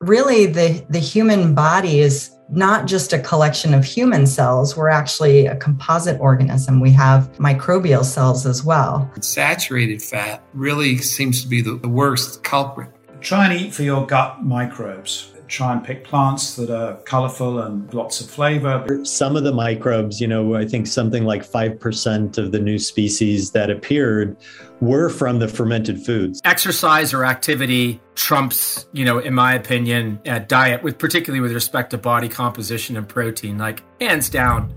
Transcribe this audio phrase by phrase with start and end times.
[0.00, 5.46] really the, the human body is not just a collection of human cells, we're actually
[5.46, 6.80] a composite organism.
[6.80, 9.10] We have microbial cells as well.
[9.20, 12.90] Saturated fat really seems to be the, the worst culprit.
[13.20, 17.92] Try and eat for your gut microbes try and pick plants that are colorful and
[17.94, 19.04] lots of flavor.
[19.04, 23.50] Some of the microbes, you know, I think something like 5% of the new species
[23.52, 24.36] that appeared
[24.80, 26.40] were from the fermented foods.
[26.44, 31.90] Exercise or activity trumps, you know, in my opinion, uh, diet, with particularly with respect
[31.90, 34.72] to body composition and protein, like hands down.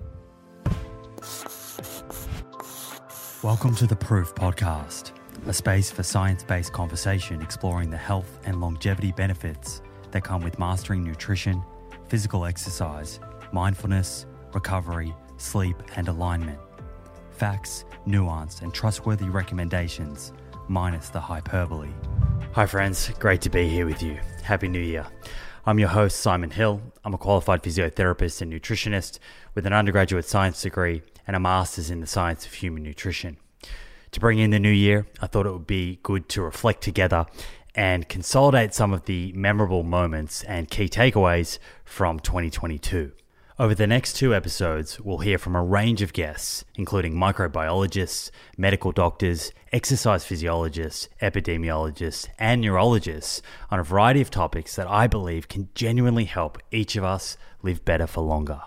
[3.43, 5.11] Welcome to the Proof Podcast,
[5.47, 10.59] a space for science based conversation exploring the health and longevity benefits that come with
[10.59, 11.63] mastering nutrition,
[12.07, 13.19] physical exercise,
[13.51, 16.59] mindfulness, recovery, sleep, and alignment.
[17.31, 20.33] Facts, nuance, and trustworthy recommendations,
[20.67, 21.89] minus the hyperbole.
[22.53, 23.09] Hi, friends.
[23.19, 24.19] Great to be here with you.
[24.43, 25.05] Happy New Year.
[25.65, 26.81] I'm your host, Simon Hill.
[27.05, 29.19] I'm a qualified physiotherapist and nutritionist
[29.53, 33.37] with an undergraduate science degree and a master's in the science of human nutrition.
[34.11, 37.27] To bring in the new year, I thought it would be good to reflect together
[37.75, 43.11] and consolidate some of the memorable moments and key takeaways from 2022.
[43.59, 48.91] Over the next two episodes, we'll hear from a range of guests, including microbiologists, medical
[48.91, 55.69] doctors, exercise physiologists, epidemiologists, and neurologists on a variety of topics that I believe can
[55.75, 58.61] genuinely help each of us live better for longer.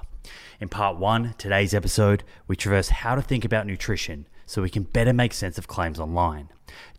[0.60, 4.84] In part one, today's episode, we traverse how to think about nutrition so we can
[4.84, 6.50] better make sense of claims online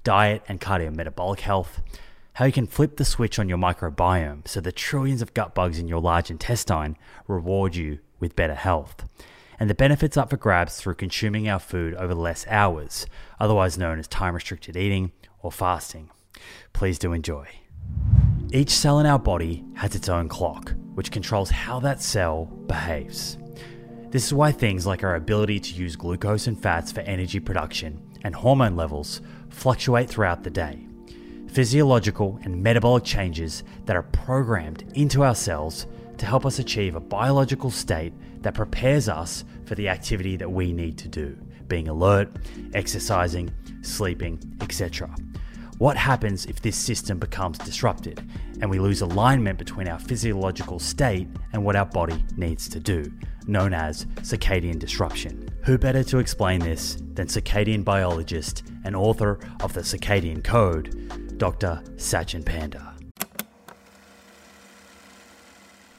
[0.06, 1.82] diet and cardiometabolic health,
[2.34, 5.80] how you can flip the switch on your microbiome so the trillions of gut bugs
[5.80, 6.96] in your large intestine
[7.28, 9.04] reward you with better health,
[9.60, 13.06] and the benefits up for grabs through consuming our food over less hours,
[13.40, 15.12] otherwise known as time restricted eating
[15.42, 16.10] or fasting.
[16.72, 17.48] Please do enjoy.
[18.52, 23.38] Each cell in our body has its own clock, which controls how that cell behaves.
[24.12, 28.00] This is why things like our ability to use glucose and fats for energy production
[28.24, 29.22] and hormone levels
[29.56, 30.86] fluctuate throughout the day.
[31.48, 37.00] Physiological and metabolic changes that are programmed into our cells to help us achieve a
[37.00, 42.30] biological state that prepares us for the activity that we need to do, being alert,
[42.74, 43.50] exercising,
[43.82, 45.10] sleeping, etc.
[45.78, 48.22] What happens if this system becomes disrupted
[48.62, 53.12] and we lose alignment between our physiological state and what our body needs to do,
[53.48, 55.45] known as circadian disruption?
[55.66, 61.82] Who better to explain this than circadian biologist and author of the Circadian Code, Dr.
[61.98, 62.94] Satchin Panda?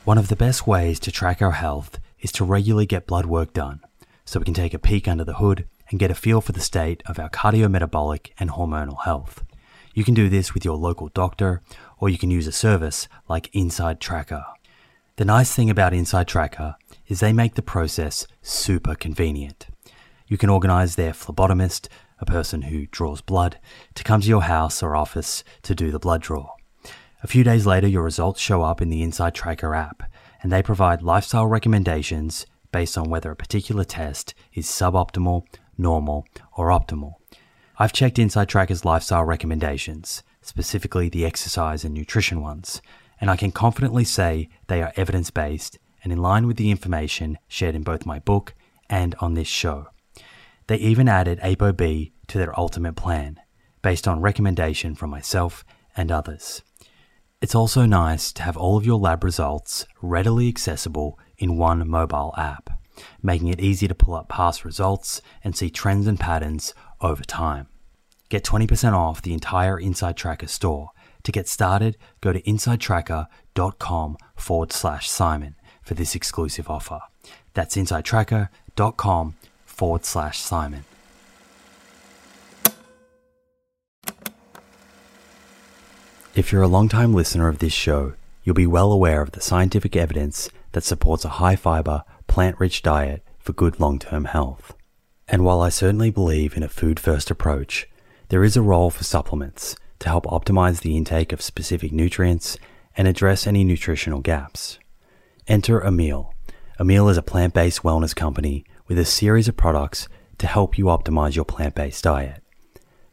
[0.05, 3.53] One of the best ways to track our health is to regularly get blood work
[3.53, 3.81] done
[4.25, 6.61] so we can take a peek under the hood and get a feel for the
[6.61, 9.43] state of our cardiometabolic and hormonal health.
[9.95, 11.61] You can do this with your local doctor,
[11.99, 14.45] or you can use a service like Inside Tracker.
[15.17, 16.77] The nice thing about Inside Tracker
[17.09, 19.67] is they make the process super convenient.
[20.27, 23.59] You can organize their phlebotomist, a person who draws blood,
[23.95, 26.55] to come to your house or office to do the blood draw.
[27.23, 30.03] A few days later, your results show up in the Inside Tracker app,
[30.43, 35.45] and they provide lifestyle recommendations based on whether a particular test is suboptimal,
[35.79, 37.15] normal, or optimal.
[37.79, 42.81] I've checked Inside Tracker's lifestyle recommendations, specifically the exercise and nutrition ones,
[43.21, 47.37] and I can confidently say they are evidence based and in line with the information
[47.49, 48.55] shared in both my book
[48.89, 49.89] and on this show.
[50.69, 53.41] They even added ApoB to their ultimate plan,
[53.83, 55.65] based on recommendation from myself
[55.97, 56.63] and others.
[57.43, 62.33] It's also nice to have all of your lab results readily accessible in one mobile
[62.39, 62.71] app,
[63.21, 67.67] making it easy to pull up past results and see trends and patterns over time.
[68.29, 70.91] Get 20% off the entire Inside Tracker store.
[71.25, 75.56] To get started, go to insidetracker.com forward slash Simon
[75.87, 77.01] for this exclusive offer.
[77.55, 80.85] That's insidetracker.com forward slash Simon.
[86.35, 89.97] If you're a long-time listener of this show, you'll be well aware of the scientific
[89.97, 94.75] evidence that supports a high fiber, plant rich diet for good long term health.
[95.29, 97.89] And while I certainly believe in a food first approach,
[98.29, 102.59] there is a role for supplements to help optimize the intake of specific nutrients
[102.97, 104.79] and address any nutritional gaps.
[105.49, 106.33] Enter Emil.
[106.81, 110.09] Emil is a plant based wellness company with a series of products
[110.39, 112.43] to help you optimize your plant based diet.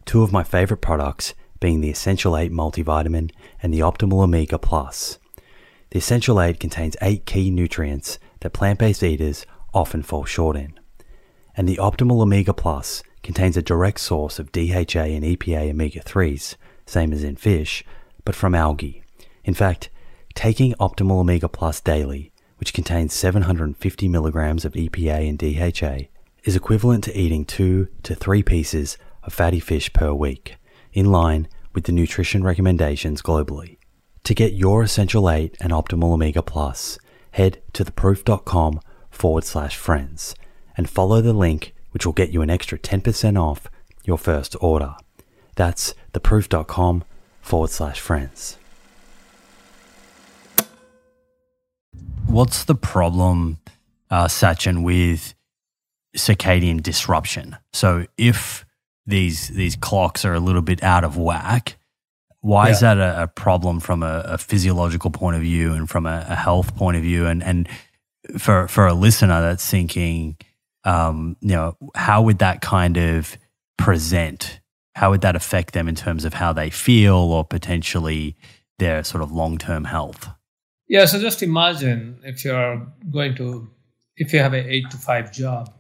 [0.06, 3.31] Two of my favorite products being the Essential 8 multivitamin
[3.62, 5.19] and the Optimal Omega Plus.
[5.91, 10.77] The Essential 8 contains 8 key nutrients that plant based eaters often fall short in
[11.56, 16.56] and the Optimal Omega Plus contains a direct source of DHA and EPA omega 3s,
[16.85, 17.85] same as in fish,
[18.25, 19.03] but from algae.
[19.44, 19.89] In fact,
[20.35, 26.09] Taking Optimal Omega Plus daily, which contains 750 milligrams of EPA and DHA,
[26.44, 30.57] is equivalent to eating two to three pieces of fatty fish per week,
[30.91, 33.77] in line with the nutrition recommendations globally.
[34.25, 36.97] To get your Essential 8 and Optimal Omega Plus,
[37.31, 40.35] head to theproof.com forward slash friends
[40.75, 43.68] and follow the link, which will get you an extra 10% off
[44.03, 44.95] your first order.
[45.56, 47.03] That's theproof.com
[47.41, 48.57] forward slash friends.
[52.33, 53.59] What's the problem,
[54.09, 55.35] uh, Satchin, with
[56.18, 57.57] circadian disruption?
[57.74, 58.65] So if
[59.06, 61.77] these these clocks are a little bit out of whack,
[62.41, 62.71] why yeah.
[62.71, 66.25] is that a, a problem from a, a, physiological point of view and from a,
[66.27, 67.27] a, health point of view?
[67.27, 67.69] And and
[68.39, 70.35] for for a listener that's thinking,
[70.85, 73.38] um, you know, how would that kind of
[73.77, 74.59] present?
[74.95, 78.35] How would that affect them in terms of how they feel or potentially
[78.80, 80.31] their sort of long term health?
[80.88, 83.69] Yeah, so just imagine if you're going to,
[84.18, 85.74] if you have an eight to five job,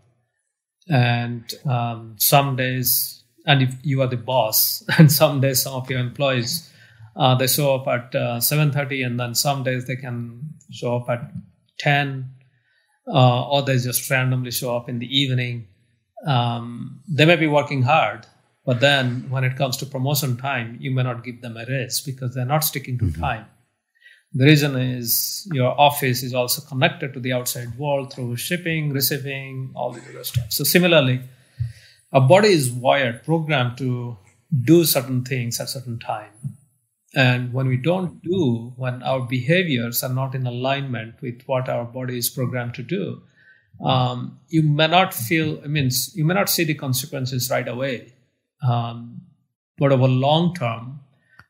[0.89, 5.89] and um, some days, and if you are the boss, and some days some of
[5.89, 6.69] your employees,
[7.15, 10.41] uh, they show up at uh, 7.30 and then some days they can
[10.71, 11.31] show up at
[11.79, 12.29] 10
[13.07, 15.67] uh, or they just randomly show up in the evening
[16.25, 18.25] um, they may be working hard
[18.65, 22.01] but then when it comes to promotion time you may not give them a raise
[22.01, 23.21] because they're not sticking to mm-hmm.
[23.21, 23.45] time
[24.33, 29.71] the reason is your office is also connected to the outside world through shipping, receiving,
[29.75, 30.51] all the other stuff.
[30.51, 31.21] So similarly,
[32.11, 34.17] our body is wired, programmed to
[34.63, 36.31] do certain things at certain time.
[37.15, 41.85] And when we don't do, when our behaviors are not in alignment with what our
[41.85, 43.21] body is programmed to do,
[43.83, 48.13] um, you may not feel, I mean, you may not see the consequences right away.
[48.67, 49.21] Um,
[49.77, 51.01] but over long term,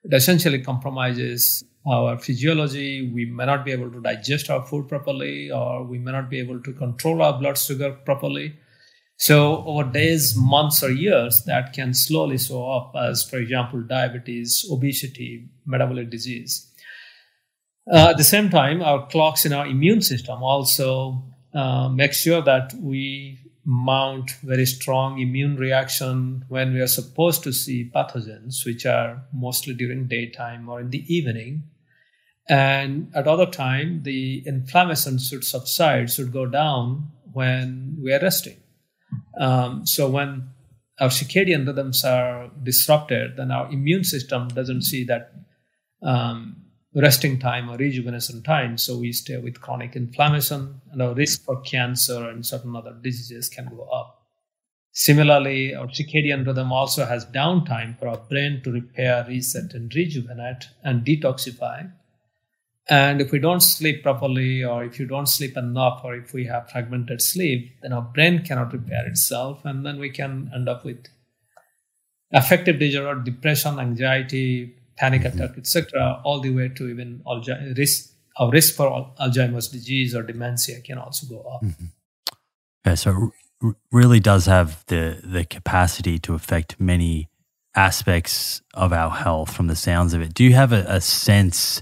[0.03, 3.12] it essentially compromises our physiology.
[3.13, 6.39] We may not be able to digest our food properly, or we may not be
[6.39, 8.56] able to control our blood sugar properly.
[9.18, 14.65] So, over days, months, or years, that can slowly show up as, for example, diabetes,
[14.71, 16.69] obesity, metabolic disease.
[17.91, 22.41] Uh, at the same time, our clocks in our immune system also uh, make sure
[22.41, 28.86] that we mount very strong immune reaction when we are supposed to see pathogens, which
[28.86, 31.63] are mostly during daytime or in the evening.
[32.49, 38.57] And at other time, the inflammation should subside, should go down when we are resting.
[39.39, 40.49] Um, so when
[40.99, 45.31] our circadian rhythms are disrupted, then our immune system doesn't see that
[46.01, 46.57] um,
[46.93, 48.77] resting time or rejuvenation time.
[48.77, 53.49] So we stay with chronic inflammation, and our risk for cancer and certain other diseases
[53.49, 54.19] can go up.
[54.91, 60.65] Similarly, our circadian rhythm also has downtime for our brain to repair, reset, and rejuvenate
[60.83, 61.91] and detoxify.
[62.89, 66.45] And if we don't sleep properly, or if you don't sleep enough, or if we
[66.45, 70.83] have fragmented sleep, then our brain cannot repair itself, and then we can end up
[70.83, 71.06] with
[72.33, 75.41] affective disorder, depression, anxiety, panic mm-hmm.
[75.41, 78.09] attack, etc., all the way to even Alzheimer's risk.
[78.38, 81.62] Our risk for Alzheimer's disease or dementia can also go up.
[81.62, 81.86] Mm-hmm.
[82.86, 83.31] Yeah, so
[83.62, 87.29] it really does have the the capacity to affect many
[87.75, 89.56] aspects of our health.
[89.56, 91.81] From the sounds of it, do you have a, a sense?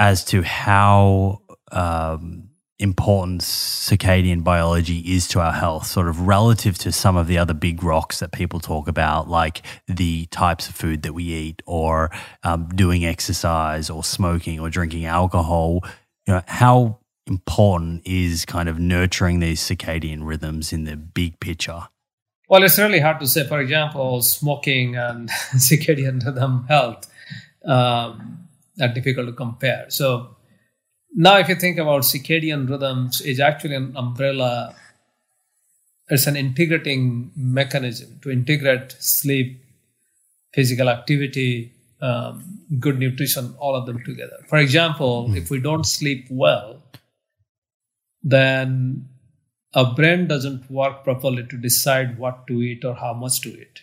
[0.00, 6.90] As to how um, important circadian biology is to our health, sort of relative to
[6.90, 11.02] some of the other big rocks that people talk about, like the types of food
[11.02, 12.10] that we eat, or
[12.44, 15.80] um, doing exercise, or smoking, or drinking alcohol.
[16.26, 21.88] You know, how important is kind of nurturing these circadian rhythms in the big picture?
[22.48, 23.46] Well, it's really hard to say.
[23.46, 27.06] For example, smoking and circadian rhythm health.
[27.66, 28.39] Um,
[28.80, 29.86] are difficult to compare.
[29.88, 30.36] So
[31.14, 34.74] now, if you think about circadian rhythms, is actually an umbrella.
[36.08, 39.62] It's an integrating mechanism to integrate sleep,
[40.52, 44.38] physical activity, um, good nutrition, all of them together.
[44.48, 45.36] For example, mm.
[45.36, 46.82] if we don't sleep well,
[48.22, 49.08] then
[49.74, 53.82] our brain doesn't work properly to decide what to eat or how much to eat.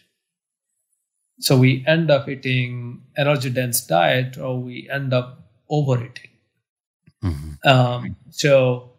[1.39, 5.39] So we end up eating energy dense diet or we end up
[5.69, 6.29] overeating.
[7.23, 7.67] Mm-hmm.
[7.67, 8.91] Um, so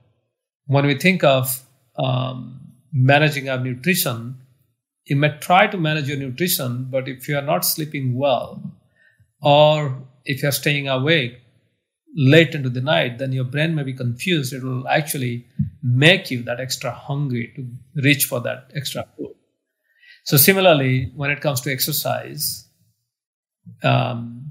[0.67, 1.65] when we think of
[1.99, 2.61] um,
[2.93, 4.37] managing our nutrition,
[5.07, 8.63] you may try to manage your nutrition, but if you are not sleeping well,
[9.41, 11.41] or if you're staying awake
[12.15, 14.53] late into the night, then your brain may be confused.
[14.53, 15.47] It will actually
[15.83, 17.67] make you that extra hungry to
[18.03, 19.35] reach for that extra food.
[20.29, 22.69] So similarly, when it comes to exercise,
[23.83, 24.51] um,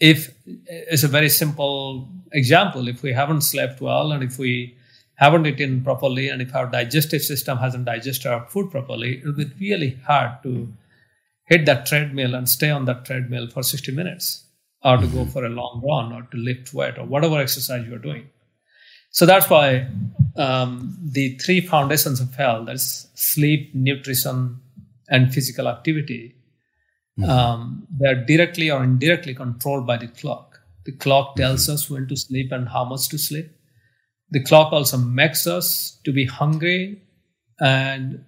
[0.00, 4.76] if it's a very simple example, if we haven't slept well and if we
[5.14, 9.52] haven't eaten properly and if our digestive system hasn't digested our food properly, it'll be
[9.60, 10.66] really hard to
[11.44, 14.46] hit that treadmill and stay on that treadmill for 60 minutes
[14.82, 15.30] or to go mm-hmm.
[15.30, 18.28] for a long run or to lift weight or whatever exercise you're doing.
[19.12, 19.86] So that's why
[20.36, 24.60] um, the three foundations of health that's sleep, nutrition,
[25.08, 26.38] and physical activity
[27.18, 27.30] mm-hmm.
[27.30, 30.60] um, they're directly or indirectly controlled by the clock.
[30.84, 31.74] The clock tells mm-hmm.
[31.74, 33.50] us when to sleep and how much to sleep.
[34.30, 37.02] The clock also makes us to be hungry
[37.60, 38.24] and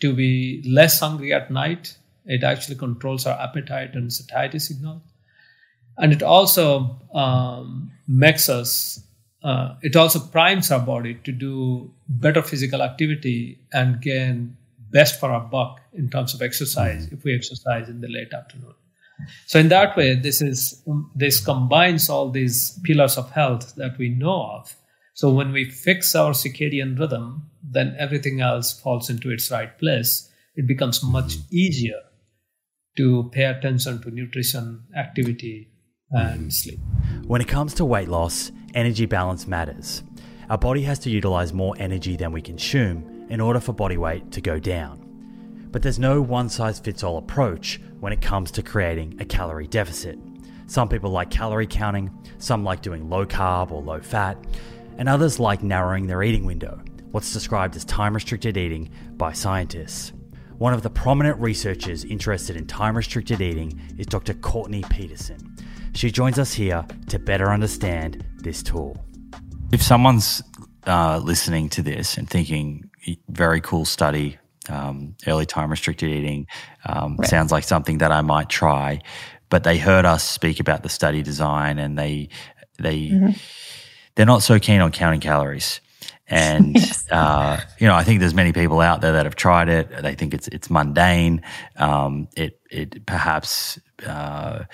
[0.00, 1.96] to be less hungry at night.
[2.26, 5.02] It actually controls our appetite and satiety signal.
[5.96, 9.02] And it also um, makes us,
[9.42, 14.56] uh, it also primes our body to do better physical activity and gain
[14.90, 17.16] best for our buck in terms of exercise mm-hmm.
[17.16, 18.74] if we exercise in the late afternoon.
[19.46, 20.82] So in that way, this is
[21.14, 24.76] this combines all these pillars of health that we know of
[25.18, 30.30] so when we fix our circadian rhythm, then everything else falls into its right place.
[30.54, 31.98] It becomes much easier
[32.98, 35.72] to pay attention to nutrition, activity,
[36.12, 36.78] and sleep.
[37.26, 40.04] When it comes to weight loss, energy balance matters.
[40.50, 44.30] Our body has to utilize more energy than we consume in order for body weight
[44.32, 45.04] to go down.
[45.70, 49.66] But there's no one size fits all approach when it comes to creating a calorie
[49.66, 50.18] deficit.
[50.66, 54.38] Some people like calorie counting, some like doing low carb or low fat,
[54.96, 56.80] and others like narrowing their eating window,
[57.10, 60.12] what's described as time restricted eating by scientists.
[60.58, 64.34] One of the prominent researchers interested in time restricted eating is Dr.
[64.34, 65.56] Courtney Peterson.
[65.94, 69.04] She joins us here to better understand this tool.
[69.72, 70.42] If someone's
[70.86, 72.87] uh, listening to this and thinking,
[73.28, 74.38] very cool study,
[74.68, 76.46] um, early time restricted eating
[76.86, 77.28] um, right.
[77.28, 79.00] sounds like something that I might try,
[79.48, 82.28] but they heard us speak about the study design and they
[82.78, 83.30] they mm-hmm
[84.18, 85.80] they're not so keen on counting calories.
[86.26, 87.08] And yes.
[87.08, 90.02] uh, you know, I think there's many people out there that have tried it.
[90.02, 91.40] They think it's it's mundane.
[91.76, 94.64] Um, it it perhaps uh,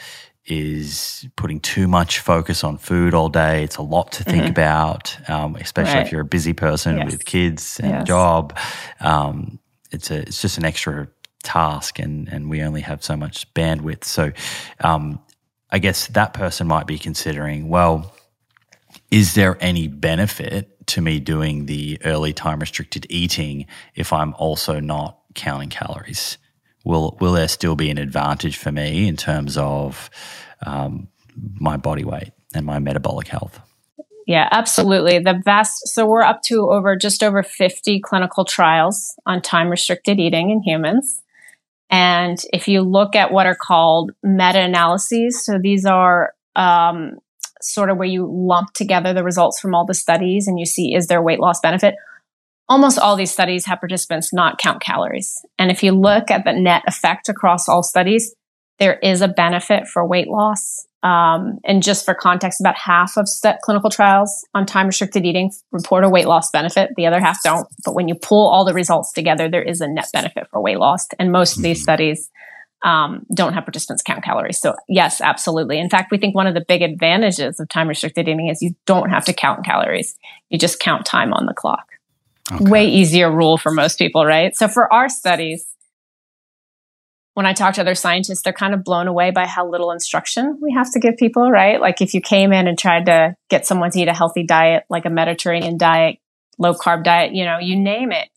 [0.47, 3.65] is putting too much focus on food all day.
[3.65, 4.51] It's a lot to think mm-hmm.
[4.51, 6.07] about, um, especially right.
[6.07, 7.11] if you're a busy person yes.
[7.11, 8.03] with kids and yes.
[8.03, 8.57] a job.
[9.01, 9.59] Um,
[9.91, 11.09] it's a it's just an extra
[11.43, 14.05] task, and and we only have so much bandwidth.
[14.05, 14.33] So,
[14.81, 15.21] um,
[15.71, 18.15] I guess that person might be considering, well
[19.11, 24.81] is there any benefit to me doing the early time restricted eating if I'm also
[24.81, 26.39] not counting calories?
[26.85, 30.11] Will will there still be an advantage for me in terms of
[30.65, 31.09] um,
[31.59, 33.61] my body weight and my metabolic health?
[34.27, 35.19] Yeah, absolutely.
[35.19, 40.19] The vast, so we're up to over just over 50 clinical trials on time restricted
[40.19, 41.21] eating in humans.
[41.91, 47.19] And if you look at what are called meta analyses, so these are um,
[47.61, 50.95] sort of where you lump together the results from all the studies and you see
[50.95, 51.95] is there weight loss benefit
[52.69, 56.53] almost all these studies have participants not count calories and if you look at the
[56.53, 58.35] net effect across all studies
[58.79, 63.29] there is a benefit for weight loss um, and just for context about half of
[63.29, 67.43] st- clinical trials on time restricted eating report a weight loss benefit the other half
[67.43, 70.61] don't but when you pull all the results together there is a net benefit for
[70.61, 71.85] weight loss and most of these mm-hmm.
[71.85, 72.31] studies
[72.85, 74.61] um, don't have participants count calories.
[74.61, 75.79] So yes, absolutely.
[75.79, 78.75] In fact, we think one of the big advantages of time restricted eating is you
[78.87, 80.15] don't have to count calories.
[80.51, 81.87] You just count time on the clock.
[82.53, 82.71] Okay.
[82.71, 84.55] Way easier rule for most people, right?
[84.55, 85.67] So for our studies,
[87.33, 90.59] when I talk to other scientists, they're kind of blown away by how little instruction
[90.63, 91.81] we have to give people, right?
[91.81, 94.85] Like if you came in and tried to get someone to eat a healthy diet,
[94.89, 96.19] like a Mediterranean diet,
[96.59, 98.29] low carb diet, you know, you name it,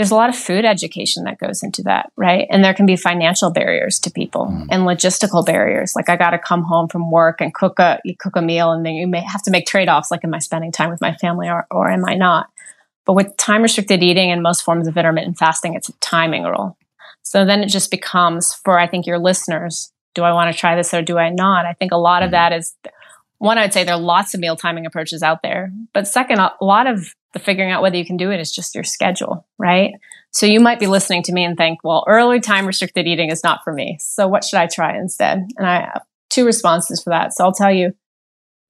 [0.00, 2.46] there's a lot of food education that goes into that, right?
[2.48, 4.66] And there can be financial barriers to people mm.
[4.70, 5.92] and logistical barriers.
[5.94, 8.72] Like I got to come home from work and cook a you cook a meal,
[8.72, 10.10] and then you may have to make trade offs.
[10.10, 12.48] Like, am I spending time with my family or, or am I not?
[13.10, 16.78] But with time restricted eating and most forms of intermittent fasting, it's a timing rule.
[17.22, 20.76] So then it just becomes for I think your listeners, do I want to try
[20.76, 21.66] this or do I not?
[21.66, 22.34] I think a lot of mm.
[22.34, 22.72] that is
[23.38, 25.72] one, I would say there are lots of meal timing approaches out there.
[25.92, 28.76] But second, a lot of the figuring out whether you can do it is just
[28.76, 29.90] your schedule, right?
[30.30, 33.42] So you might be listening to me and think, well, early time restricted eating is
[33.42, 33.98] not for me.
[33.98, 35.48] So what should I try instead?
[35.58, 37.34] And I have two responses for that.
[37.34, 37.92] So I'll tell you,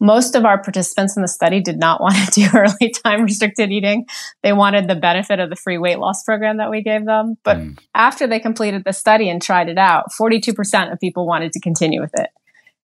[0.00, 3.70] most of our participants in the study did not want to do early time restricted
[3.70, 4.06] eating.
[4.42, 7.36] They wanted the benefit of the free weight loss program that we gave them.
[7.44, 7.78] But mm.
[7.94, 12.00] after they completed the study and tried it out, 42% of people wanted to continue
[12.00, 12.30] with it.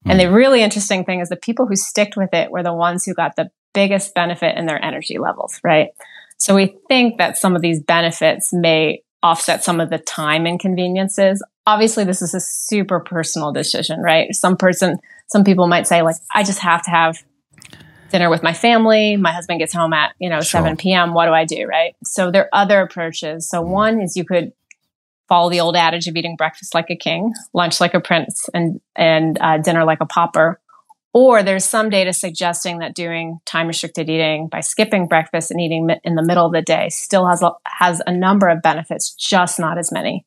[0.06, 0.10] Mm.
[0.10, 3.04] And the really interesting thing is the people who sticked with it were the ones
[3.04, 5.88] who got the biggest benefit in their energy levels, right?
[6.38, 11.44] So we think that some of these benefits may offset some of the time inconveniences.
[11.66, 14.34] Obviously, this is a super personal decision, right?
[14.34, 17.22] Some person, some people might say, like, I just have to have
[18.10, 19.16] dinner with my family.
[19.16, 20.62] My husband gets home at, you know, sure.
[20.62, 21.14] 7 p.m.
[21.14, 21.66] What do I do?
[21.66, 21.94] Right.
[22.04, 23.48] So there are other approaches.
[23.48, 24.52] So one is you could
[25.28, 28.80] follow the old adage of eating breakfast like a king, lunch like a prince, and,
[28.94, 30.60] and uh, dinner like a pauper.
[31.12, 35.88] Or there's some data suggesting that doing time restricted eating by skipping breakfast and eating
[36.04, 39.58] in the middle of the day still has a, has a number of benefits, just
[39.58, 40.26] not as many.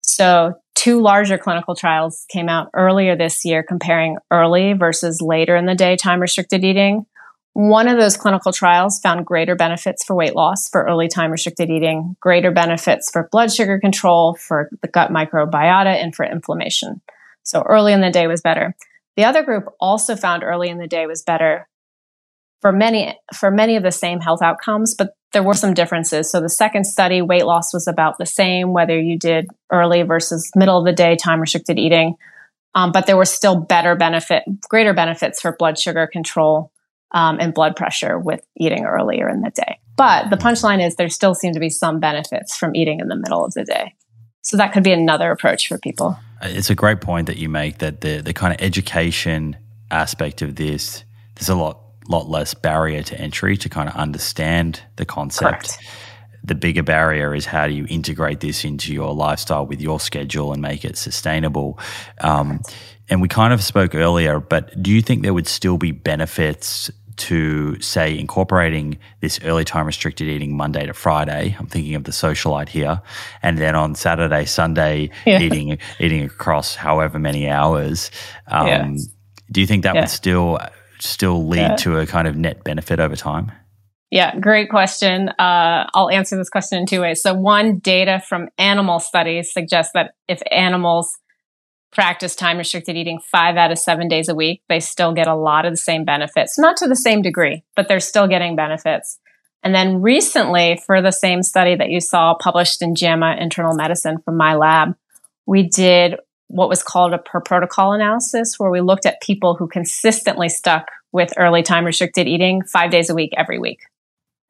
[0.00, 5.64] So two larger clinical trials came out earlier this year comparing early versus later in
[5.64, 7.06] the day time restricted eating.
[7.52, 11.70] One of those clinical trials found greater benefits for weight loss for early time restricted
[11.70, 17.00] eating, greater benefits for blood sugar control, for the gut microbiota, and for inflammation.
[17.44, 18.74] So early in the day was better.
[19.16, 21.68] The other group also found early in the day was better
[22.62, 26.30] for many for many of the same health outcomes, but there were some differences.
[26.30, 30.50] So the second study, weight loss was about the same whether you did early versus
[30.54, 32.14] middle of the day time restricted eating,
[32.74, 36.72] um, but there were still better benefit, greater benefits for blood sugar control
[37.10, 39.78] um, and blood pressure with eating earlier in the day.
[39.96, 43.16] But the punchline is there still seem to be some benefits from eating in the
[43.16, 43.94] middle of the day.
[44.42, 46.16] So that could be another approach for people.
[46.42, 49.56] It's a great point that you make that the the kind of education
[49.90, 51.04] aspect of this,
[51.36, 55.78] there's a lot lot less barrier to entry to kind of understand the concept.
[55.78, 55.78] Correct.
[56.44, 60.52] The bigger barrier is how do you integrate this into your lifestyle with your schedule
[60.52, 61.78] and make it sustainable.
[62.20, 62.60] Um,
[63.08, 66.90] and we kind of spoke earlier, but do you think there would still be benefits
[67.16, 71.54] to say incorporating this early time restricted eating Monday to Friday.
[71.58, 73.02] I'm thinking of the socialite here,
[73.42, 75.40] and then on Saturday, Sunday yeah.
[75.40, 78.10] eating eating across however many hours.
[78.46, 78.96] Um.
[79.50, 80.02] Do you think that yeah.
[80.02, 80.58] would still
[81.02, 83.52] still lead to a kind of net benefit over time?
[84.10, 85.30] Yeah, great question.
[85.30, 87.22] Uh, I'll answer this question in two ways.
[87.22, 91.16] So, one, data from animal studies suggests that if animals
[91.92, 95.34] practice time restricted eating five out of seven days a week, they still get a
[95.34, 99.18] lot of the same benefits, not to the same degree, but they're still getting benefits.
[99.62, 104.18] And then recently, for the same study that you saw published in JAMA Internal Medicine
[104.24, 104.94] from my lab,
[105.46, 106.16] we did
[106.52, 110.90] what was called a per protocol analysis, where we looked at people who consistently stuck
[111.10, 113.80] with early time restricted eating five days a week, every week.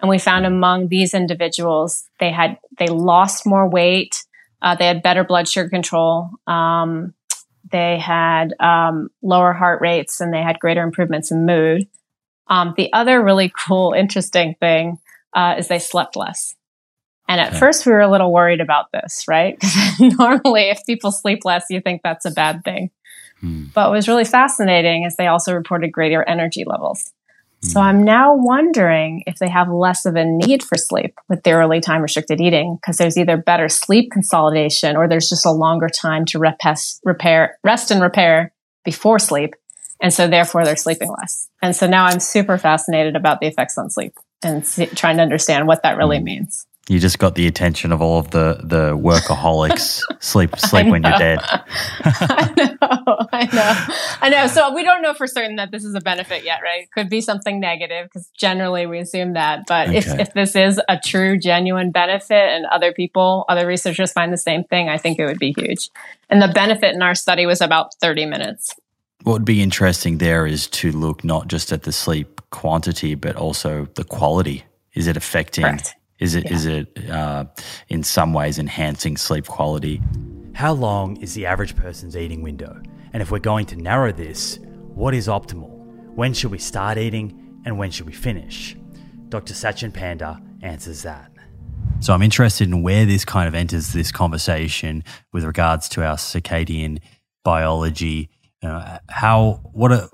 [0.01, 4.25] And we found among these individuals, they had, they lost more weight.
[4.61, 6.31] Uh, they had better blood sugar control.
[6.47, 7.15] Um,
[7.71, 11.87] they had um, lower heart rates and they had greater improvements in mood.
[12.49, 14.99] Um, the other really cool, interesting thing
[15.35, 16.57] uh, is they slept less.
[17.29, 17.59] And at okay.
[17.59, 19.57] first, we were a little worried about this, right?
[19.61, 22.91] Because normally, if people sleep less, you think that's a bad thing.
[23.41, 23.65] Hmm.
[23.75, 27.13] But what was really fascinating is they also reported greater energy levels.
[27.65, 31.59] So I'm now wondering if they have less of a need for sleep with their
[31.59, 35.89] early time restricted eating because there's either better sleep consolidation or there's just a longer
[35.89, 38.53] time to rest, repair, rest and repair
[38.85, 39.55] before sleep.
[40.01, 41.49] And so therefore they're sleeping less.
[41.63, 45.23] And so now I'm super fascinated about the effects on sleep and see, trying to
[45.23, 46.25] understand what that really hmm.
[46.25, 46.67] means.
[46.89, 50.01] You just got the attention of all of the the workaholics.
[50.21, 51.39] sleep sleep when you're dead.
[51.45, 54.47] I know, I know, I know.
[54.49, 56.91] So we don't know for certain that this is a benefit yet, right?
[56.91, 59.61] Could be something negative because generally we assume that.
[59.69, 59.99] But okay.
[59.99, 64.37] if if this is a true, genuine benefit, and other people, other researchers find the
[64.37, 65.89] same thing, I think it would be huge.
[66.31, 68.75] And the benefit in our study was about thirty minutes.
[69.23, 73.37] What would be interesting there is to look not just at the sleep quantity, but
[73.37, 74.65] also the quality.
[74.95, 75.63] Is it affecting?
[75.63, 76.55] Correct is it yeah.
[76.55, 77.45] is it uh,
[77.89, 80.01] in some ways enhancing sleep quality?
[80.55, 82.81] How long is the average person's eating window?
[83.13, 84.59] And if we're going to narrow this,
[84.95, 85.71] what is optimal?
[86.15, 88.77] When should we start eating and when should we finish?
[89.31, 89.55] Dr.
[89.55, 91.33] Satchin Panda answers that.
[92.01, 96.17] So I'm interested in where this kind of enters this conversation with regards to our
[96.17, 97.01] circadian
[97.45, 98.31] biology.
[98.63, 100.09] Uh, how what are,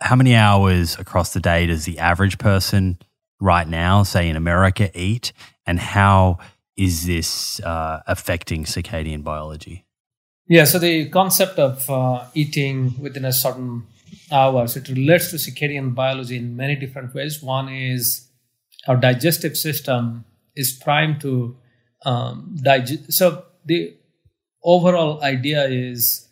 [0.00, 2.98] how many hours across the day does the average person
[3.40, 5.32] right now, say in America, eat,
[5.66, 6.38] and how
[6.76, 9.84] is this uh, affecting circadian biology?
[10.46, 13.86] Yeah, so the concept of uh, eating within a certain
[14.32, 17.42] hours it relates to circadian biology in many different ways.
[17.42, 18.28] One is
[18.86, 20.24] our digestive system
[20.56, 21.56] is primed to
[22.04, 23.12] um, digest.
[23.12, 23.96] So the
[24.64, 26.28] overall idea is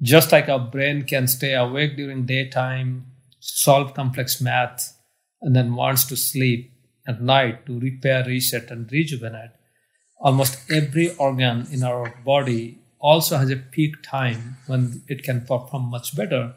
[0.00, 3.06] just like our brain can stay awake during daytime,
[3.38, 4.96] solve complex math,
[5.42, 6.72] and then wants to sleep
[7.06, 9.50] at night to repair, reset, and rejuvenate.
[10.20, 15.90] Almost every organ in our body also has a peak time when it can perform
[15.90, 16.54] much better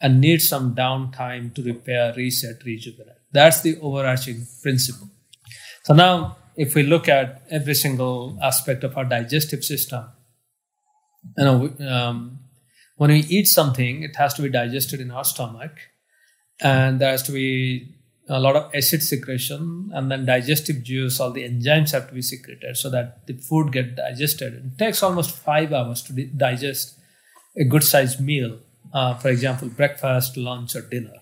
[0.00, 3.16] and needs some downtime to repair, reset, rejuvenate.
[3.32, 5.10] That's the overarching principle.
[5.84, 10.06] So now if we look at every single aspect of our digestive system,
[11.36, 12.38] you know, um,
[12.96, 15.72] when we eat something, it has to be digested in our stomach,
[16.60, 17.95] and there has to be
[18.28, 22.22] a lot of acid secretion and then digestive juice all the enzymes have to be
[22.22, 24.54] secreted so that the food get digested.
[24.54, 26.98] It takes almost five hours to digest
[27.56, 28.58] a good sized meal
[28.92, 31.20] uh, for example breakfast lunch or dinner.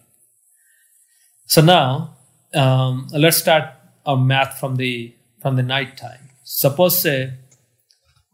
[1.46, 2.16] So now
[2.54, 3.64] um, let's start
[4.06, 6.30] our math from the from the night time.
[6.42, 7.34] Suppose say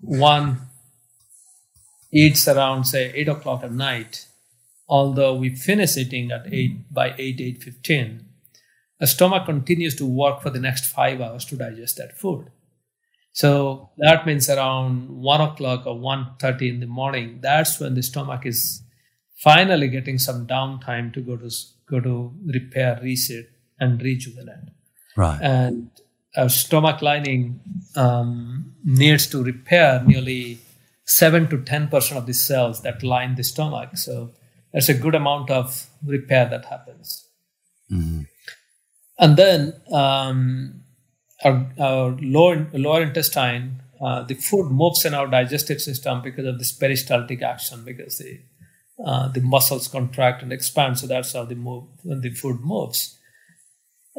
[0.00, 0.68] one
[2.12, 4.26] eats around say 8 o'clock at night
[4.88, 8.24] although we finish eating at 8 by 8 8.15
[9.00, 12.50] our stomach continues to work for the next five hours to digest that food.
[13.32, 18.44] So that means around one o'clock or 1.30 in the morning, that's when the stomach
[18.44, 18.82] is
[19.38, 21.50] finally getting some downtime to go to
[21.88, 23.46] go to repair, reset,
[23.78, 24.70] and rejuvenate.
[25.16, 25.40] Right.
[25.40, 25.90] And
[26.36, 27.60] our stomach lining
[27.96, 30.58] um, needs to repair nearly
[31.04, 33.96] seven to ten percent of the cells that line the stomach.
[33.96, 34.32] So
[34.72, 37.26] there's a good amount of repair that happens.
[37.90, 38.22] Mm-hmm.
[39.20, 40.80] And then um,
[41.44, 46.58] our, our lower, lower intestine, uh, the food moves in our digestive system because of
[46.58, 48.40] this peristaltic action, because the
[49.04, 50.98] uh, the muscles contract and expand.
[50.98, 53.18] So that's how the move the food moves.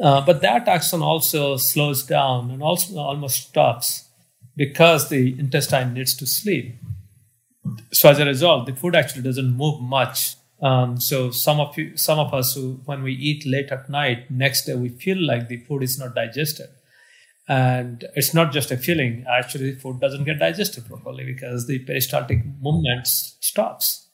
[0.02, 4.08] Uh, but that action also slows down and also almost stops
[4.56, 6.76] because the intestine needs to sleep.
[7.92, 10.34] So as a result, the food actually doesn't move much.
[10.62, 14.30] Um, so some of you, some of us who, when we eat late at night,
[14.30, 16.68] next day we feel like the food is not digested,
[17.48, 19.24] and it's not just a feeling.
[19.28, 24.08] Actually, food doesn't get digested properly because the peristaltic movement stops.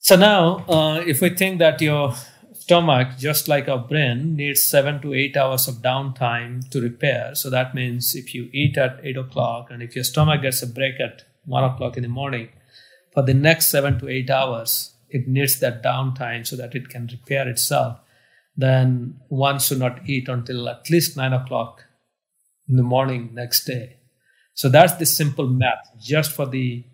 [0.00, 2.14] So now, uh, if we think that your
[2.52, 7.34] stomach, just like our brain, needs seven to eight hours of downtime to repair.
[7.34, 10.66] So that means if you eat at eight o'clock and if your stomach gets a
[10.66, 12.50] break at one o'clock in the morning,
[13.12, 17.08] for the next seven to eight hours, it needs that downtime so that it can
[17.10, 17.98] repair itself.
[18.56, 21.84] Then one should not eat until at least nine o'clock
[22.68, 23.96] in the morning next day.
[24.54, 26.84] So that's the simple math, just for the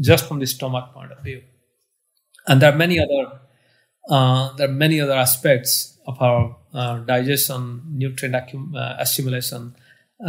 [0.00, 1.42] just from the stomach point of view.
[2.48, 3.40] And there are many other
[4.10, 9.74] uh, there are many other aspects of our uh, digestion, nutrient accum- uh, assimilation,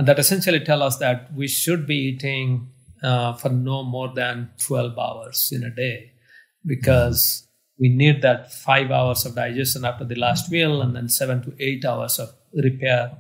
[0.04, 2.70] that essentially tell us that we should be eating
[3.04, 6.12] uh, for no more than 12 hours in a day
[6.66, 7.48] because
[7.80, 11.54] we need that five hours of digestion after the last meal and then seven to
[11.60, 13.12] eight hours of repair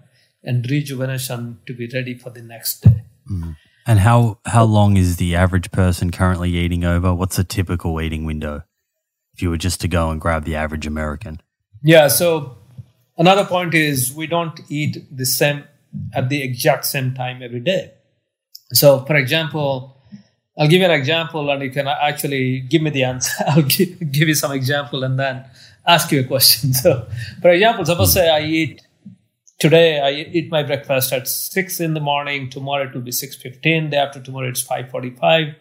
[0.44, 3.04] and rejuvenation to be ready for the next day.
[3.30, 3.56] Mm.
[3.88, 7.14] And how how long is the average person currently eating over?
[7.14, 8.64] What's a typical eating window?
[9.34, 11.42] If you were just to go and grab the average American.
[11.84, 12.08] Yeah.
[12.08, 12.58] So
[13.18, 15.66] another point is we don't eat the same
[16.14, 17.92] at the exact same time every day.
[18.74, 19.95] So, for example,
[20.58, 23.44] I'll give you an example, and you can actually give me the answer.
[23.48, 25.46] I'll give, give you some example and then
[25.86, 26.74] ask you a question.
[26.84, 27.08] So,
[27.42, 28.82] for example, suppose say I eat
[29.60, 30.00] today.
[30.00, 32.50] I eat my breakfast at six in the morning.
[32.50, 33.90] Tomorrow it will be six fifteen.
[33.90, 35.56] Day after tomorrow it's five forty-five.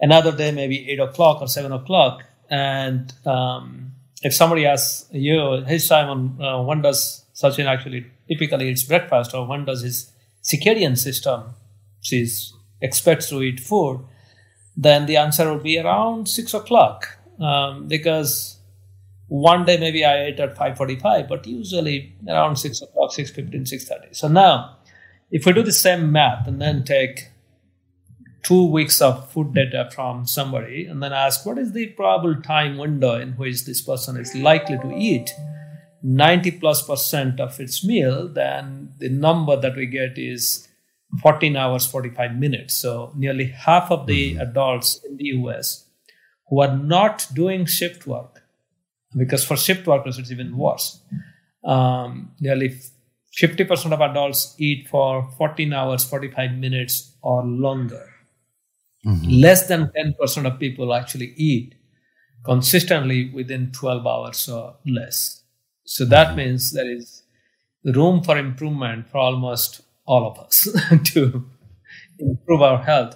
[0.00, 2.22] Another day maybe eight o'clock or seven o'clock.
[2.50, 8.84] And um, if somebody asks you, "Hey Simon, uh, when does Satchin actually typically eats
[8.84, 11.54] breakfast, or when does his circadian system
[12.00, 14.04] she's expects to eat food?"
[14.80, 18.58] Then the answer would be around six o'clock, um, because
[19.26, 24.14] one day maybe I ate at five forty-five, but usually around six o'clock, 6.15, 6.30.
[24.14, 24.76] So now,
[25.32, 27.30] if we do the same math and then take
[28.44, 32.78] two weeks of food data from somebody and then ask what is the probable time
[32.78, 35.34] window in which this person is likely to eat
[36.04, 40.67] 90 plus percent of its meal, then the number that we get is
[41.22, 42.74] 14 hours 45 minutes.
[42.74, 44.40] So nearly half of the mm-hmm.
[44.40, 45.86] adults in the US
[46.48, 48.42] who are not doing shift work,
[49.16, 51.00] because for shift workers it's even worse.
[51.64, 52.80] Um, nearly
[53.40, 58.08] 50% of adults eat for 14 hours 45 minutes or longer
[59.06, 59.40] mm-hmm.
[59.40, 61.74] less than 10% of people actually eat
[62.44, 65.42] consistently within 12 hours or less.
[65.84, 66.36] So that mm-hmm.
[66.36, 67.22] means there is
[67.84, 70.66] room for improvement for almost all of us
[71.04, 71.44] to
[72.18, 73.14] improve our health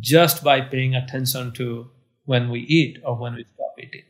[0.00, 1.90] just by paying attention to
[2.24, 4.02] when we eat or when we stop eating.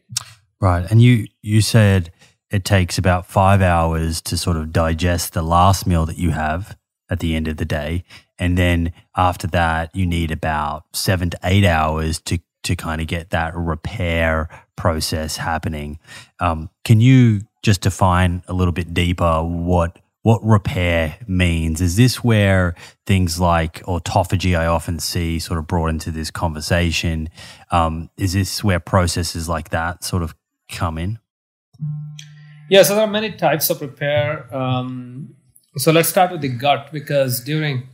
[0.60, 0.88] Right.
[0.90, 2.12] And you you said
[2.50, 6.76] it takes about five hours to sort of digest the last meal that you have
[7.10, 8.04] at the end of the day.
[8.38, 13.06] And then after that, you need about seven to eight hours to to kind of
[13.06, 15.98] get that repair process happening.
[16.40, 21.80] Um, can you just define a little bit deeper what what repair means.
[21.80, 22.74] Is this where
[23.06, 27.28] things like autophagy I often see sort of brought into this conversation?
[27.70, 30.34] Um, is this where processes like that sort of
[30.70, 31.18] come in?
[32.68, 34.54] Yeah, so there are many types of repair.
[34.54, 35.34] Um,
[35.76, 37.88] so let's start with the gut because during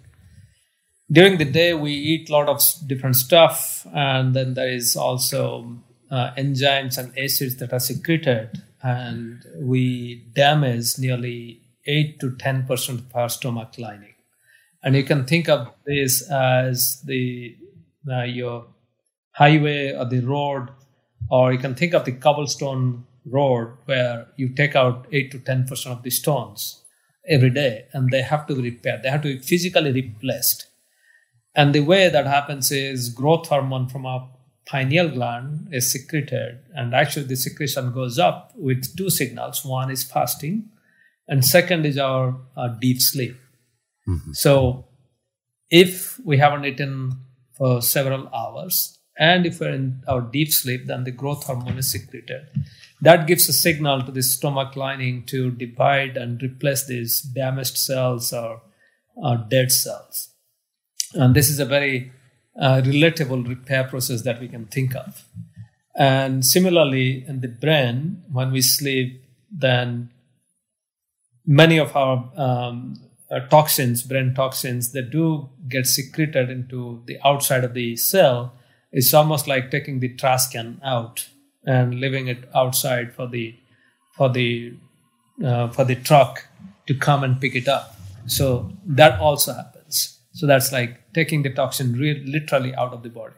[1.10, 5.78] during the day we eat a lot of different stuff, and then there is also
[6.10, 13.16] uh, enzymes and acids that are secreted, and we damage nearly 8 to 10% of
[13.16, 14.14] our stomach lining.
[14.82, 17.56] And you can think of this as the
[18.08, 18.66] uh, your
[19.32, 20.68] highway or the road,
[21.30, 25.86] or you can think of the cobblestone road where you take out 8 to 10%
[25.86, 26.84] of the stones
[27.28, 29.02] every day and they have to be repaired.
[29.02, 30.68] They have to be physically replaced.
[31.54, 34.28] And the way that happens is growth hormone from our
[34.66, 36.58] pineal gland is secreted.
[36.74, 40.68] And actually, the secretion goes up with two signals one is fasting,
[41.28, 43.36] and second is our, our deep sleep.
[44.08, 44.32] Mm-hmm.
[44.32, 44.86] So,
[45.70, 47.12] if we haven't eaten
[47.52, 51.90] for several hours, and if we're in our deep sleep, then the growth hormone is
[51.90, 52.48] secreted.
[53.00, 58.32] That gives a signal to the stomach lining to divide and replace these damaged cells
[58.32, 58.62] or,
[59.16, 60.30] or dead cells.
[61.14, 62.12] And this is a very
[62.60, 65.24] uh, relatable repair process that we can think of.
[65.94, 70.10] And similarly, in the brain, when we sleep, then
[71.46, 72.94] many of our um,
[73.30, 78.52] uh, toxins, brain toxins, that do get secreted into the outside of the cell.
[78.92, 81.28] It's almost like taking the trash can out
[81.64, 83.54] and leaving it outside for the
[84.16, 84.74] for the
[85.44, 86.46] uh, for the truck
[86.86, 87.96] to come and pick it up.
[88.26, 90.18] So that also happens.
[90.32, 93.34] So that's like taking the toxin re- literally out of the body.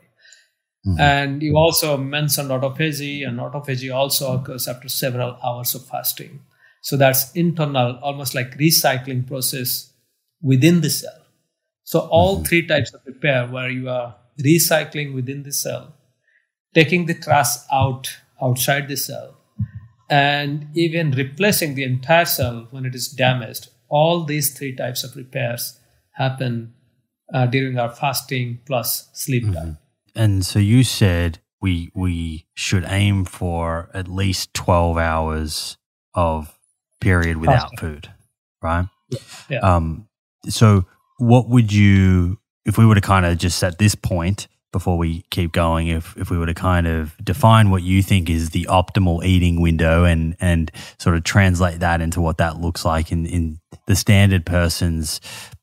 [0.87, 1.01] Mm-hmm.
[1.01, 6.41] And you also mentioned autophagy, and autophagy also occurs after several hours of fasting.
[6.83, 9.93] So that's internal, almost like recycling process
[10.41, 11.27] within the cell.
[11.85, 12.45] So all mm-hmm.
[12.45, 15.95] three types of repair where you are recycling within the cell,
[16.75, 19.37] taking the trash out outside the cell,
[20.09, 23.69] and even replacing the entire cell when it is damaged.
[23.89, 25.81] All these three types of repairs
[26.13, 26.75] happen
[27.33, 29.55] uh, during our fasting plus sleep mm-hmm.
[29.55, 29.79] time.
[30.15, 35.77] And so you said we we should aim for at least twelve hours
[36.15, 36.58] of
[37.01, 38.11] period without food,
[38.63, 38.87] right?
[39.11, 39.19] Yeah.
[39.49, 39.59] yeah.
[39.59, 40.09] Um.
[40.49, 40.87] So
[41.19, 45.23] what would you, if we were to kind of just at this point before we
[45.31, 48.67] keep going, if if we were to kind of define what you think is the
[48.71, 53.27] optimal eating window and and sort of translate that into what that looks like in
[53.27, 55.21] in the standard person's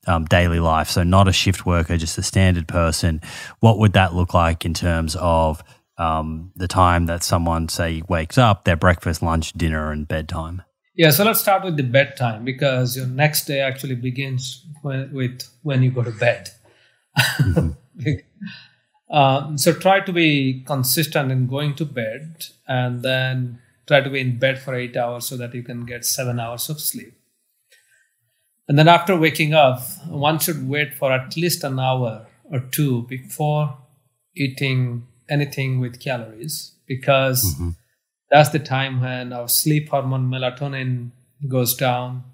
[0.08, 0.90] um, daily life.
[0.90, 3.22] So not a shift worker, just a standard person.
[3.60, 5.64] What would that look like in terms of
[5.98, 10.64] um, the time that someone say wakes up, their breakfast, lunch, dinner, and bedtime?
[10.96, 15.44] Yeah, so let's start with the bedtime because your next day actually begins when, with
[15.62, 16.52] when you go to bed.
[17.18, 18.12] Mm-hmm.
[19.14, 24.22] um, so try to be consistent in going to bed and then try to be
[24.22, 27.14] in bed for eight hours so that you can get seven hours of sleep.
[28.68, 33.04] And then after waking up, one should wait for at least an hour or two
[33.04, 33.78] before
[34.36, 37.70] eating anything with calories because mm-hmm.
[38.36, 41.12] That's the time when our sleep hormone melatonin
[41.48, 42.26] goes down,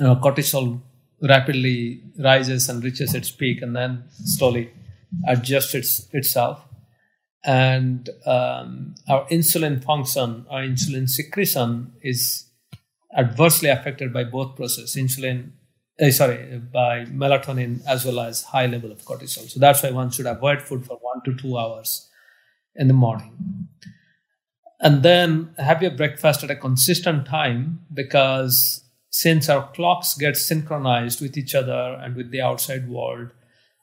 [0.00, 0.80] our cortisol
[1.20, 4.70] rapidly rises and reaches its peak and then slowly
[5.28, 6.64] adjusts its, itself.
[7.44, 12.46] And um, our insulin function, our insulin secretion is
[13.14, 15.50] adversely affected by both process insulin
[16.02, 19.46] uh, sorry by melatonin as well as high level of cortisol.
[19.50, 22.08] So that's why one should avoid food for 1 to 2 hours
[22.76, 23.68] in the morning
[24.82, 31.20] and then have your breakfast at a consistent time because since our clocks get synchronized
[31.20, 33.28] with each other and with the outside world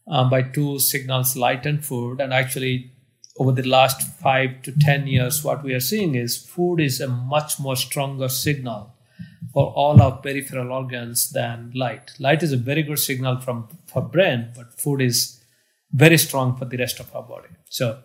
[0.07, 2.91] um, by two signals light and food and actually
[3.37, 7.07] over the last five to ten years what we are seeing is food is a
[7.07, 8.93] much more stronger signal
[9.53, 12.11] for all our peripheral organs than light.
[12.19, 15.43] Light is a very good signal from for brain, but food is
[15.91, 17.49] very strong for the rest of our body.
[17.69, 17.99] So,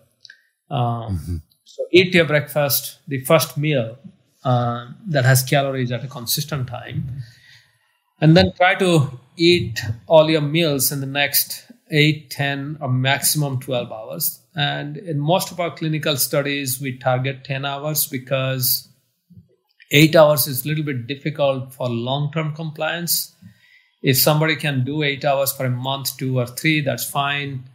[0.69, 1.35] um, mm-hmm.
[1.75, 3.97] So eat your breakfast, the first meal
[4.45, 7.21] uh, that has calories at a consistent time,
[8.21, 13.59] and then try to eat all your meals in the next 8, 10, or maximum
[13.59, 14.39] 12 hours.
[14.55, 18.87] And in most of our clinical studies, we target 10 hours because
[19.91, 23.35] eight hours is a little bit difficult for long term compliance.
[24.01, 27.65] If somebody can do eight hours for a month, two or three, that's fine.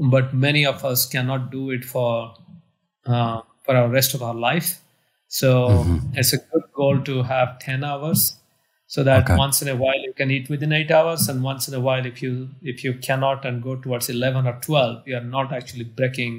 [0.00, 2.34] But many of us cannot do it for
[3.06, 4.80] uh, for our rest of our life.
[5.28, 5.98] So mm-hmm.
[6.14, 8.24] it's a good goal to have ten hours.
[8.94, 9.36] so that Okay.
[9.40, 12.04] once in a while you can eat within eight hours and once in a while
[12.10, 12.32] if you
[12.72, 16.34] if you cannot and go towards 11 or 12 you are not actually breaking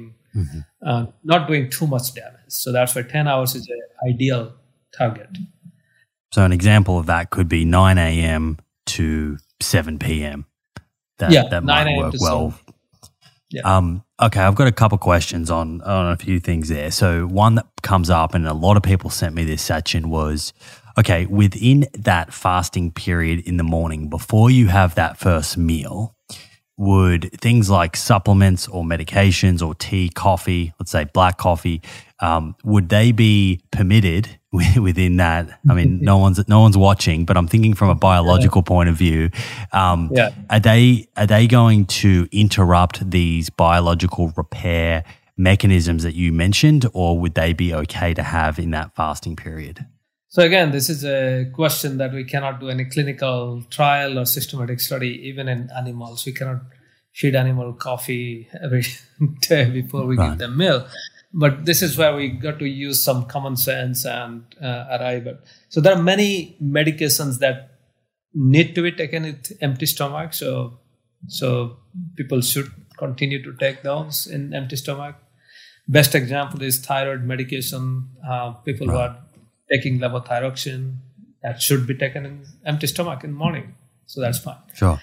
[0.90, 4.42] uh, not doing too much damage so that's why 10 hours is an ideal
[5.00, 5.42] target
[6.32, 8.58] So an example of that could be 9 a.m.
[8.94, 10.46] to 7 p.m.
[11.18, 12.54] That, Yeah, that 9 might work to well.
[13.50, 13.62] Yeah.
[13.76, 16.90] Um, okay, I've got a couple questions on on a few things there.
[16.90, 20.52] So one that comes up, and a lot of people sent me this, Satchin, was
[20.98, 26.14] okay within that fasting period in the morning before you have that first meal.
[26.78, 31.80] Would things like supplements or medications or tea, coffee, let's say black coffee,
[32.20, 34.35] um, would they be permitted
[34.80, 35.60] within that?
[35.68, 38.96] I mean, no one's no one's watching, but I'm thinking from a biological point of
[38.96, 39.30] view.
[39.72, 40.30] Um, Yeah.
[40.50, 45.04] are they are they going to interrupt these biological repair
[45.36, 49.84] mechanisms that you mentioned, or would they be okay to have in that fasting period?
[50.28, 54.80] So again, this is a question that we cannot do any clinical trial or systematic
[54.80, 56.26] study, even in animals.
[56.26, 56.62] We cannot
[57.14, 58.84] feed animal coffee every
[59.48, 60.30] day before we Right.
[60.30, 60.88] give them milk.
[61.38, 65.40] But this is where we got to use some common sense and uh, arrive at.
[65.68, 67.72] So there are many medications that
[68.34, 70.32] need to be taken with empty stomach.
[70.32, 70.78] So
[71.28, 71.76] so
[72.16, 75.16] people should continue to take those in empty stomach.
[75.88, 78.08] Best example is thyroid medication.
[78.26, 79.16] Uh, people who are
[79.70, 80.96] taking levothyroxine
[81.42, 83.74] that should be taken in empty stomach in the morning.
[84.06, 84.56] So that's fine.
[84.74, 85.00] Sure.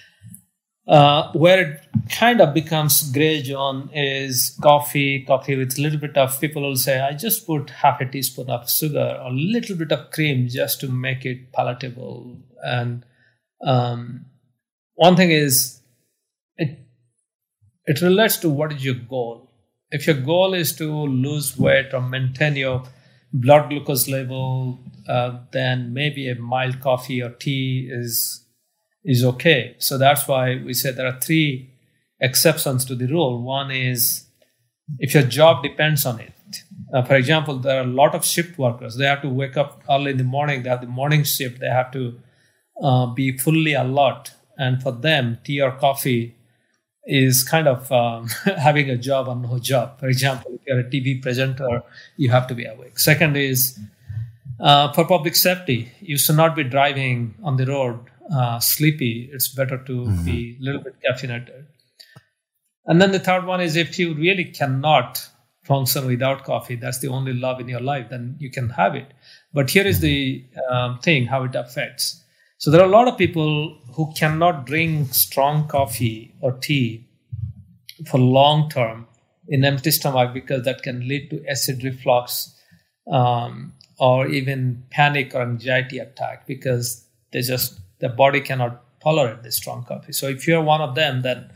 [0.85, 6.17] Uh, where it kind of becomes gray zone is coffee, coffee with a little bit
[6.17, 9.77] of people will say, I just put half a teaspoon of sugar or a little
[9.77, 12.37] bit of cream just to make it palatable.
[12.61, 13.05] And
[13.65, 14.25] um,
[14.95, 15.79] one thing is,
[16.57, 16.79] it
[17.85, 19.49] it relates to what is your goal.
[19.89, 22.83] If your goal is to lose weight or maintain your
[23.31, 28.42] blood glucose level, uh, then maybe a mild coffee or tea is
[29.03, 29.75] is okay.
[29.79, 31.69] So that's why we say there are three
[32.19, 33.41] exceptions to the rule.
[33.41, 34.25] One is
[34.99, 36.31] if your job depends on it.
[36.93, 38.97] Uh, for example, there are a lot of shift workers.
[38.97, 40.63] They have to wake up early in the morning.
[40.63, 41.59] They have the morning shift.
[41.59, 42.19] They have to
[42.81, 44.31] uh, be fully alert.
[44.57, 46.35] And for them, tea or coffee
[47.05, 49.99] is kind of um, having a job or no job.
[49.99, 51.81] For example, if you're a TV presenter,
[52.17, 52.99] you have to be awake.
[52.99, 53.79] Second is
[54.59, 57.99] uh, for public safety, you should not be driving on the road
[58.31, 59.29] uh, sleepy.
[59.31, 61.65] It's better to be a little bit caffeinated.
[62.85, 65.25] And then the third one is if you really cannot
[65.63, 69.13] function without coffee, that's the only love in your life, then you can have it.
[69.53, 72.21] But here is the um, thing how it affects.
[72.57, 77.07] So there are a lot of people who cannot drink strong coffee or tea
[78.09, 79.07] for long term
[79.47, 82.57] in empty stomach because that can lead to acid reflux
[83.11, 89.51] um, or even panic or anxiety attack because they just the body cannot tolerate the
[89.51, 90.11] strong coffee.
[90.11, 91.49] So if you're one of them, then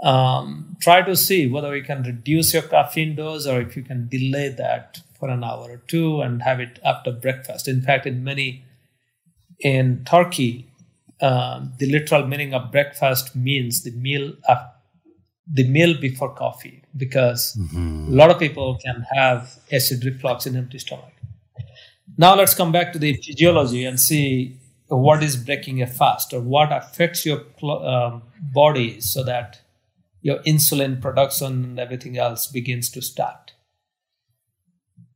[0.00, 4.08] um, try to see whether you can reduce your caffeine dose or if you can
[4.08, 7.66] delay that for an hour or two and have it after breakfast.
[7.66, 8.62] In fact, in many
[9.60, 10.68] in Turkey,
[11.20, 14.72] um, the literal meaning of breakfast means the meal af-
[15.52, 17.56] the meal before coffee because
[18.10, 21.14] a lot of people can have acid reflux in empty stomach.
[22.18, 26.40] Now let's come back to the physiology and see what is breaking a fast or
[26.40, 29.60] what affects your um, body so that
[30.22, 33.52] your insulin production and everything else begins to start.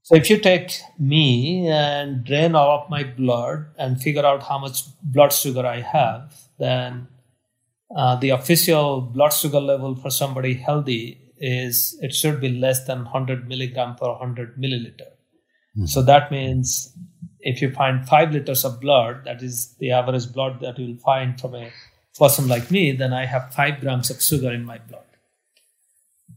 [0.03, 4.59] So if you take me and drain all of my blood and figure out how
[4.59, 7.07] much blood sugar I have, then
[7.95, 13.05] uh, the official blood sugar level for somebody healthy is it should be less than
[13.05, 15.11] 100 milligram per 100 milliliter.
[15.87, 16.07] So hmm.
[16.07, 16.93] that means
[17.41, 21.01] if you find five liters of blood, that is the average blood that you will
[21.01, 21.73] find from a
[22.19, 25.05] person like me, then I have five grams of sugar in my blood.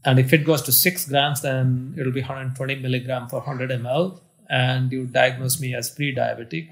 [0.04, 4.20] And if it goes to six grams, then it'll be 120 milligram for 100 ml,
[4.48, 6.70] and you diagnose me as pre-diabetic.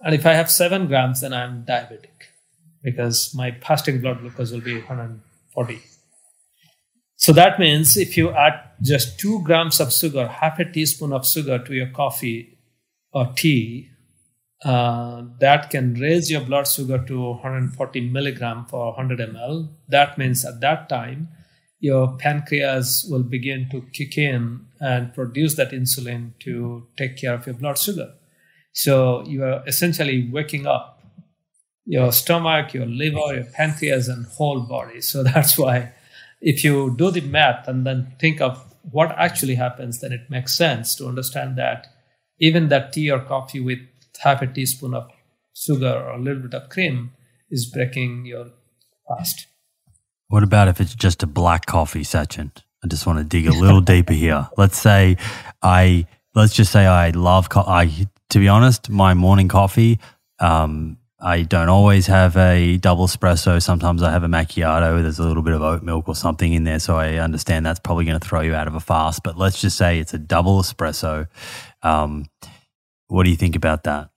[0.00, 2.30] And if I have seven grams, then I'm diabetic
[2.82, 5.80] because my fasting blood glucose will be 140.
[7.18, 11.26] So that means if you add just two grams of sugar, half a teaspoon of
[11.26, 12.58] sugar to your coffee
[13.12, 13.90] or tea,
[14.64, 19.68] uh, that can raise your blood sugar to 140 milligram for 100 ml.
[19.88, 21.28] That means at that time,
[21.80, 27.46] your pancreas will begin to kick in and produce that insulin to take care of
[27.46, 28.12] your blood sugar.
[28.72, 31.02] So you are essentially waking up
[31.84, 35.00] your stomach, your liver, your pancreas, and whole body.
[35.00, 35.94] So that's why
[36.40, 40.56] if you do the math and then think of what actually happens, then it makes
[40.56, 41.86] sense to understand that
[42.40, 43.78] even that tea or coffee with
[44.20, 45.08] half a teaspoon of
[45.54, 47.12] sugar or a little bit of cream
[47.50, 48.46] is breaking your
[49.08, 49.46] fast.
[50.28, 52.52] What about if it's just a black coffee, Satchin?
[52.84, 54.48] I just want to dig a little deeper here.
[54.56, 55.16] Let's say
[55.62, 59.98] I, let's just say I love, co- I, to be honest, my morning coffee,
[60.38, 63.60] um, I don't always have a double espresso.
[63.60, 65.02] Sometimes I have a macchiato.
[65.02, 66.78] There's a little bit of oat milk or something in there.
[66.78, 69.24] So I understand that's probably going to throw you out of a fast.
[69.24, 71.26] But let's just say it's a double espresso.
[71.82, 72.26] Um,
[73.08, 74.10] what do you think about that?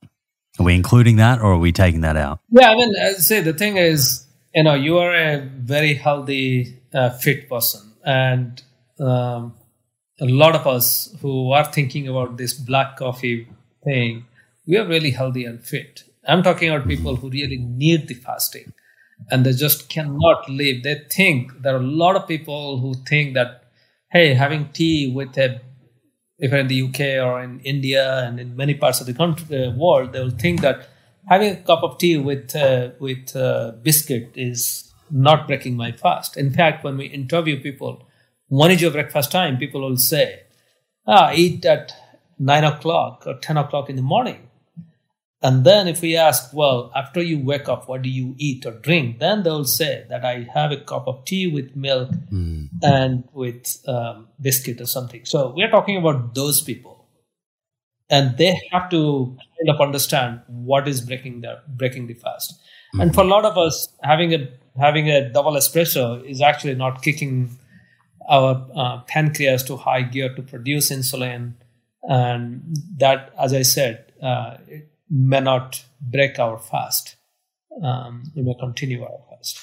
[0.60, 2.38] Are we including that or are we taking that out?
[2.50, 4.24] Yeah, I mean, say the thing is,
[4.54, 7.80] you know, you are a very healthy, uh, fit person.
[8.04, 8.62] And
[9.00, 9.54] um,
[10.20, 13.48] a lot of us who are thinking about this black coffee
[13.82, 14.26] thing,
[14.68, 18.72] we are really healthy and fit I'm talking about people who really need the fasting
[19.30, 20.82] and they just cannot live.
[20.82, 23.64] They think there are a lot of people who think that,
[24.10, 25.60] hey, having tea with a,
[26.38, 29.64] if you're in the UK or in India and in many parts of the country,
[29.66, 30.88] uh, world, they will think that
[31.28, 36.36] having a cup of tea with uh, with uh, biscuit is not breaking my fast.
[36.36, 38.08] In fact, when we interview people,
[38.48, 39.56] when is your breakfast time?
[39.56, 40.42] People will say,
[41.06, 41.92] ah, eat at
[42.38, 44.48] nine o'clock or ten o'clock in the morning.
[45.42, 48.72] And then if we ask, well, after you wake up, what do you eat or
[48.72, 49.18] drink?
[49.18, 52.68] Then they'll say that I have a cup of tea with milk mm.
[52.82, 55.24] and with um, biscuit or something.
[55.24, 57.08] So we're talking about those people.
[58.08, 62.52] And they have to kind of understand what is breaking the breaking the fast.
[62.52, 63.00] Mm-hmm.
[63.00, 67.02] And for a lot of us, having a having a double espresso is actually not
[67.02, 67.58] kicking
[68.28, 71.54] our uh, pancreas to high gear to produce insulin,
[72.02, 77.16] and that, as I said, uh, it, may not break our fast.
[77.84, 79.60] Um, we may continue our fast.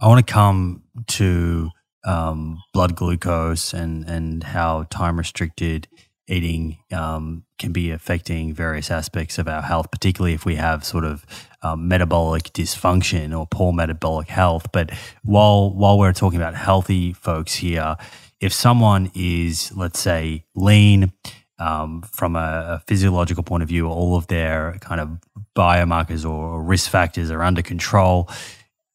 [0.00, 1.70] I want to come to
[2.04, 5.88] um, blood glucose and, and how time restricted
[6.28, 11.04] eating um, can be affecting various aspects of our health, particularly if we have sort
[11.04, 11.24] of
[11.62, 14.66] um, metabolic dysfunction or poor metabolic health.
[14.72, 14.90] But
[15.24, 17.96] while while we're talking about healthy folks here,
[18.40, 21.12] if someone is, let's say, lean,
[21.58, 25.18] um, from a, a, physiological point of view, all of their kind of
[25.56, 28.28] biomarkers or risk factors are under control.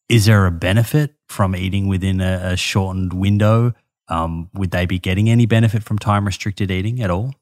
[0.08, 3.74] Is there a benefit from eating within a, a shortened window?
[4.08, 7.34] Um, would they be getting any benefit from time restricted eating at all?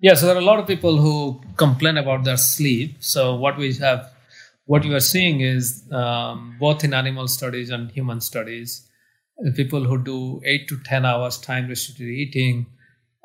[0.00, 2.96] Yeah, so there are a lot of people who complain about their sleep.
[3.00, 4.10] So what we have,
[4.64, 8.88] what you are seeing is um, both in animal studies and human studies,
[9.56, 12.66] people who do eight to ten hours time restricted eating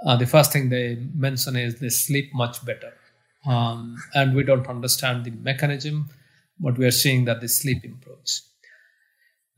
[0.04, 2.94] uh, the first thing they mention is they sleep much better.
[3.46, 6.10] Um, and we don't understand the mechanism,
[6.60, 8.50] but we are seeing that the sleep improves.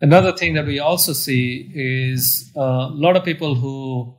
[0.01, 4.15] Another thing that we also see is a lot of people who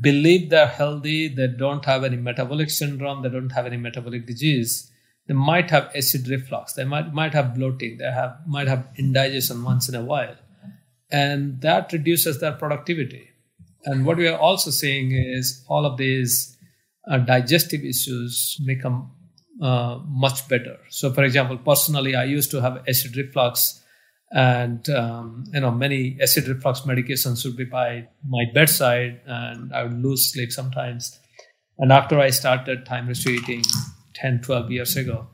[0.00, 4.90] believe they're healthy, they don't have any metabolic syndrome, they don't have any metabolic disease.
[5.26, 9.62] They might have acid reflux, they might might have bloating, they have might have indigestion
[9.62, 10.36] once in a while,
[11.10, 13.27] and that reduces their productivity.
[13.88, 16.56] And what we are also seeing is all of these
[17.10, 19.10] uh, digestive issues become
[19.62, 20.76] uh, much better.
[20.90, 23.82] So, for example, personally, I used to have acid reflux,
[24.30, 29.84] and um, you know, many acid reflux medications would be by my bedside, and I
[29.84, 31.18] would lose sleep sometimes.
[31.78, 33.62] And after I started time restricting
[34.16, 35.28] 10, 12 years ago,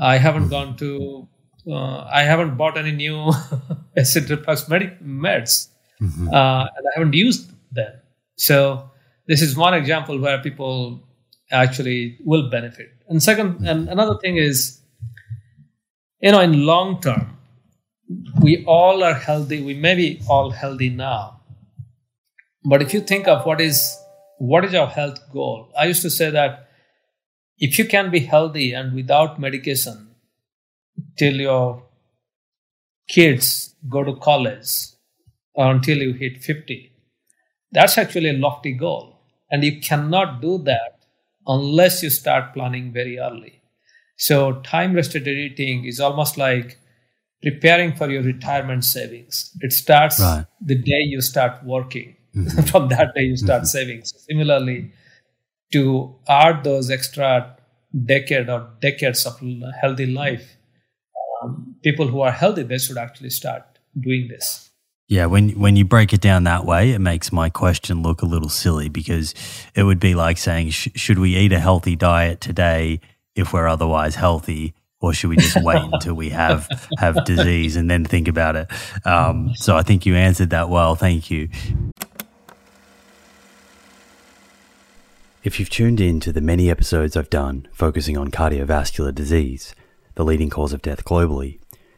[0.00, 1.28] I haven't gone to,
[1.70, 3.30] uh, I haven't bought any new
[3.96, 5.68] acid reflux med- meds,
[6.00, 6.34] mm-hmm.
[6.34, 7.92] uh, and I haven't used then.
[8.36, 8.90] So
[9.26, 11.02] this is one example where people
[11.50, 12.88] actually will benefit.
[13.08, 14.80] And second, and another thing is,
[16.20, 17.36] you know, in long term,
[18.40, 19.62] we all are healthy.
[19.62, 21.40] We may be all healthy now,
[22.64, 23.96] but if you think of what is
[24.38, 26.68] what is our health goal, I used to say that
[27.58, 30.14] if you can be healthy and without medication
[31.16, 31.84] till your
[33.08, 34.68] kids go to college
[35.54, 36.91] or until you hit 50
[37.72, 39.18] that's actually a lofty goal.
[39.50, 41.00] And you cannot do that
[41.46, 43.60] unless you start planning very early.
[44.16, 46.78] So, time restricted eating is almost like
[47.42, 49.50] preparing for your retirement savings.
[49.60, 50.46] It starts right.
[50.60, 52.16] the day you start working.
[52.34, 52.62] Mm-hmm.
[52.70, 53.66] From that day, you start mm-hmm.
[53.66, 54.04] saving.
[54.04, 54.92] So similarly,
[55.72, 57.56] to add those extra
[58.06, 59.40] decade or decades of
[59.80, 60.56] healthy life,
[61.42, 63.64] um, people who are healthy, they should actually start
[63.98, 64.70] doing this.
[65.12, 68.24] Yeah, when when you break it down that way, it makes my question look a
[68.24, 69.34] little silly because
[69.74, 72.98] it would be like saying, sh- should we eat a healthy diet today
[73.34, 77.90] if we're otherwise healthy, or should we just wait until we have have disease and
[77.90, 78.68] then think about it?
[79.04, 80.94] Um, so I think you answered that well.
[80.94, 81.50] Thank you.
[85.44, 89.74] If you've tuned in to the many episodes I've done focusing on cardiovascular disease,
[90.14, 91.58] the leading cause of death globally,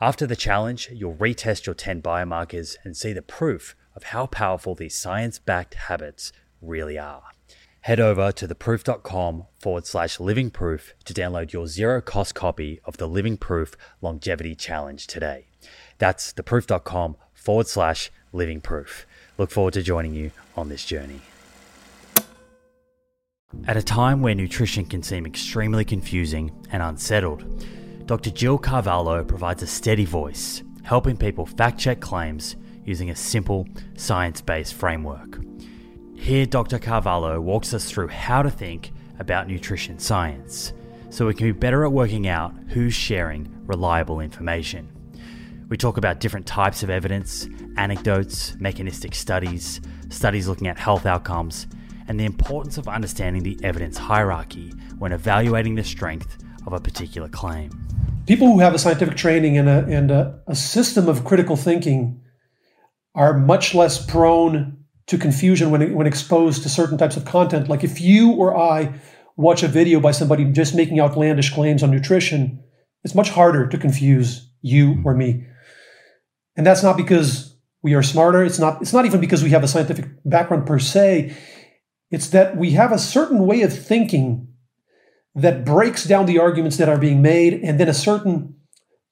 [0.00, 4.76] After the challenge, you'll retest your 10 biomarkers and see the proof of how powerful
[4.76, 6.32] these science backed habits
[6.62, 7.24] really are.
[7.80, 12.98] Head over to theproof.com forward slash living proof to download your zero cost copy of
[12.98, 15.46] the Living Proof Longevity Challenge today.
[15.98, 19.04] That's theproof.com forward slash living proof.
[19.36, 21.22] Look forward to joining you on this journey.
[23.66, 27.44] At a time where nutrition can seem extremely confusing and unsettled,
[28.08, 28.30] Dr.
[28.30, 34.40] Gil Carvalho provides a steady voice, helping people fact check claims using a simple, science
[34.40, 35.38] based framework.
[36.14, 36.78] Here, Dr.
[36.78, 40.72] Carvalho walks us through how to think about nutrition science
[41.10, 44.88] so we can be better at working out who's sharing reliable information.
[45.68, 47.46] We talk about different types of evidence,
[47.76, 51.66] anecdotes, mechanistic studies, studies looking at health outcomes,
[52.06, 57.28] and the importance of understanding the evidence hierarchy when evaluating the strength of a particular
[57.28, 57.87] claim.
[58.28, 62.20] People who have a scientific training and a, and a, a system of critical thinking
[63.14, 67.70] are much less prone to confusion when, when exposed to certain types of content.
[67.70, 69.00] Like if you or I
[69.38, 72.62] watch a video by somebody just making outlandish claims on nutrition,
[73.02, 75.46] it's much harder to confuse you or me.
[76.54, 78.44] And that's not because we are smarter.
[78.44, 81.34] It's not, it's not even because we have a scientific background per se.
[82.10, 84.47] It's that we have a certain way of thinking
[85.40, 88.54] that breaks down the arguments that are being made and then a certain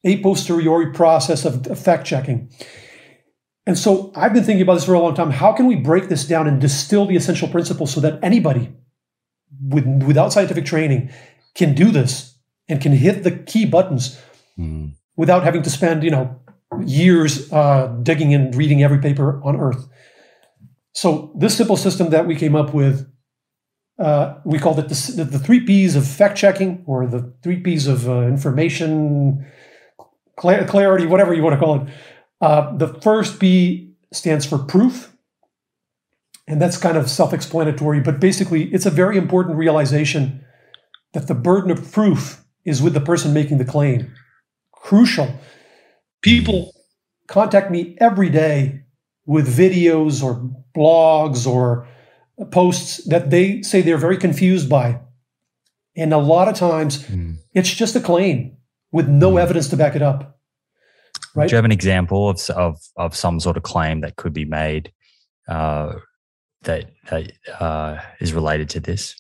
[0.05, 2.51] a posteriori process of, of fact checking.
[3.67, 5.31] And so I've been thinking about this for a long time.
[5.31, 8.73] How can we break this down and distill the essential principles so that anybody
[9.61, 11.11] with, without scientific training
[11.55, 14.21] can do this and can hit the key buttons
[14.57, 14.93] mm.
[15.17, 16.41] without having to spend, you know,
[16.85, 19.89] years uh, digging and reading every paper on earth.
[20.93, 23.11] So this simple system that we came up with,
[23.99, 27.87] uh, we called it the, the, three P's of fact checking or the three P's
[27.87, 29.47] of uh, information
[30.37, 31.89] clarity, whatever you want to call it.
[32.41, 35.13] Uh, the first P stands for proof.
[36.49, 40.45] And that's kind of self explanatory, but basically, it's a very important realization
[41.13, 44.15] that the burden of proof is with the person making the claim.
[44.71, 45.41] Crucial.
[46.21, 46.73] People
[47.27, 48.83] contact me every day
[49.25, 51.89] with videos or blogs or
[52.51, 55.01] posts that they say they're very confused by.
[55.97, 57.37] And a lot of times, mm.
[57.55, 58.57] it's just a claim
[58.93, 59.43] with no mm.
[59.43, 60.39] evidence to back it up.
[61.35, 61.49] Right?
[61.49, 64.45] Do you have an example of of of some sort of claim that could be
[64.45, 64.93] made
[65.49, 65.95] uh,
[66.63, 69.15] that that uh, is related to this?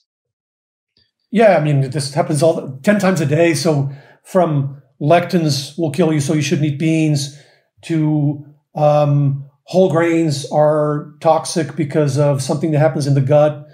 [1.30, 3.54] Yeah, I mean, this happens all ten times a day.
[3.54, 3.90] So
[4.24, 7.38] from lectins will kill you, so you shouldn't eat beans,
[7.82, 13.66] to um, whole grains are toxic because of something that happens in the gut,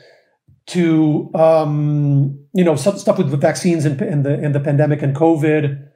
[0.66, 5.14] to um, you know stuff with the vaccines and, and the and the pandemic and
[5.14, 5.88] COVID.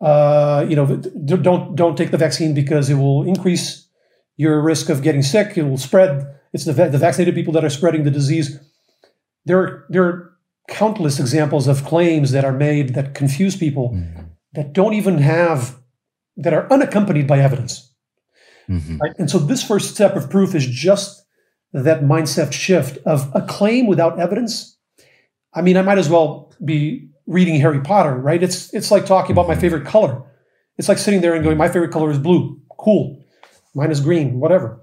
[0.00, 3.88] Uh, you know, don't don't take the vaccine because it will increase
[4.36, 5.58] your risk of getting sick.
[5.58, 6.34] It will spread.
[6.52, 8.58] It's the, the vaccinated people that are spreading the disease.
[9.44, 14.22] There, are, there are countless examples of claims that are made that confuse people mm-hmm.
[14.54, 15.78] that don't even have
[16.36, 17.87] that are unaccompanied by evidence.
[18.68, 18.98] Mm-hmm.
[18.98, 19.12] Right?
[19.18, 21.24] And so this first step of proof is just
[21.72, 24.76] that mindset shift of a claim without evidence.
[25.54, 28.42] I mean, I might as well be reading Harry Potter, right?
[28.42, 29.60] It's it's like talking about my mm-hmm.
[29.60, 30.22] favorite color.
[30.76, 32.60] It's like sitting there and going, my favorite color is blue.
[32.78, 33.24] Cool.
[33.74, 34.80] Mine is green, whatever.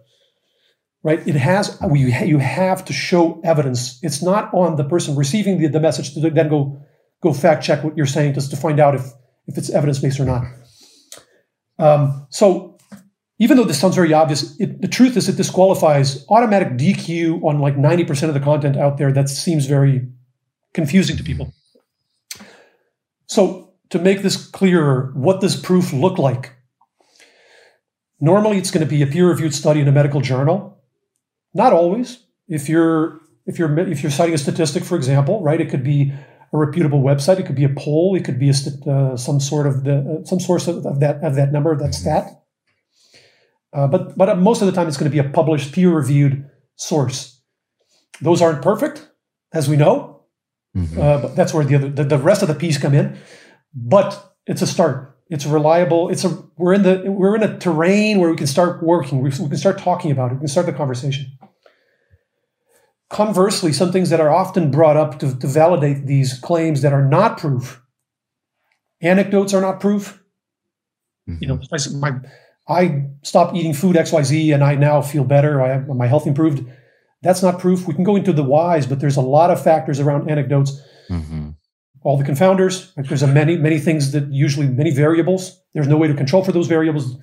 [1.03, 1.25] Right?
[1.27, 3.99] It has you you have to show evidence.
[4.01, 6.81] It's not on the person receiving the, the message to then go
[7.21, 9.05] go fact check what you're saying just to find out if
[9.47, 10.43] if it's evidence based or not.
[11.77, 12.74] Um, so
[13.37, 17.59] even though this sounds very obvious, it, the truth is it disqualifies automatic DQ on
[17.59, 20.07] like 90% of the content out there that seems very
[20.73, 21.53] confusing to people.
[23.27, 26.53] So to make this clearer, what does proof look like?
[28.21, 30.81] Normally, it's going to be a peer-reviewed study in a medical journal.
[31.53, 32.19] Not always.
[32.47, 36.13] If you're if you're if you're citing a statistic, for example, right, it could be
[36.53, 37.39] a reputable website.
[37.39, 38.15] It could be a poll.
[38.15, 41.23] It could be a, uh, some sort of the uh, some source of, of, that
[41.23, 42.41] of that number, that's that stat.
[43.75, 47.41] Uh, but but most of the time, it's going to be a published, peer-reviewed source.
[48.21, 49.09] Those aren't perfect,
[49.51, 50.23] as we know.
[50.75, 50.99] Mm-hmm.
[50.99, 53.17] Uh, but that's where the other the, the rest of the piece come in.
[53.73, 55.17] But it's a start.
[55.29, 56.09] It's reliable.
[56.09, 59.21] It's a we're in the we're in a terrain where we can start working.
[59.21, 60.35] We, we can start talking about it.
[60.35, 61.37] We can start the conversation.
[63.09, 67.03] Conversely, some things that are often brought up to, to validate these claims that are
[67.05, 67.81] not proof.
[69.01, 70.23] Anecdotes are not proof.
[71.29, 71.43] Mm-hmm.
[71.43, 71.59] You know,
[71.99, 72.11] my,
[72.67, 75.61] I stopped eating food X Y Z and I now feel better.
[75.61, 76.67] I have, my health improved.
[77.21, 77.87] That's not proof.
[77.87, 80.79] We can go into the whys, but there's a lot of factors around anecdotes.
[81.09, 81.51] Mm-hmm
[82.05, 82.93] all the confounders.
[82.95, 85.59] There's a many, many things that usually many variables.
[85.73, 87.17] There's no way to control for those variables.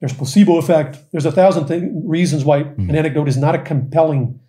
[0.00, 0.98] There's placebo effect.
[1.12, 2.88] There's a thousand th- reasons why mm.
[2.88, 4.40] an anecdote is not a compelling.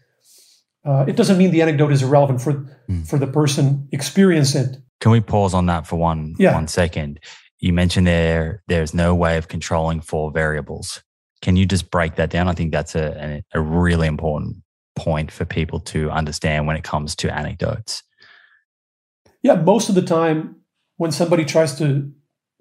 [0.86, 2.54] Uh, it doesn't mean the anecdote is irrelevant for
[2.90, 3.06] mm.
[3.06, 4.78] for the person experiencing it.
[5.02, 6.54] Can we pause on that for one yeah.
[6.54, 7.20] one second?
[7.66, 11.02] You mentioned there there's no way of controlling for variables.
[11.42, 12.48] Can you just break that down?
[12.48, 14.58] I think that's a, a, really important
[14.96, 18.04] point for people to understand when it comes to anecdotes
[19.46, 20.56] yeah, most of the time
[20.98, 22.12] when somebody tries to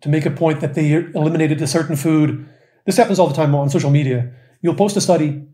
[0.02, 2.46] to make a point that they eliminated a certain food,
[2.84, 4.30] this happens all the time on social media.
[4.60, 5.46] You'll post a study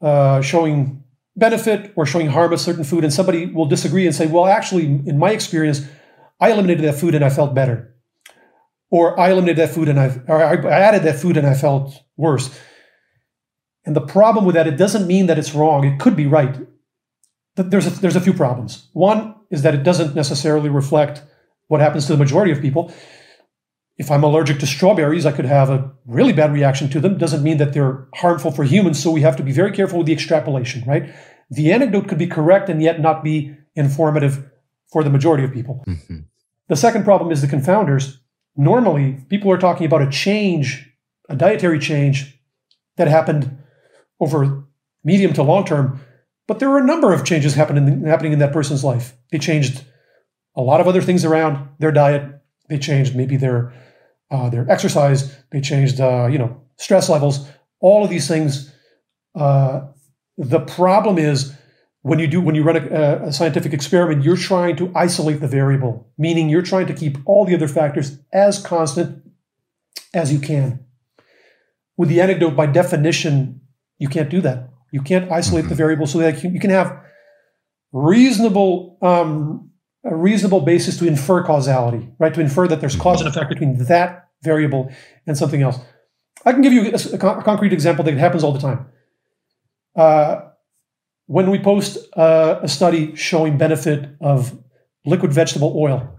[0.00, 1.04] uh, showing
[1.36, 4.86] benefit or showing harm of certain food, and somebody will disagree and say, "Well, actually,
[5.10, 5.86] in my experience,
[6.40, 7.94] I eliminated that food and I felt better,"
[8.90, 12.02] or "I eliminated that food and I or I added that food and I felt
[12.16, 12.58] worse."
[13.84, 15.84] And the problem with that, it doesn't mean that it's wrong.
[15.84, 16.54] It could be right.
[17.56, 18.88] There's a, there's a few problems.
[18.92, 21.22] One, is that it doesn't necessarily reflect
[21.68, 22.92] what happens to the majority of people.
[23.96, 27.18] If I'm allergic to strawberries, I could have a really bad reaction to them.
[27.18, 29.02] Doesn't mean that they're harmful for humans.
[29.02, 31.12] So we have to be very careful with the extrapolation, right?
[31.50, 34.50] The anecdote could be correct and yet not be informative
[34.92, 35.82] for the majority of people.
[35.88, 36.18] Mm-hmm.
[36.68, 38.18] The second problem is the confounders.
[38.58, 40.92] Normally, people are talking about a change,
[41.30, 42.38] a dietary change
[42.98, 43.56] that happened
[44.20, 44.64] over
[45.02, 46.00] medium to long term
[46.48, 49.12] but there were a number of changes happening happening in that person's life.
[49.30, 49.84] They changed
[50.56, 52.42] a lot of other things around their diet.
[52.68, 53.72] They changed maybe their
[54.30, 55.36] uh, their exercise.
[55.50, 57.46] They changed uh, you know stress levels.
[57.80, 58.74] All of these things.
[59.34, 59.88] Uh,
[60.38, 61.52] the problem is
[62.02, 65.48] when you do when you run a, a, scientific experiment, you're trying to isolate the
[65.48, 69.22] variable, meaning you're trying to keep all the other factors as constant
[70.14, 70.84] as you can.
[71.96, 73.60] With the anecdote, by definition,
[73.98, 74.70] you can't do that.
[74.92, 75.70] You can't isolate mm-hmm.
[75.70, 76.98] the variable so that you can have
[77.92, 79.70] reasonable um,
[80.04, 82.32] a reasonable basis to infer causality, right?
[82.32, 84.90] To infer that there's cause and effect between that variable
[85.26, 85.78] and something else.
[86.46, 88.86] I can give you a, a, a concrete example that happens all the time.
[89.96, 90.47] Uh,
[91.28, 94.58] when we post uh, a study showing benefit of
[95.04, 96.18] liquid vegetable oil,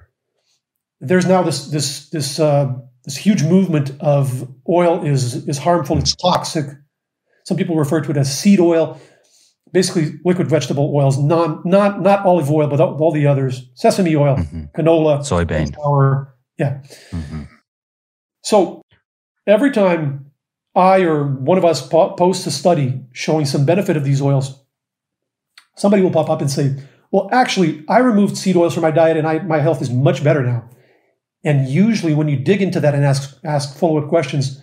[1.01, 2.71] there's now this this this uh,
[3.03, 6.67] this huge movement of oil is is harmful, it's toxic,
[7.49, 9.01] some people refer to it as seed oil.
[9.71, 14.35] Basically, liquid vegetable oils, non, not not olive oil, but all the others: sesame oil,
[14.35, 14.65] mm-hmm.
[14.77, 16.35] canola, soybean, flour.
[16.59, 16.81] Yeah.
[17.09, 17.43] Mm-hmm.
[18.43, 18.83] So
[19.47, 20.31] every time
[20.75, 24.63] I or one of us po- posts a study showing some benefit of these oils,
[25.75, 26.75] somebody will pop up and say,
[27.11, 30.23] Well, actually, I removed seed oils from my diet and I, my health is much
[30.23, 30.69] better now.
[31.43, 34.61] And usually, when you dig into that and ask, ask follow up questions,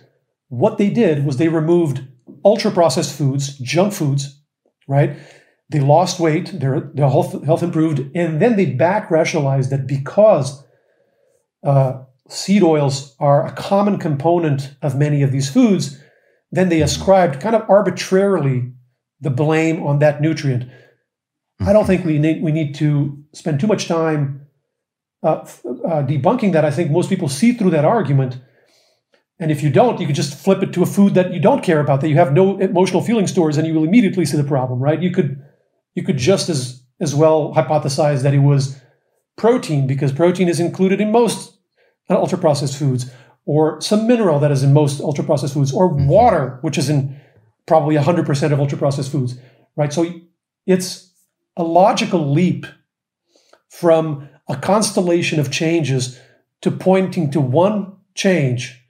[0.49, 2.03] what they did was they removed
[2.45, 4.41] ultra processed foods, junk foods,
[4.87, 5.17] right?
[5.69, 10.63] They lost weight, their, their health, health improved, and then they back rationalized that because
[11.63, 15.99] uh, seed oils are a common component of many of these foods,
[16.51, 18.71] then they ascribed kind of arbitrarily
[19.19, 20.69] the blame on that nutrient.
[21.59, 24.47] I don't think we need we need to spend too much time
[25.23, 26.63] uh, uh, debunking that.
[26.63, 28.39] I think most people see through that argument,
[29.39, 31.63] and if you don't, you could just flip it to a food that you don't
[31.63, 34.43] care about, that you have no emotional feelings towards, and you will immediately see the
[34.43, 34.79] problem.
[34.79, 35.01] Right?
[35.01, 35.41] You could
[35.95, 38.79] you could just as as well hypothesize that it was
[39.35, 41.57] protein because protein is included in most
[42.09, 43.11] ultra processed foods,
[43.45, 47.19] or some mineral that is in most ultra processed foods, or water, which is in
[47.65, 49.37] probably 100% of ultra processed foods.
[49.75, 49.91] Right?
[49.91, 50.05] So
[50.65, 51.06] it's
[51.57, 52.65] a logical leap
[53.69, 56.19] from a constellation of changes
[56.61, 58.81] to pointing to one change,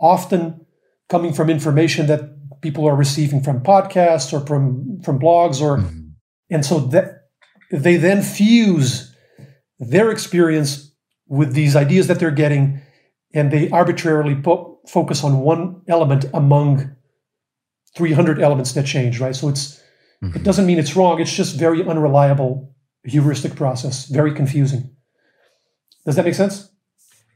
[0.00, 0.64] often
[1.08, 6.08] coming from information that people are receiving from podcasts or from, from blogs or mm-hmm.
[6.50, 7.28] and so that
[7.70, 9.14] they then fuse
[9.78, 10.94] their experience
[11.26, 12.80] with these ideas that they're getting
[13.34, 16.96] and they arbitrarily po- focus on one element among
[17.96, 19.83] 300 elements that change right so it's
[20.24, 20.38] Mm-hmm.
[20.38, 21.20] It doesn't mean it's wrong.
[21.20, 24.90] It's just very unreliable heuristic process, very confusing.
[26.04, 26.70] Does that make sense?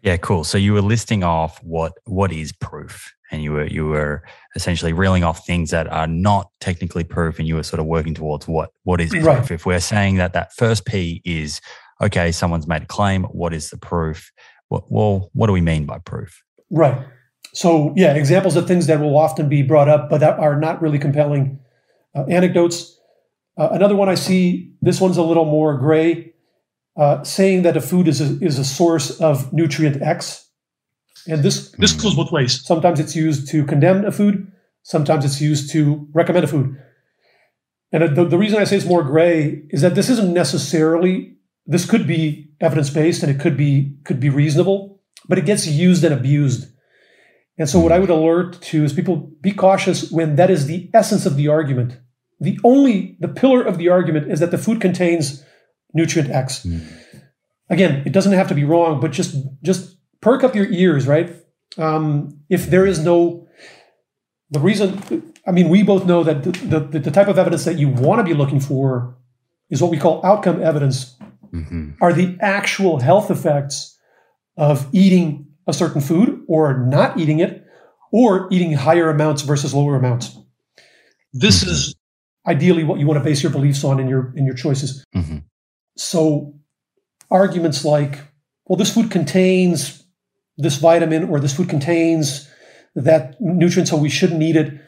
[0.03, 0.45] Yeah, cool.
[0.45, 4.22] So you were listing off what what is proof, and you were you were
[4.55, 8.14] essentially reeling off things that are not technically proof, and you were sort of working
[8.14, 9.24] towards what what is proof.
[9.24, 9.51] Right.
[9.51, 11.61] If we're saying that that first P is
[12.01, 13.24] okay, someone's made a claim.
[13.24, 14.30] What is the proof?
[14.70, 16.43] Well, what do we mean by proof?
[16.70, 17.07] Right.
[17.55, 20.80] So yeah, examples of things that will often be brought up, but that are not
[20.80, 21.59] really compelling
[22.14, 22.98] uh, anecdotes.
[23.56, 26.32] Uh, another one I see, this one's a little more gray,
[26.96, 30.48] uh, saying that a food is a, is a source of nutrient X.
[31.26, 32.64] And this, this goes both ways.
[32.64, 34.50] Sometimes it's used to condemn a food,
[34.82, 36.76] sometimes it's used to recommend a food.
[37.92, 41.36] And the, the reason I say it's more gray is that this isn't necessarily,
[41.66, 45.66] this could be evidence based and it could be, could be reasonable, but it gets
[45.66, 46.72] used and abused.
[47.59, 50.90] And so, what I would alert to is people be cautious when that is the
[50.94, 51.98] essence of the argument.
[52.40, 55.44] The only, the pillar of the argument is that the food contains
[55.92, 56.64] nutrient X.
[56.64, 56.86] Mm.
[57.68, 61.34] Again, it doesn't have to be wrong, but just just perk up your ears, right?
[61.76, 63.48] Um, if there is no,
[64.50, 67.78] the reason, I mean, we both know that the, the, the type of evidence that
[67.78, 69.16] you want to be looking for
[69.68, 71.16] is what we call outcome evidence,
[71.52, 71.90] mm-hmm.
[72.00, 73.98] are the actual health effects
[74.56, 77.64] of eating a certain food or not eating it
[78.10, 80.36] or eating higher amounts versus lower amounts.
[81.32, 81.70] This mm-hmm.
[81.70, 81.94] is
[82.46, 85.04] ideally what you want to base your beliefs on in your in your choices.
[85.14, 85.38] Mm-hmm.
[85.96, 86.54] So
[87.30, 88.18] arguments like,
[88.66, 90.04] well, this food contains
[90.56, 92.48] this vitamin or this food contains
[92.94, 94.80] that nutrient, so we shouldn't eat it.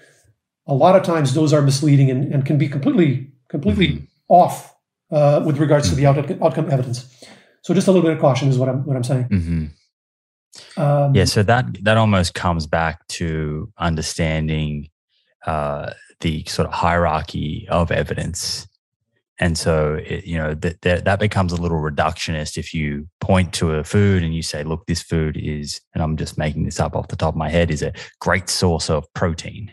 [0.66, 4.04] A lot of times those are misleading and, and can be completely, completely mm-hmm.
[4.28, 4.74] off
[5.12, 7.06] uh, with regards to the out- outcome evidence.
[7.62, 9.26] So just a little bit of caution is what I'm what I'm saying.
[10.76, 14.88] Um, yeah, so that that almost comes back to understanding
[15.46, 18.66] uh, the sort of hierarchy of evidence,
[19.38, 23.52] and so it, you know that, that that becomes a little reductionist if you point
[23.54, 26.80] to a food and you say, "Look, this food is," and I'm just making this
[26.80, 29.72] up off the top of my head, is a great source of protein.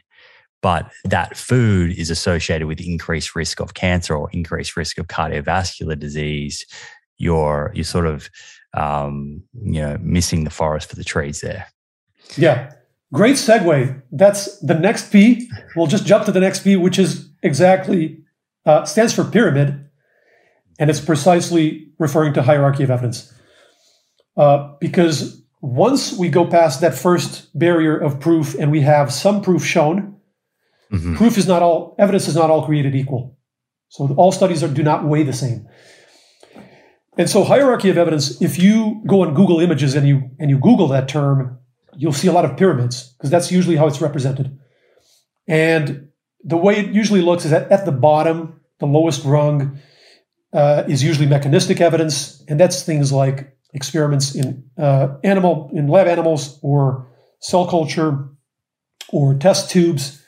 [0.61, 5.97] But that food is associated with increased risk of cancer or increased risk of cardiovascular
[5.97, 6.65] disease.
[7.17, 8.29] You're you're sort of
[8.73, 11.67] um, you know, missing the forest for the trees there.
[12.35, 12.73] Yeah.
[13.13, 14.01] Great segue.
[14.11, 15.49] That's the next P.
[15.75, 18.19] We'll just jump to the next P, which is exactly
[18.65, 19.89] uh, stands for pyramid,
[20.77, 23.33] and it's precisely referring to hierarchy of evidence.
[24.35, 29.41] Uh, because once we go past that first barrier of proof and we have some
[29.41, 30.17] proof shown,
[30.91, 31.15] mm-hmm.
[31.15, 33.37] proof is not all evidence is not all created equal.
[33.89, 35.67] So all studies are, do not weigh the same.
[37.17, 40.59] And so hierarchy of evidence, if you go on Google Images and you and you
[40.59, 41.57] Google that term,
[41.95, 44.57] you'll see a lot of pyramids because that's usually how it's represented.
[45.47, 46.09] And
[46.43, 49.79] the way it usually looks is that at the bottom, the lowest rung,
[50.53, 56.07] uh, is usually mechanistic evidence, and that's things like experiments in uh, animal in lab
[56.07, 57.07] animals or
[57.39, 58.29] cell culture
[59.09, 60.23] or test tubes.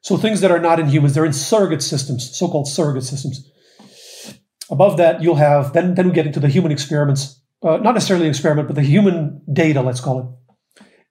[0.00, 3.50] So things that are not in humans, they're in surrogate systems, so-called surrogate systems.
[4.70, 8.28] Above that, you'll have then then we get into the human experiments, uh, not necessarily
[8.28, 10.26] experiment, but the human data, let's call it.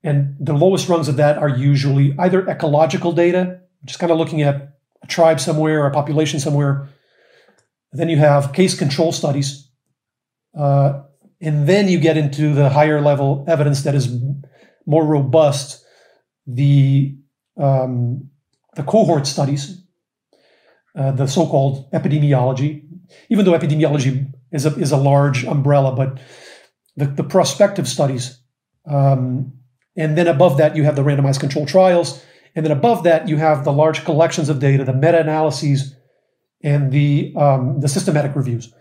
[0.03, 4.41] And the lowest rungs of that are usually either ecological data, just kind of looking
[4.41, 6.89] at a tribe somewhere, or a population somewhere.
[7.93, 9.69] Then you have case control studies.
[10.57, 11.03] Uh,
[11.39, 14.09] and then you get into the higher level evidence that is
[14.85, 15.85] more robust,
[16.47, 17.15] the,
[17.57, 18.29] um,
[18.75, 19.83] the cohort studies,
[20.95, 22.82] uh, the so called epidemiology.
[23.29, 26.19] Even though epidemiology is a, is a large umbrella, but
[26.95, 28.39] the, the prospective studies.
[28.85, 29.53] Um,
[29.95, 32.23] and then above that, you have the randomized control trials.
[32.55, 35.95] And then above that, you have the large collections of data, the meta analyses,
[36.63, 38.73] and the, um, the systematic reviews.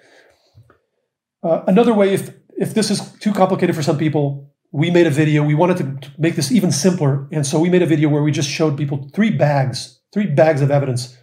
[1.43, 5.11] Uh, another way, if, if this is too complicated for some people, we made a
[5.11, 5.43] video.
[5.43, 7.29] We wanted to make this even simpler.
[7.33, 10.63] And so we made a video where we just showed people three bags, three bags
[10.63, 11.17] of evidence.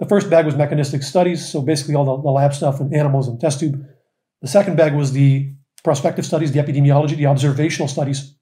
[0.00, 1.46] The first bag was mechanistic studies.
[1.46, 3.84] So basically all the, the lab stuff and animals and test tube.
[4.42, 8.34] The second bag was the prospective studies, the epidemiology, the observational studies.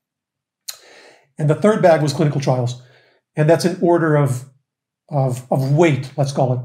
[1.36, 2.80] And the third bag was clinical trials.
[3.36, 4.44] And that's in order of,
[5.10, 6.60] of, of weight, let's call it.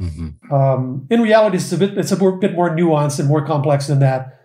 [0.00, 0.54] Mm-hmm.
[0.54, 4.00] Um, in reality, it's a bit it's a bit more nuanced and more complex than
[4.00, 4.40] that,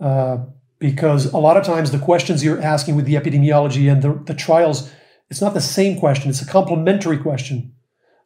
[0.00, 0.38] uh,
[0.78, 4.32] because a lot of times the questions you're asking with the epidemiology and the, the
[4.32, 4.90] trials,
[5.28, 7.74] it's not the same question; it's a complementary question.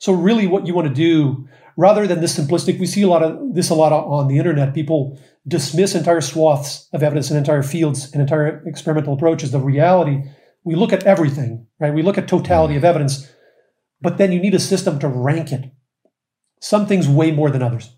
[0.00, 1.46] So really, what you want to do,
[1.76, 4.74] rather than this simplistic, we see a lot of this a lot on the internet.
[4.74, 9.50] People dismiss entire swaths of evidence and entire fields and entire experimental approaches.
[9.50, 10.22] The reality,
[10.64, 11.92] we look at everything, right?
[11.92, 13.30] We look at totality of evidence,
[14.00, 15.70] but then you need a system to rank it.
[16.60, 17.94] Some things weigh more than others.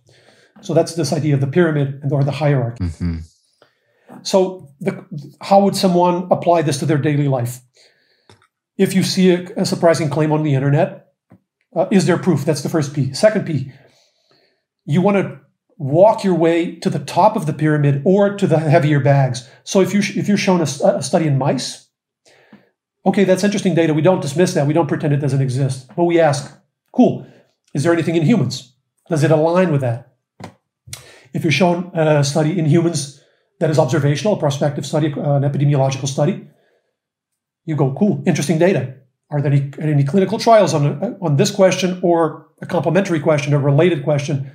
[0.61, 2.85] So that's this idea of the pyramid and or the hierarchy.
[2.85, 3.19] Mm-hmm.
[4.23, 5.07] So, the,
[5.41, 7.61] how would someone apply this to their daily life?
[8.77, 11.02] If you see a, a surprising claim on the internet,
[11.75, 12.45] uh, is there proof?
[12.45, 13.13] That's the first P.
[13.13, 13.73] Second P,
[14.85, 15.41] you want to
[15.79, 19.49] walk your way to the top of the pyramid or to the heavier bags.
[19.65, 21.89] So if you if you're shown a, a, study in mice,
[23.07, 23.95] okay, that's interesting data.
[23.95, 24.67] We don't dismiss that.
[24.67, 25.91] We don't pretend it doesn't exist.
[25.97, 26.57] But we ask,
[26.93, 27.27] cool,
[27.75, 28.75] is there anything in humans?
[29.09, 30.15] Does it align with that?
[31.33, 33.23] If you're shown a study in humans
[33.59, 36.47] that is observational, a prospective study, an epidemiological study,
[37.65, 38.97] you go, cool, interesting data.
[39.33, 43.59] Are there any, any clinical trials on, on this question or a complementary question, a
[43.59, 44.53] related question?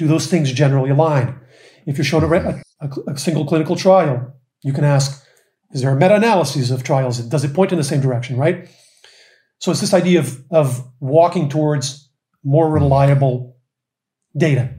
[0.00, 1.38] do those things generally align?
[1.86, 5.24] If you're shown a, a, a single clinical trial, you can ask,
[5.72, 7.18] is there a meta-analysis of trials?
[7.18, 8.68] Does it point in the same direction, right?
[9.58, 12.10] So it's this idea of, of walking towards
[12.42, 13.58] more reliable
[14.34, 14.70] data.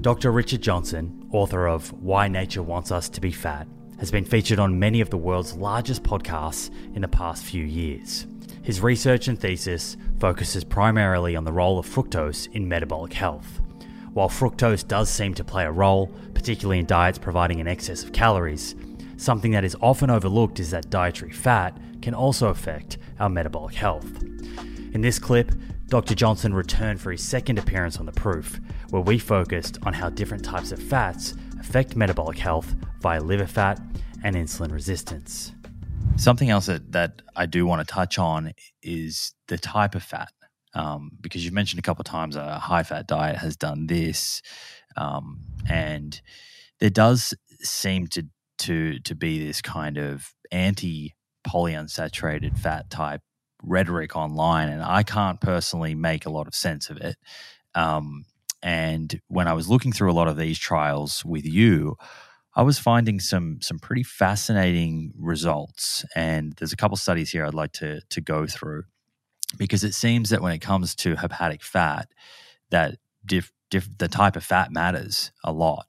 [0.00, 0.30] Dr.
[0.30, 3.66] Richard Johnson, author of Why Nature Wants Us to Be Fat,
[3.98, 8.26] has been featured on many of the world's largest podcasts in the past few years.
[8.62, 13.60] His research and thesis focuses primarily on the role of fructose in metabolic health.
[14.12, 18.12] While fructose does seem to play a role, particularly in diets providing an excess of
[18.12, 18.74] calories,
[19.16, 24.22] something that is often overlooked is that dietary fat can also affect our metabolic health.
[24.92, 25.52] In this clip,
[25.88, 26.14] Dr.
[26.14, 30.44] Johnson returned for his second appearance on The Proof, where we focused on how different
[30.44, 33.80] types of fats affect metabolic health via liver fat
[34.22, 35.52] and insulin resistance.
[36.16, 38.52] Something else that, that I do want to touch on
[38.82, 40.32] is the type of fat
[40.74, 44.42] um, because you've mentioned a couple of times a high fat diet has done this,
[44.96, 46.20] um, and
[46.80, 48.24] there does seem to
[48.58, 51.14] to to be this kind of anti
[51.46, 53.22] polyunsaturated fat type
[53.62, 57.16] rhetoric online, and I can't personally make a lot of sense of it.
[57.74, 58.24] Um,
[58.62, 61.96] and when I was looking through a lot of these trials with you,
[62.58, 66.04] I was finding some some pretty fascinating results.
[66.16, 68.82] And there's a couple studies here I'd like to to go through
[69.56, 72.08] because it seems that when it comes to hepatic fat,
[72.70, 75.86] that diff, diff, the type of fat matters a lot.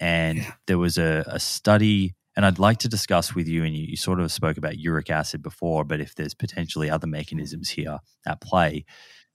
[0.00, 0.52] And yeah.
[0.66, 3.96] there was a, a, study, and I'd like to discuss with you, and you, you,
[3.96, 8.40] sort of spoke about uric acid before, but if there's potentially other mechanisms here at
[8.40, 8.84] play,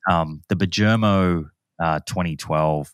[0.09, 1.49] um, the Bajermo
[1.79, 2.93] uh, 2012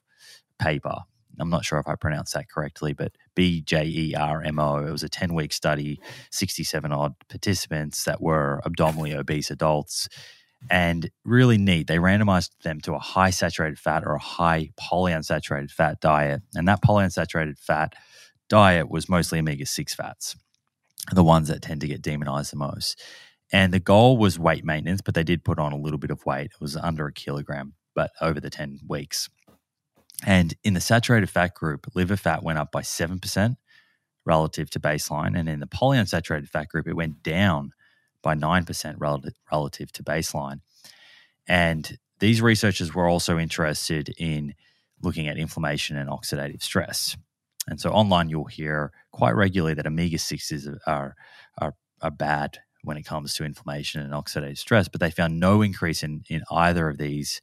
[0.58, 0.96] paper.
[1.40, 4.86] I'm not sure if I pronounced that correctly, but B J E R M O.
[4.86, 10.10] It was a 10 week study, 67 odd participants that were abdominally obese adults
[10.70, 11.88] and really neat.
[11.88, 16.42] They randomized them to a high saturated fat or a high polyunsaturated fat diet.
[16.54, 17.94] And that polyunsaturated fat
[18.50, 20.36] diet was mostly omega 6 fats,
[21.14, 23.02] the ones that tend to get demonized the most.
[23.54, 26.26] And the goal was weight maintenance, but they did put on a little bit of
[26.26, 26.52] weight.
[26.52, 29.30] It was under a kilogram, but over the 10 weeks.
[30.26, 33.56] And in the saturated fat group, liver fat went up by 7%
[34.26, 35.38] relative to baseline.
[35.38, 37.72] And in the polyunsaturated fat group, it went down
[38.22, 40.60] by 9% relative, to baseline.
[41.48, 44.56] And these researchers were also interested in
[45.02, 47.16] looking at inflammation and oxidative stress.
[47.68, 51.16] And so online, you'll hear quite regularly that omega 6s are,
[51.58, 55.62] are, are bad when it comes to inflammation and oxidative stress, but they found no
[55.62, 57.42] increase in, in either of these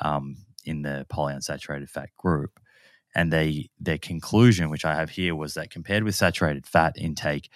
[0.00, 2.58] um, in the polyunsaturated fat group.
[3.14, 7.50] And they their conclusion, which I have here, was that compared with saturated fat intake,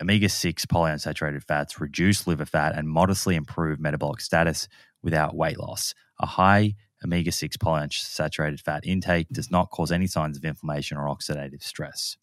[0.00, 4.68] omega 6 polyunsaturated fats reduce liver fat and modestly improve metabolic status
[5.02, 5.94] without weight loss.
[6.20, 6.74] A high
[7.04, 12.16] omega 6 polyunsaturated fat intake does not cause any signs of inflammation or oxidative stress.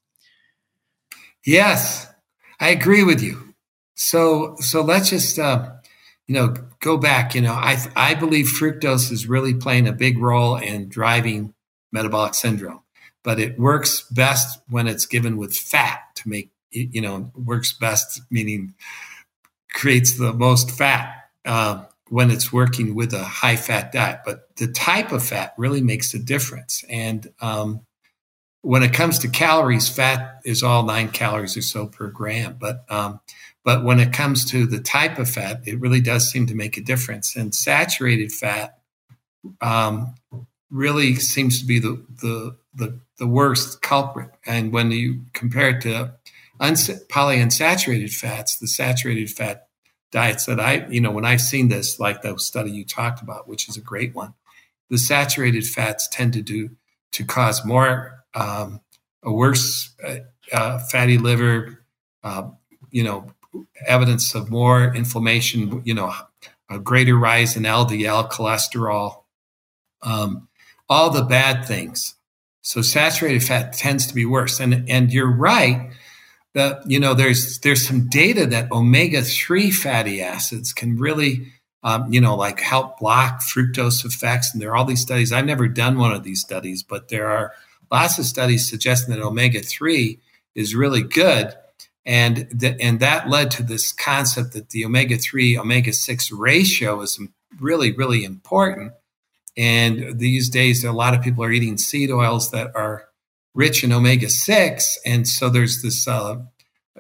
[1.46, 2.08] Yes,
[2.60, 3.54] I agree with you.
[3.96, 5.72] So, so let's just, uh,
[6.30, 7.34] you know, go back.
[7.34, 11.56] You know, I I believe fructose is really playing a big role in driving
[11.92, 12.82] metabolic syndrome,
[13.24, 18.22] but it works best when it's given with fat to make you know works best,
[18.30, 18.76] meaning
[19.74, 24.20] creates the most fat uh, when it's working with a high fat diet.
[24.24, 27.88] But the type of fat really makes a difference, and um,
[28.62, 32.58] when it comes to calories, fat is all nine calories or so per gram.
[32.60, 33.20] But um,
[33.64, 36.78] but when it comes to the type of fat, it really does seem to make
[36.78, 37.36] a difference.
[37.36, 38.80] And saturated fat
[39.62, 40.16] um,
[40.70, 44.32] really seems to be the, the, the the worst culprit.
[44.46, 46.14] And when you compare it to
[46.60, 49.68] uns- polyunsaturated fats, the saturated fat
[50.12, 53.48] diets that I, you know, when I've seen this, like the study you talked about,
[53.48, 54.34] which is a great one,
[54.90, 56.72] the saturated fats tend to do
[57.12, 58.82] to cause more um,
[59.22, 60.20] a worse uh,
[60.52, 61.84] uh, fatty liver,
[62.24, 62.50] uh,
[62.90, 63.32] you know,
[63.86, 66.14] evidence of more inflammation, you know,
[66.70, 69.24] a greater rise in LDL cholesterol,
[70.02, 70.48] um,
[70.88, 72.16] all the bad things.
[72.62, 74.60] So saturated fat tends to be worse.
[74.60, 75.92] And and you're right
[76.54, 81.48] that you know there's there's some data that omega three fatty acids can really
[81.84, 84.54] um, you know like help block fructose effects.
[84.54, 85.32] And there are all these studies.
[85.32, 87.54] I've never done one of these studies, but there are
[87.92, 90.20] lots of studies suggesting that omega three
[90.54, 91.54] is really good
[92.06, 97.02] and th- and that led to this concept that the omega three omega six ratio
[97.02, 97.20] is
[97.60, 98.94] really really important.
[99.58, 103.06] And these days, a lot of people are eating seed oils that are
[103.54, 106.38] rich in omega six, and so there's this uh,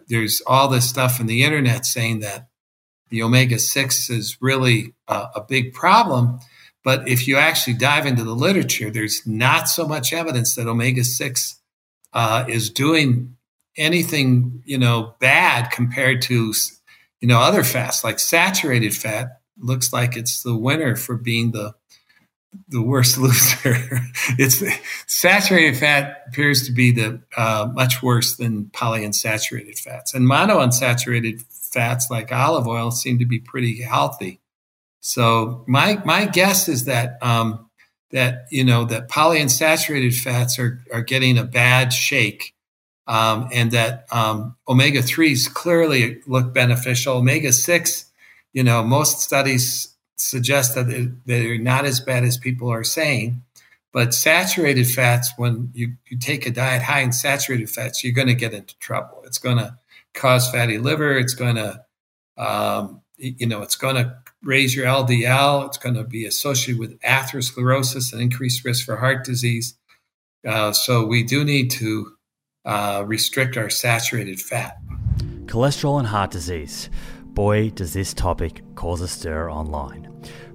[0.08, 2.48] there's all this stuff in the internet saying that
[3.10, 6.40] the omega six is really uh, a big problem.
[6.84, 11.04] But if you actually dive into the literature, there's not so much evidence that omega
[11.04, 11.60] six
[12.14, 13.36] uh, is doing
[13.78, 16.54] anything you know bad compared to
[17.22, 21.74] you know other fats like saturated fat looks like it's the winner for being the
[22.70, 23.78] the worst loser.
[24.38, 24.64] it's
[25.08, 32.08] saturated fat appears to be the uh, much worse than polyunsaturated fats, and monounsaturated fats
[32.10, 34.40] like olive oil seem to be pretty healthy.
[35.02, 37.70] So my my guess is that um,
[38.12, 42.54] that you know that polyunsaturated fats are are getting a bad shake
[43.10, 47.18] um, and that um, omega 3s clearly look beneficial.
[47.18, 48.06] Omega 6,
[48.54, 53.42] you know, most studies suggest that they're not as bad as people are saying.
[53.92, 58.28] But saturated fats, when you, you take a diet high in saturated fats, you're going
[58.28, 59.24] to get into trouble.
[59.26, 59.76] It's going to
[60.14, 61.18] cause fatty liver.
[61.18, 61.84] It's going to,
[62.38, 65.66] um, you know, it's going to raise your LDL.
[65.66, 69.74] It's going to be associated with atherosclerosis and increased risk for heart disease.
[70.48, 72.16] Uh, so we do need to
[72.66, 74.78] uh, restrict our saturated fat.
[75.46, 76.90] Cholesterol and heart disease.
[77.26, 80.06] Boy, does this topic cause a stir online.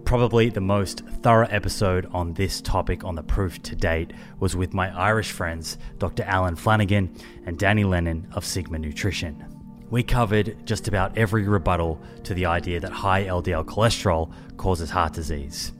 [0.04, 4.74] Probably the most thorough episode on this topic on the proof to date was with
[4.74, 6.24] my Irish friends, Dr.
[6.24, 9.42] Alan Flanagan and Danny Lennon of Sigma Nutrition.
[9.90, 15.14] We covered just about every rebuttal to the idea that high LDL cholesterol causes heart
[15.14, 15.72] disease.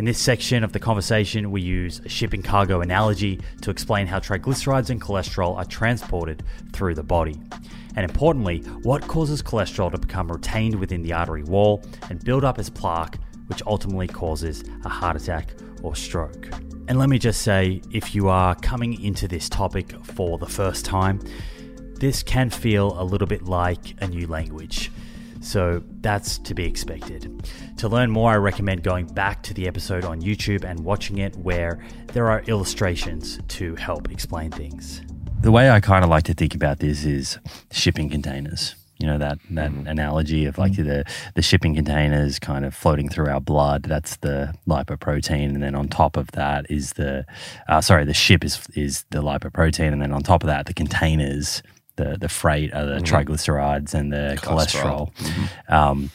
[0.00, 4.18] In this section of the conversation, we use a shipping cargo analogy to explain how
[4.18, 6.42] triglycerides and cholesterol are transported
[6.72, 7.38] through the body.
[7.96, 12.58] And importantly, what causes cholesterol to become retained within the artery wall and build up
[12.58, 16.48] as plaque, which ultimately causes a heart attack or stroke.
[16.88, 20.86] And let me just say if you are coming into this topic for the first
[20.86, 21.20] time,
[21.96, 24.90] this can feel a little bit like a new language.
[25.40, 27.50] So that's to be expected.
[27.78, 31.34] To learn more, I recommend going back to the episode on YouTube and watching it
[31.36, 35.02] where there are illustrations to help explain things.
[35.40, 37.38] The way I kind of like to think about this is
[37.70, 38.74] shipping containers.
[38.98, 39.86] You know that that mm-hmm.
[39.86, 40.86] analogy of like mm-hmm.
[40.86, 43.84] the the shipping containers kind of floating through our blood.
[43.84, 47.24] That's the lipoprotein, and then on top of that is the
[47.66, 50.74] uh, sorry, the ship is is the lipoprotein, and then on top of that, the
[50.74, 51.62] containers
[52.00, 53.14] the the freight are the mm-hmm.
[53.14, 55.14] triglycerides and the cholesterol, cholesterol.
[55.16, 55.74] Mm-hmm.
[55.78, 56.10] Um,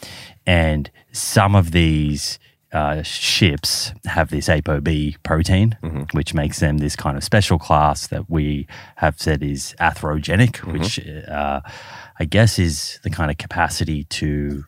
[0.45, 2.39] and some of these
[2.71, 6.17] uh, ships have this ApoB protein, Mm-hmm.
[6.17, 8.67] which makes them this kind of special class that we
[8.97, 10.73] have said is atherogenic, Mm-hmm.
[10.73, 11.61] which uh,
[12.19, 14.65] I guess is the kind of capacity to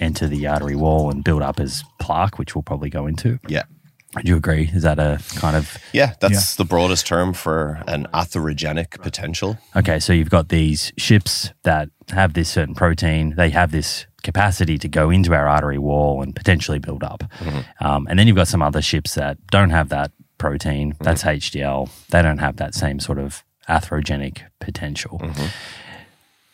[0.00, 3.38] enter the artery wall and build up as plaque, which we'll probably go into.
[3.48, 3.64] Yeah.
[4.12, 4.70] Do you agree?
[4.72, 9.58] Is that a kind of Yeah, that's the broadest term for an atherogenic potential.
[9.76, 13.34] Okay, so you've got these ships that have this certain protein.
[13.36, 17.22] They have this capacity to go into our artery wall and potentially build up.
[17.38, 17.86] Mm-hmm.
[17.86, 20.92] Um, and then you've got some other ships that don't have that protein.
[20.92, 21.04] Mm-hmm.
[21.04, 21.90] That's HDL.
[22.10, 25.18] They don't have that same sort of atherogenic potential.
[25.18, 25.46] Mm-hmm.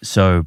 [0.03, 0.45] So,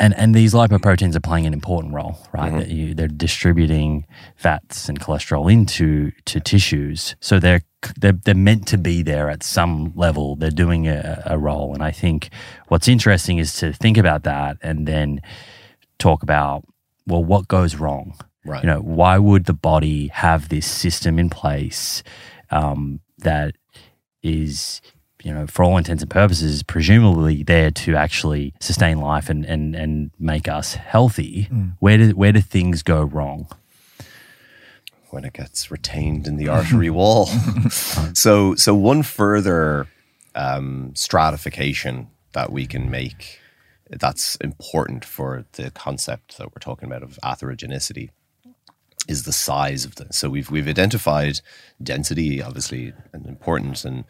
[0.00, 2.52] and and these lipoproteins are playing an important role, right?
[2.52, 7.62] That you, they're distributing fats and cholesterol into to tissues, so they're
[7.98, 10.36] they're they're meant to be there at some level.
[10.36, 12.30] They're doing a, a role, and I think
[12.68, 15.20] what's interesting is to think about that and then
[15.98, 16.64] talk about
[17.06, 18.18] well, what goes wrong.
[18.44, 18.62] Right.
[18.62, 22.02] You know, why would the body have this system in place
[22.50, 23.54] um, that
[24.22, 24.80] is,
[25.26, 29.74] you know, for all intents and purposes, presumably there to actually sustain life and and
[29.74, 31.48] and make us healthy?
[31.80, 33.48] Where do where do things go wrong?
[35.10, 37.26] when it gets retained in the artery wall.
[38.12, 39.86] so, so one further
[40.34, 43.40] um, stratification that we can make
[43.88, 48.10] that's important for the concept that we're talking about of atherogenicity
[49.08, 50.06] is the size of the.
[50.12, 51.40] So we've we've identified
[51.82, 54.04] density, obviously, and important, and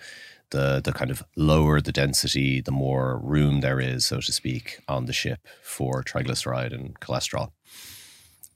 [0.50, 4.80] the the kind of lower the density, the more room there is, so to speak,
[4.88, 7.50] on the ship for triglyceride and cholesterol.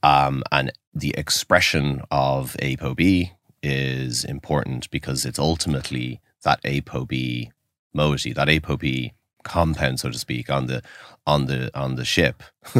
[0.03, 3.31] Um, and the expression of ApoB
[3.61, 7.49] is important because it's ultimately that ApoB
[7.93, 9.11] moiety, that ApoB
[9.43, 10.81] compound, so to speak, on the
[11.27, 12.43] on the on the ship,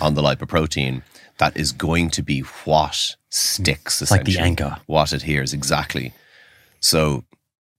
[0.00, 1.02] on the lipoprotein,
[1.38, 4.02] that is going to be what sticks.
[4.02, 4.78] It's like the anchor.
[4.86, 6.12] What adheres exactly.
[6.80, 7.24] So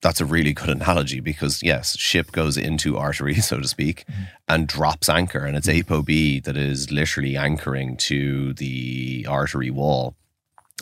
[0.01, 4.23] that's a really good analogy because yes, ship goes into artery, so to speak, mm-hmm.
[4.47, 5.93] and drops anchor, and it's mm-hmm.
[5.93, 10.15] ApoB that is literally anchoring to the artery wall.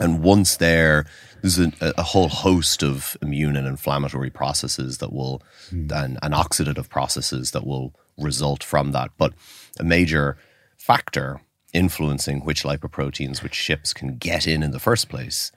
[0.01, 1.05] And once there,
[1.41, 5.91] there's a, a whole host of immune and inflammatory processes that will, mm.
[5.91, 9.11] and, and oxidative processes that will result from that.
[9.17, 9.33] But
[9.79, 10.37] a major
[10.77, 11.41] factor
[11.73, 15.51] influencing which lipoproteins, which ships can get in in the first place,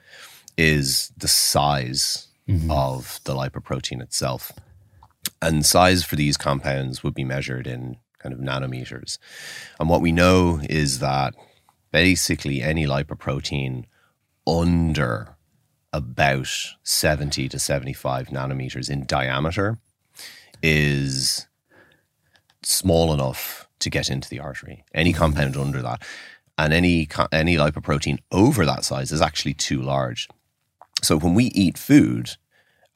[0.57, 2.71] is the size Mm-hmm.
[2.71, 4.53] of the lipoprotein itself.
[5.43, 9.19] And size for these compounds would be measured in kind of nanometers.
[9.81, 11.35] And what we know is that
[11.91, 13.87] basically any lipoprotein
[14.47, 15.37] under
[15.93, 16.49] about
[16.83, 19.79] 70 to 75 nanometers in diameter
[20.63, 21.47] is
[22.63, 24.85] small enough to get into the artery.
[24.95, 26.03] Any compound under that,
[26.59, 30.29] and any any lipoprotein over that size is actually too large.
[31.07, 32.31] So when we eat food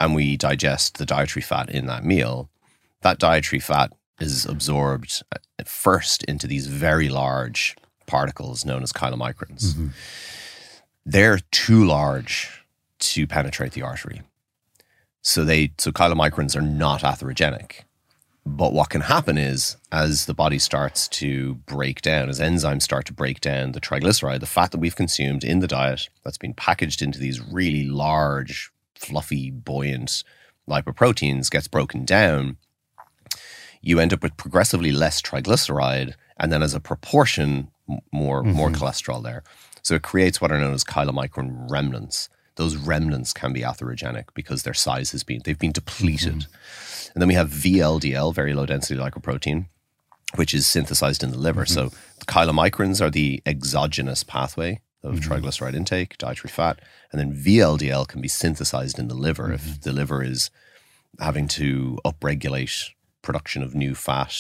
[0.00, 2.50] and we digest the dietary fat in that meal,
[3.02, 5.22] that dietary fat is absorbed
[5.60, 7.76] at first into these very large
[8.08, 9.74] particles known as chylomicrons.
[9.74, 9.88] Mm-hmm.
[11.06, 12.64] They're too large
[12.98, 14.22] to penetrate the artery.
[15.22, 17.82] So they so chylomicrons are not atherogenic.
[18.46, 23.04] But what can happen is as the body starts to break down, as enzymes start
[23.06, 26.54] to break down the triglyceride, the fat that we've consumed in the diet that's been
[26.54, 30.24] packaged into these really large, fluffy, buoyant
[30.68, 32.56] lipoproteins gets broken down,
[33.82, 37.70] you end up with progressively less triglyceride and then as a proportion
[38.12, 38.82] more more mm-hmm.
[38.82, 39.42] cholesterol there.
[39.82, 42.28] So it creates what are known as chylomicron remnants.
[42.60, 46.42] Those remnants can be atherogenic because their size has been they've been depleted.
[46.42, 47.10] Hmm.
[47.14, 49.64] And then we have VLDL, very low density lipoprotein,
[50.34, 51.62] which is synthesized in the liver.
[51.62, 51.72] Hmm.
[51.72, 51.88] So
[52.18, 55.32] the chylomicrons are the exogenous pathway of hmm.
[55.32, 56.80] triglyceride intake, dietary fat,
[57.10, 60.50] and then VLDL can be synthesized in the liver if the liver is
[61.18, 62.90] having to upregulate
[63.22, 64.36] production of new fat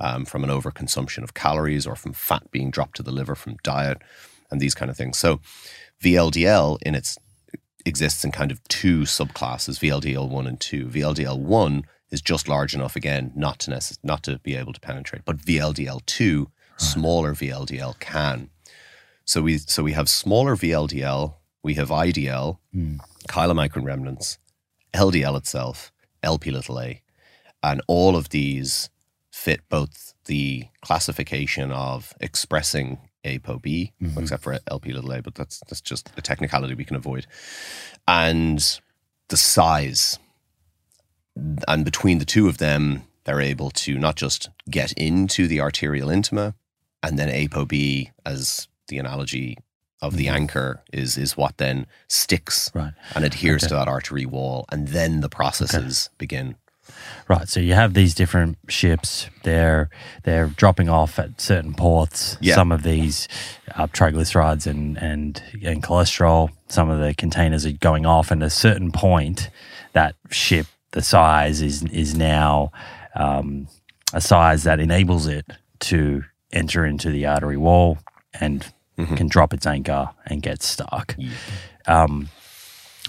[0.00, 3.58] um, from an overconsumption of calories or from fat being dropped to the liver from
[3.62, 3.98] diet
[4.50, 5.16] and these kind of things.
[5.18, 5.40] So
[6.02, 7.16] VLDL in its
[7.86, 10.86] exists in kind of two subclasses, VLDL one and two.
[10.86, 14.80] VLDL one is just large enough again not to necess- not to be able to
[14.80, 18.50] penetrate, but VLDL two, smaller VLDL can.
[19.24, 22.96] So we so we have smaller VLDL, we have IDL, hmm.
[23.28, 24.38] chylomicron remnants,
[24.94, 25.92] LDL itself,
[26.22, 27.02] LP little a,
[27.62, 28.90] and all of these
[29.30, 34.18] fit both the classification of expressing ApoB, mm-hmm.
[34.18, 37.26] except for LP little a, but that's that's just a technicality we can avoid,
[38.08, 38.80] and
[39.28, 40.18] the size.
[41.68, 46.08] And between the two of them, they're able to not just get into the arterial
[46.08, 46.54] intima,
[47.02, 49.56] and then ApoB, as the analogy
[50.02, 50.36] of the mm-hmm.
[50.36, 52.92] anchor is is what then sticks Right.
[53.14, 53.68] and adheres Okay.
[53.68, 56.56] to that artery wall, and then the processes begin.
[57.30, 57.48] Right.
[57.48, 59.30] So you have these different ships.
[59.44, 59.88] They're
[60.24, 62.36] they're dropping off at certain ports.
[62.40, 62.56] Yeah.
[62.56, 63.28] Some of these
[63.72, 66.50] uh, triglycerides and, and and cholesterol.
[66.66, 69.48] Some of the containers are going off, and at a certain point,
[69.92, 72.72] that ship, the size is is now
[73.14, 73.68] um,
[74.12, 75.46] a size that enables it
[75.90, 77.98] to enter into the artery wall
[78.40, 78.66] and
[79.16, 81.14] can drop its anchor and get stuck.
[81.86, 82.28] Um,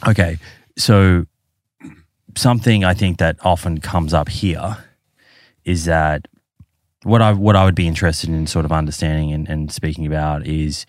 [0.07, 0.37] okay,
[0.77, 1.25] so
[2.35, 4.77] something I think that often comes up here
[5.65, 6.27] is that
[7.03, 10.45] what I what I would be interested in sort of understanding and, and speaking about
[10.45, 10.85] is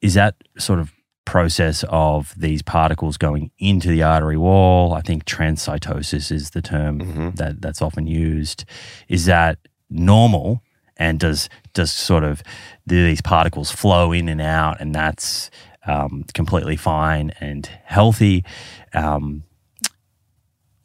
[0.00, 0.92] is that sort of
[1.26, 4.94] process of these particles going into the artery wall.
[4.94, 7.00] I think transcytosis is the term
[7.36, 8.64] that that's often used.
[9.08, 9.58] Is that
[9.88, 10.62] normal?
[10.96, 12.42] And does does sort of
[12.86, 15.50] do these particles flow in and out, and that's
[15.86, 18.44] um, completely fine and healthy,
[18.92, 19.44] um,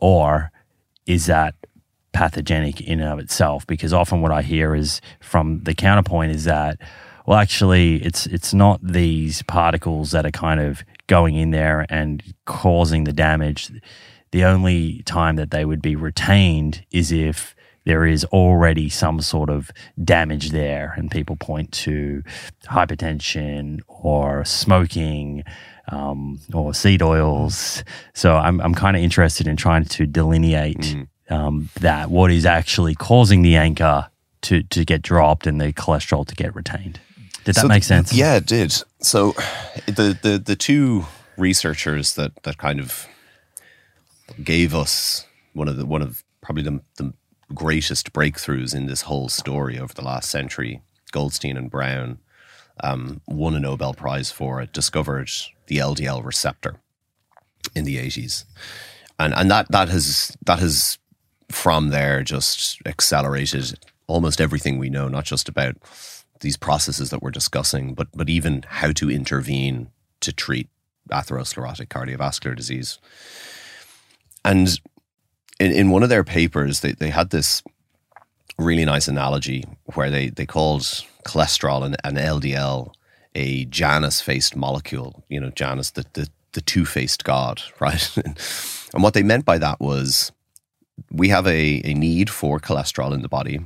[0.06, 0.52] or
[1.08, 1.56] is that
[2.14, 3.66] pathogenic in and of itself?
[3.66, 6.80] Because often what I hear is from the counterpoint is that
[7.26, 12.22] well, actually, it's it's not these particles that are kind of going in there and
[12.46, 13.72] causing the damage.
[14.30, 19.50] The only time that they would be retained is if there is already some sort
[19.50, 19.72] of
[20.04, 22.22] damage there, and people point to
[22.66, 25.44] hypertension or smoking
[25.90, 27.84] um, or seed oils.
[28.14, 30.96] So I'm I'm kind of interested in trying to delineate
[31.30, 34.10] um, that what is actually causing the anchor
[34.44, 37.00] to to get dropped and the cholesterol to get retained.
[37.44, 38.14] Did that So make sense?
[38.14, 38.74] Yeah, it did.
[39.02, 39.34] So
[39.86, 41.06] the the the two
[41.38, 43.08] researchers that that kind of
[44.44, 47.14] gave us one of the one of probably the, the
[47.54, 50.82] greatest breakthroughs in this whole story over the last century,
[51.12, 52.20] Goldstein and Brown,
[52.84, 55.30] um, won a Nobel Prize for it, discovered
[55.68, 56.80] the LDL receptor
[57.76, 58.46] in the eighties,
[59.20, 60.98] and and that that has that has
[61.50, 65.76] from there just accelerated almost everything we know, not just about
[66.42, 69.90] these processes that we're discussing, but but even how to intervene
[70.22, 70.70] to treat
[71.12, 73.00] atherosclerotic cardiovascular disease.
[74.44, 74.80] And
[75.60, 77.64] in, in one of their papers, they, they had this
[78.58, 82.94] really nice analogy where they, they called cholesterol and, and LDL
[83.36, 88.18] a Janus faced molecule, you know, Janus, the, the, the two faced God, right?
[88.94, 90.32] and what they meant by that was
[91.12, 93.60] we have a, a need for cholesterol in the body,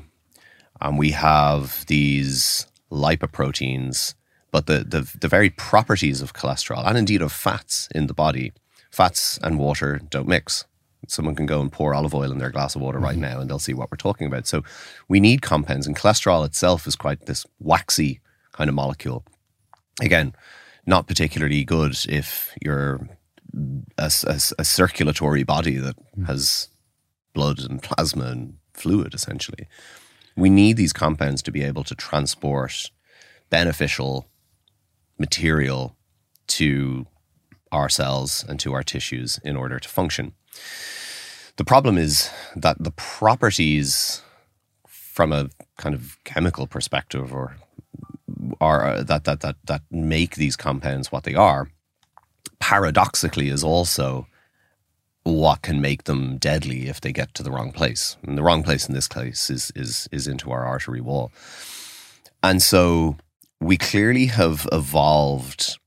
[0.82, 4.16] and we have these lipoproteins,
[4.52, 8.52] but the, the, the very properties of cholesterol and indeed of fats in the body,
[8.90, 10.66] fats and water don't mix.
[11.08, 13.22] Someone can go and pour olive oil in their glass of water right mm-hmm.
[13.22, 14.48] now and they'll see what we're talking about.
[14.48, 14.64] So
[15.08, 18.20] we need compounds, and cholesterol itself is quite this waxy
[18.52, 19.24] kind of molecule.
[20.02, 20.34] Again,
[20.86, 23.08] not particularly good if you're
[23.98, 26.28] a, a, a circulatory body that mm.
[26.28, 26.70] has
[27.34, 29.68] blood and plasma and fluid, essentially.
[30.36, 32.92] We need these compounds to be able to transport
[33.50, 34.28] beneficial
[35.18, 35.96] material
[36.48, 37.08] to
[37.72, 40.34] our cells and to our tissues in order to function.
[41.58, 44.22] The problem is that the properties
[44.88, 47.58] from a kind of chemical perspective or
[48.62, 51.70] are uh, that that that that make these compounds what they are
[52.60, 54.28] paradoxically is also
[55.24, 58.18] what can make them deadly if they get to the wrong place.
[58.24, 61.32] And the wrong place in this case is is is into our artery wall.
[62.42, 63.18] And so
[63.60, 65.78] we clearly have evolved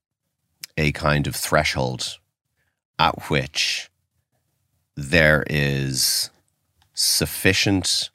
[0.77, 2.19] a kind of threshold
[2.99, 3.91] at which
[4.97, 6.31] there is
[6.95, 8.11] sufficient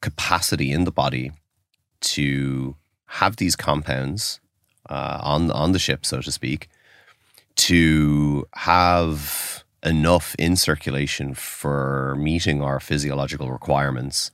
[0.00, 1.32] capacity in the body
[2.00, 4.40] to have these compounds
[4.88, 6.68] uh, on on the ship, so to speak,
[7.56, 14.30] to have enough in circulation for meeting our physiological requirements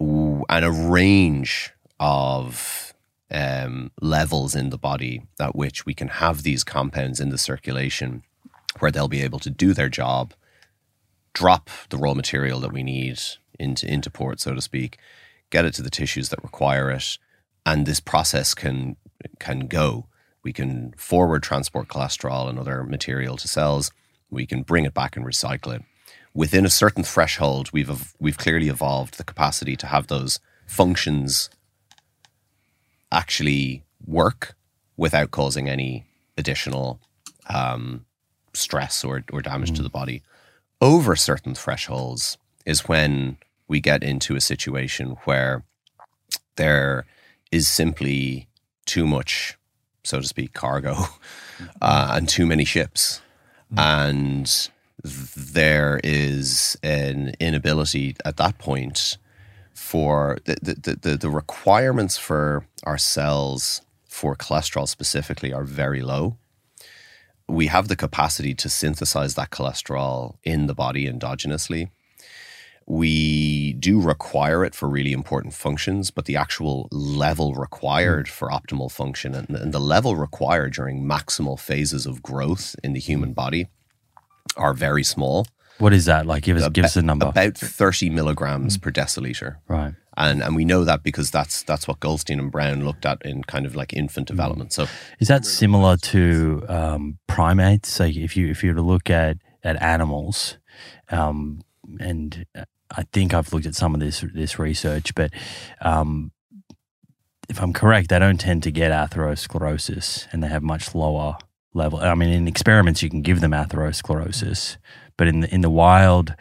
[0.00, 2.94] and a range of
[3.30, 8.22] um, levels in the body at which we can have these compounds in the circulation
[8.78, 10.32] where they'll be able to do their job,
[11.32, 13.18] drop the raw material that we need
[13.58, 14.98] into, into port, so to speak,
[15.50, 17.18] get it to the tissues that require it,
[17.66, 18.96] and this process can
[19.38, 20.06] can go.
[20.42, 23.92] We can forward transport cholesterol and other material to cells.
[24.30, 25.82] We can bring it back and recycle it.
[26.32, 31.50] Within a certain threshold, we've we've clearly evolved the capacity to have those functions
[33.12, 34.54] actually work
[34.96, 36.06] without causing any
[36.38, 37.00] additional
[37.52, 38.06] um,
[38.54, 40.22] stress or, or damage to the body.
[40.80, 43.36] Over certain thresholds is when
[43.68, 45.62] we get into a situation where
[46.56, 47.06] there
[47.52, 48.48] is simply
[48.86, 49.56] too much
[50.02, 50.96] so to speak, cargo
[51.82, 53.20] uh, and too many ships.
[53.76, 54.70] And
[55.02, 59.18] there is an inability at that point
[59.72, 66.36] for the, the, the, the requirements for our cells for cholesterol specifically are very low.
[67.50, 71.90] We have the capacity to synthesize that cholesterol in the body endogenously.
[72.86, 78.90] We do require it for really important functions, but the actual level required for optimal
[78.90, 83.68] function and, and the level required during maximal phases of growth in the human body
[84.56, 85.46] are very small.
[85.78, 86.26] What is that?
[86.26, 87.26] Like, give us, give us a number.
[87.26, 89.56] About 30 milligrams per deciliter.
[89.68, 89.94] Right.
[90.28, 93.42] And, and we know that because that's that's what Goldstein and Brown looked at in
[93.44, 94.72] kind of like infant development.
[94.72, 94.86] So
[95.18, 97.98] Is that similar to um, primates?
[98.00, 100.58] Like, if you if you were to look at at animals,
[101.10, 101.62] um,
[101.98, 102.46] and
[102.96, 105.32] I think I've looked at some of this this research, but
[105.80, 106.32] um,
[107.48, 111.36] if I'm correct, they don't tend to get atherosclerosis, and they have much lower
[111.74, 112.00] level.
[112.00, 114.76] I mean, in experiments, you can give them atherosclerosis,
[115.16, 116.34] but in the in the wild,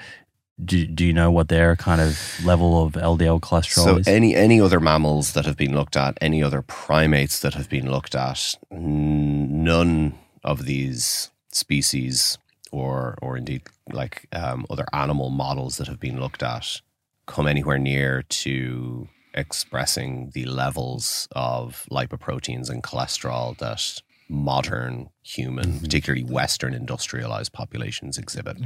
[0.64, 4.07] do, do you know what their kind of level of LDL cholesterol So is?
[4.07, 7.90] any any other mammals that have been looked at, any other primates that have been
[7.90, 12.38] looked at, n- none of these species
[12.72, 16.81] or or indeed like um, other animal models that have been looked at
[17.26, 26.23] come anywhere near to expressing the levels of lipoproteins and cholesterol that modern human, particularly
[26.23, 28.57] Western industrialized populations exhibit.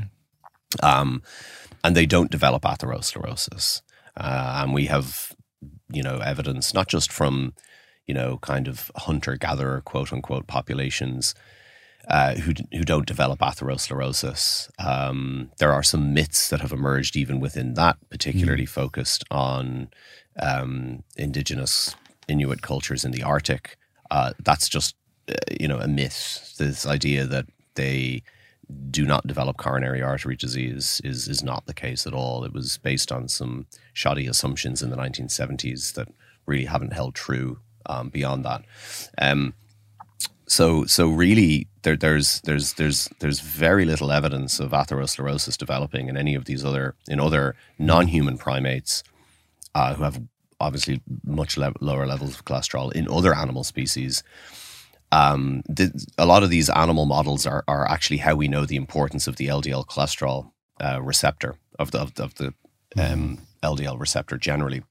[0.82, 1.22] Um,
[1.84, 3.82] and they don't develop atherosclerosis.
[4.16, 5.36] Uh, and we have,
[5.92, 7.54] you know, evidence not just from,
[8.08, 11.34] you know, kind of hunter gatherer, quote unquote, populations
[12.08, 14.70] uh, who, who don't develop atherosclerosis.
[14.80, 19.90] Um, there are some myths that have emerged even within that, particularly focused on
[20.40, 21.96] um, indigenous
[22.28, 23.78] Inuit cultures in the Arctic.
[24.12, 24.96] Uh, that's just,
[25.30, 26.56] uh, you know, a myth.
[26.58, 27.46] This idea that
[27.76, 28.24] they
[28.92, 32.44] do not develop coronary artery disease is is not the case at all.
[32.44, 36.08] It was based on some shoddy assumptions in the 1970s that
[36.46, 38.64] really haven't held true um, beyond that.
[39.18, 39.54] Um,
[40.48, 46.18] so so really there, there's there's there's there's very little evidence of atherosclerosis developing in
[46.18, 49.04] any of these other in other non-human primates
[49.76, 50.22] uh, who have
[50.60, 54.24] obviously much le- lower levels of cholesterol in other animal species
[55.14, 58.76] um, the, a lot of these animal models are, are actually how we know the
[58.76, 62.54] importance of the LDL cholesterol uh, receptor of the of the, of the
[62.98, 64.82] um, LDL receptor generally.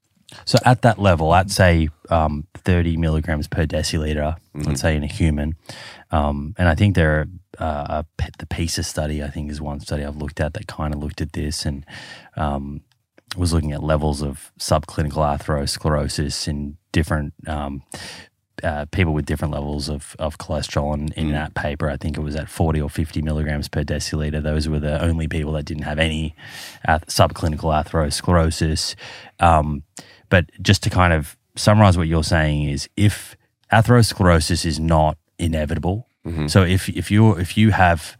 [0.46, 5.06] So at that level, at say um, 30 milligrams per deciliter, let's say in a
[5.06, 5.56] human,
[6.10, 7.26] um, and I think there
[7.58, 10.68] uh, a P- the PESA study, I think is one study I've looked at that
[10.68, 11.84] kind of looked at this and
[12.36, 12.80] um,
[13.36, 17.82] was looking at levels of subclinical atherosclerosis in different um,
[18.62, 20.94] uh, people with different levels of, of cholesterol.
[20.94, 24.42] And in that paper, I think it was at 40 or 50 milligrams per deciliter.
[24.42, 26.34] Those were the only people that didn't have any
[26.84, 28.94] ath- subclinical atherosclerosis.
[29.40, 29.82] Um,
[30.28, 33.36] but just to kind of summarize what you're saying is if
[33.72, 36.06] atherosclerosis is not inevitable,
[36.48, 38.16] so if, if you if you have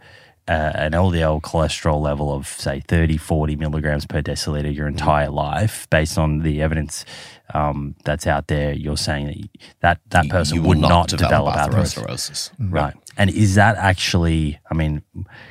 [0.49, 5.89] uh, an LDL cholesterol level of say 30, 40 milligrams per deciliter your entire life,
[5.91, 7.05] based on the evidence
[7.55, 9.49] um, that's out there, you're saying
[9.81, 12.51] that that, that person you will would not not, develop develop, atherosclerosis.
[12.51, 12.73] atherosclerosis.
[12.73, 12.95] Right.
[13.17, 15.03] And is that actually, I mean,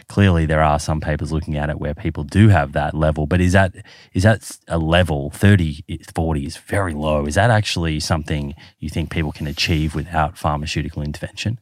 [0.07, 3.39] clearly there are some papers looking at it where people do have that level, but
[3.39, 3.73] is that
[4.13, 7.25] is that a level 30, 40 is very low.
[7.25, 11.59] Is that actually something you think people can achieve without pharmaceutical intervention?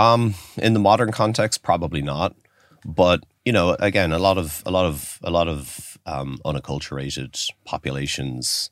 [0.00, 2.34] Um, in the modern context, probably not.
[2.86, 7.50] But you know, again, a lot of a lot of a lot of um, unacculturated
[7.66, 8.70] populations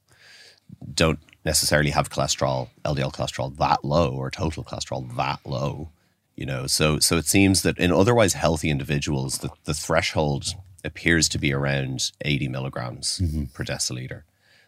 [0.94, 5.90] don't necessarily have cholesterol, LDL cholesterol that low, or total cholesterol that low.
[6.34, 11.28] You know, so so it seems that in otherwise healthy individuals, the, the threshold appears
[11.30, 13.20] to be around eighty milligrams
[13.52, 14.22] per deciliter.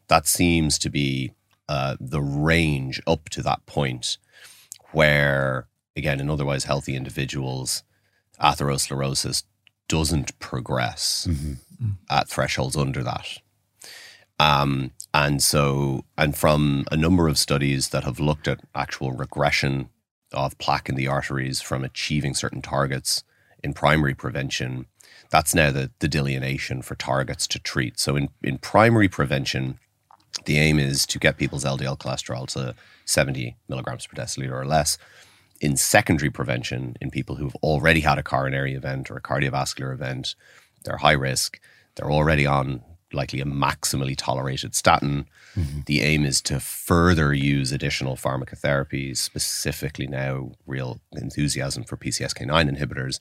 [0.09, 1.33] That seems to be
[1.69, 4.19] uh, the range up to that point
[4.93, 7.83] where, again, in otherwise healthy individuals,
[8.41, 9.45] atherosclerosis
[9.89, 11.27] doesn't progress
[12.09, 13.39] at thresholds under that.
[14.39, 19.91] Um, and so, and from a number of studies that have looked at actual regression
[20.33, 23.23] of plaque in the arteries from achieving certain targets
[23.63, 24.87] in primary prevention,
[25.29, 27.99] that's now the, the delineation for targets to treat.
[27.99, 29.79] So, in, in primary prevention,
[30.47, 34.97] the aim is to get people's LDL cholesterol to 70 milligrams per deciliter or less.
[35.61, 40.35] In secondary prevention, in people who've already had a coronary event or a cardiovascular event,
[40.85, 41.61] they're high risk,
[41.95, 42.83] they're already on
[43.13, 45.27] likely a maximally tolerated statin.
[45.57, 45.81] Mm-hmm.
[45.87, 53.19] The aim is to further use additional pharmacotherapies, specifically now real enthusiasm for PCSK9 inhibitors,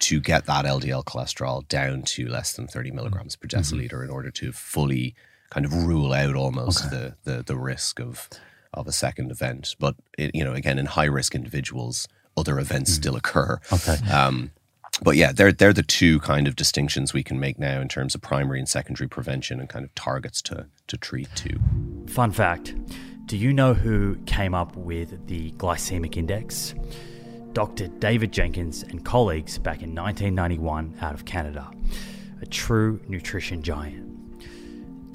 [0.00, 3.60] to get that LDL cholesterol down to less than 30 milligrams per mm-hmm.
[3.60, 4.04] deciliter mm-hmm.
[4.04, 5.14] in order to fully
[5.50, 7.14] kind of rule out almost okay.
[7.24, 8.28] the, the the risk of
[8.78, 9.76] of a second event.
[9.78, 13.00] But it, you know, again, in high risk individuals, other events mm-hmm.
[13.00, 13.58] still occur.
[13.72, 13.96] Okay.
[14.10, 14.52] Um,
[15.02, 18.14] but yeah, they're they're the two kind of distinctions we can make now in terms
[18.14, 21.58] of primary and secondary prevention and kind of targets to to treat too.
[22.06, 22.74] Fun fact:
[23.26, 26.74] Do you know who came up with the glycemic index?
[27.52, 27.88] Dr.
[27.88, 31.70] David Jenkins and colleagues back in 1991 out of Canada,
[32.40, 34.07] a true nutrition giant.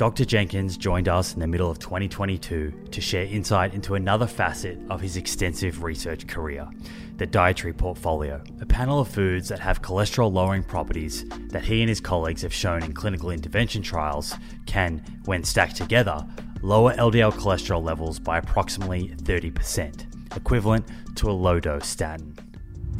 [0.03, 0.25] Dr.
[0.25, 4.99] Jenkins joined us in the middle of 2022 to share insight into another facet of
[4.99, 6.67] his extensive research career
[7.15, 11.87] the dietary portfolio, a panel of foods that have cholesterol lowering properties that he and
[11.87, 14.35] his colleagues have shown in clinical intervention trials
[14.65, 16.27] can, when stacked together,
[16.61, 20.85] lower LDL cholesterol levels by approximately 30%, equivalent
[21.15, 22.35] to a low dose statin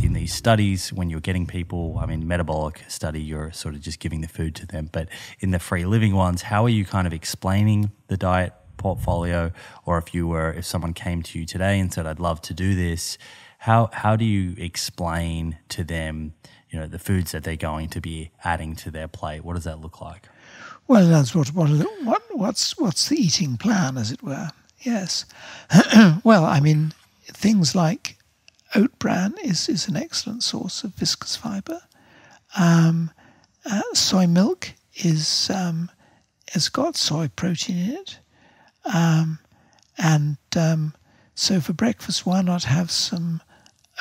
[0.02, 4.00] in these studies when you're getting people i mean metabolic study you're sort of just
[4.00, 4.90] giving the food to them.
[4.92, 5.10] But
[5.40, 9.52] in the free living ones how are you kind of explaining the diet portfolio?
[9.86, 12.54] Or if you were if someone came to you today and said i'd love to
[12.54, 13.18] do this
[13.60, 16.34] how how do you explain to them
[16.70, 19.46] you know the foods that they're going to be adding to their plate?
[19.46, 20.28] What does that look like?
[20.88, 21.70] Well that's what what,
[22.04, 24.50] what what's what's the eating plan as it were?
[24.82, 25.26] Yes.
[26.24, 26.94] Well i mean
[27.26, 28.18] things like
[28.76, 31.82] oat bran is, is an excellent source of viscous fiber.
[32.58, 33.12] Um,
[33.66, 35.90] uh, soy milk is um,
[36.52, 38.20] has got soy protein in it,
[38.86, 39.40] um,
[39.98, 40.94] and um,
[41.36, 43.42] so for breakfast, why not have some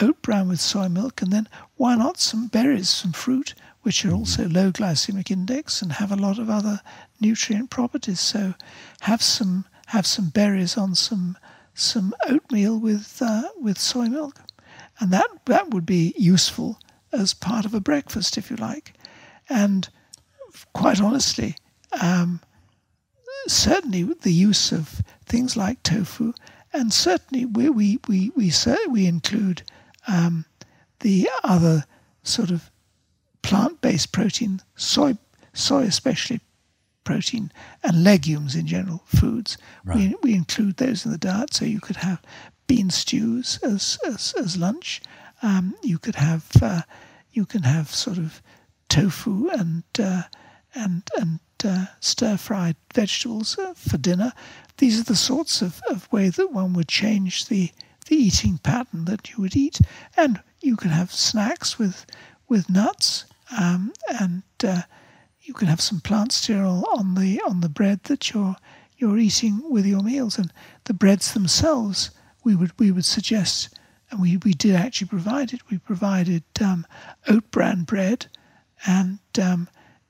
[0.00, 4.08] oat bran with soy milk, and then why not some berries, some fruit, which are
[4.08, 4.18] mm-hmm.
[4.18, 6.80] also low glycemic index and have a lot of other
[7.20, 8.20] nutrient properties.
[8.20, 8.54] So
[9.02, 11.38] have some have some berries on some
[11.74, 14.40] some oatmeal with uh, with soy milk
[15.02, 16.78] and that that would be useful
[17.12, 18.94] as part of a breakfast, if you like.
[19.48, 19.88] And
[20.74, 21.56] quite honestly,
[22.00, 22.40] um,
[23.48, 26.32] certainly the use of things like tofu,
[26.72, 28.52] and certainly we we we we,
[28.88, 29.62] we include
[30.06, 30.44] um,
[31.00, 31.84] the other
[32.22, 32.70] sort of
[33.42, 35.18] plant-based protein, soy
[35.52, 36.38] soy especially
[37.02, 37.50] protein,
[37.82, 39.58] and legumes in general foods.
[39.84, 39.96] Right.
[39.96, 42.22] We we include those in the diet, so you could have
[42.66, 45.02] bean stews as as, as lunch.
[45.42, 46.82] Um, you could have uh,
[47.32, 48.42] you can have sort of
[48.88, 50.22] tofu and uh,
[50.74, 54.32] and and uh, stir fried vegetables uh, for dinner.
[54.78, 57.70] These are the sorts of, of way that one would change the
[58.06, 59.80] the eating pattern that you would eat,
[60.16, 62.06] and you can have snacks with
[62.48, 63.24] with nuts
[63.58, 64.82] um, and uh,
[65.42, 68.56] you can have some plant cereal on the on the bread that you're
[68.96, 70.52] you're eating with your meals, and
[70.84, 72.10] the breads themselves
[72.44, 73.76] we would we would suggest,
[74.10, 75.70] and we, we did actually provide it.
[75.70, 76.86] We provided um,
[77.28, 78.26] oat bran bread,
[78.86, 79.68] and um,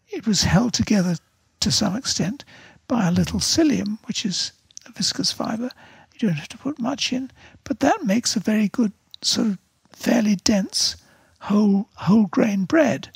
[0.09, 1.17] it was held together
[1.61, 2.45] to some extent
[2.89, 4.53] by a little psyllium, which is
[4.87, 5.71] a viscous fiber.
[6.15, 7.31] You don't have to put much in,
[7.65, 8.93] but that makes a very good
[9.23, 9.59] sort of
[9.93, 10.97] fairly dense
[11.41, 13.11] whole whole grain bread,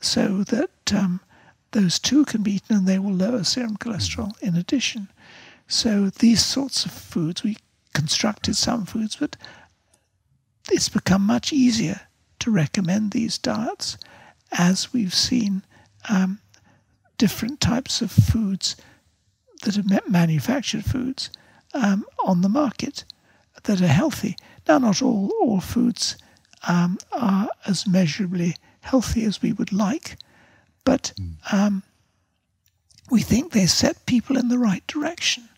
[0.00, 1.20] so that um,
[1.72, 5.08] those two can be eaten and they will lower serum cholesterol in addition.
[5.66, 7.56] So these sorts of foods we
[7.94, 9.36] constructed some foods, but
[10.70, 12.00] it's become much easier
[12.40, 13.96] to recommend these diets
[14.52, 15.62] as we've seen
[16.08, 16.38] um,
[17.16, 18.76] different types of foods
[19.62, 21.30] that are manufactured foods
[21.72, 23.04] um, on the market
[23.64, 24.36] that are healthy.
[24.68, 26.16] Now, not all, all foods
[26.68, 30.18] um, are as measurably healthy as we would like,
[30.84, 31.32] but hmm.
[31.52, 31.82] um,
[33.10, 35.48] we think they set people in the right direction.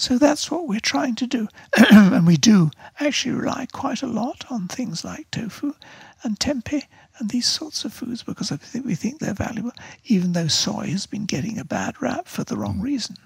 [0.00, 1.46] So that's what we're trying to do.
[1.90, 2.70] and we do
[3.00, 5.74] actually rely quite a lot on things like tofu
[6.22, 6.84] and tempeh
[7.18, 9.72] and these sorts of foods because I think we think they're valuable,
[10.04, 13.16] even though soy has been getting a bad rap for the wrong reason.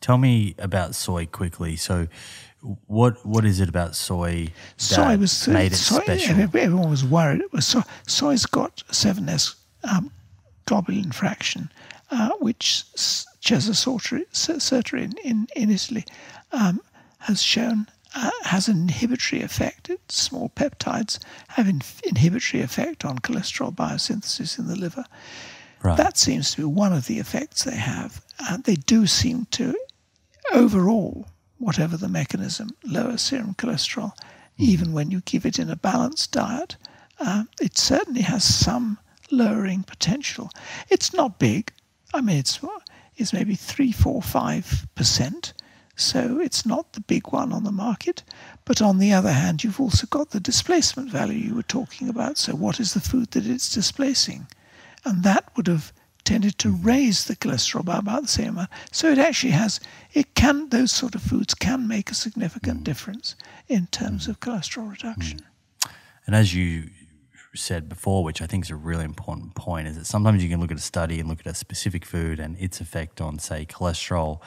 [0.00, 1.76] Tell me about soy quickly.
[1.76, 2.08] So,
[2.86, 6.40] what what is it about soy that soy was, made it soy, special?
[6.40, 7.42] Everyone was worried.
[7.42, 9.54] It was soy, soy's got 7S
[9.84, 10.10] um,
[10.66, 11.70] globulin fraction,
[12.10, 12.84] uh, which
[13.44, 13.74] Cesare
[14.32, 16.04] Sirtori in, in, in Italy
[16.52, 16.80] um,
[17.18, 19.90] has shown uh, has an inhibitory effect.
[19.90, 21.18] It's Small peptides
[21.48, 25.04] have an inhibitory effect on cholesterol biosynthesis in the liver.
[25.82, 25.96] Right.
[25.96, 28.24] That seems to be one of the effects they have.
[28.38, 29.74] Uh, they do seem to,
[30.52, 31.26] overall,
[31.58, 34.20] whatever the mechanism, lower serum cholesterol, mm.
[34.58, 36.76] even when you give it in a balanced diet.
[37.18, 38.98] Uh, it certainly has some
[39.30, 40.50] lowering potential.
[40.88, 41.72] It's not big.
[42.14, 42.62] I mean, it's
[43.16, 45.52] is maybe three, four, five percent.
[45.96, 48.24] So it's not the big one on the market.
[48.64, 52.36] But on the other hand, you've also got the displacement value you were talking about.
[52.36, 54.48] So what is the food that it's displacing?
[55.04, 55.92] And that would have
[56.24, 58.70] tended to raise the cholesterol by about the same amount.
[58.90, 59.78] So it actually has,
[60.14, 62.84] it can, those sort of foods can make a significant mm.
[62.84, 63.36] difference
[63.68, 65.38] in terms of cholesterol reduction.
[65.38, 65.90] Mm.
[66.26, 66.88] And as you
[67.54, 70.60] said before, which I think is a really important point, is that sometimes you can
[70.60, 73.66] look at a study and look at a specific food and its effect on, say,
[73.66, 74.40] cholesterol.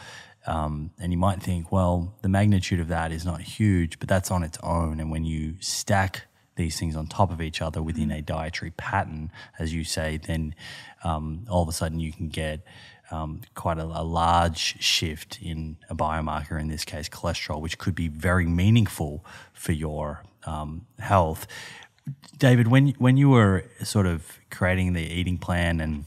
[0.45, 4.31] Um, and you might think, well, the magnitude of that is not huge, but that's
[4.31, 4.99] on its own.
[4.99, 6.23] And when you stack
[6.55, 10.55] these things on top of each other within a dietary pattern, as you say, then
[11.03, 12.65] um, all of a sudden you can get
[13.11, 17.95] um, quite a, a, large shift in a biomarker, in this case cholesterol, which could
[17.95, 19.23] be very meaningful
[19.53, 21.47] for your um, health.
[22.37, 26.05] David, when when you were sort of creating the eating plan and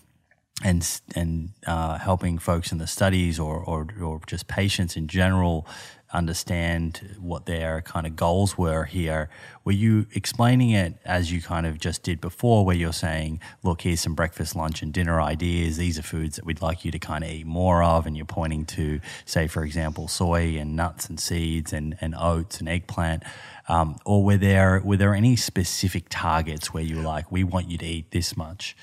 [0.62, 5.66] and and uh, helping folks in the studies or, or or just patients in general
[6.12, 9.28] understand what their kind of goals were here.
[9.64, 13.82] Were you explaining it as you kind of just did before, where you're saying, look,
[13.82, 15.76] here's some breakfast, lunch, and dinner ideas.
[15.76, 18.06] These are foods that we'd like you to kind of eat more of.
[18.06, 22.58] And you're pointing to, say, for example, soy and nuts and seeds and, and oats
[22.58, 23.22] and eggplant.
[23.70, 27.70] Um, or were there were there any specific targets where you were like, we want
[27.70, 28.76] you to eat this much?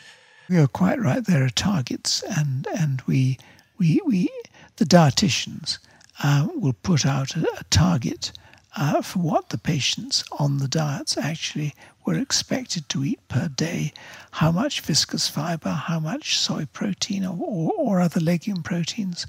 [0.48, 1.26] You're quite right.
[1.26, 3.38] There are targets, and and we
[3.78, 4.30] we we
[4.78, 5.80] the dietitians
[6.24, 8.32] uh, will put out a, a target
[8.78, 11.74] uh, for what the patients on the diets actually
[12.06, 13.92] were expected to eat per day,
[14.32, 19.26] how much viscous fiber, how much soy protein or, or, or other legume proteins,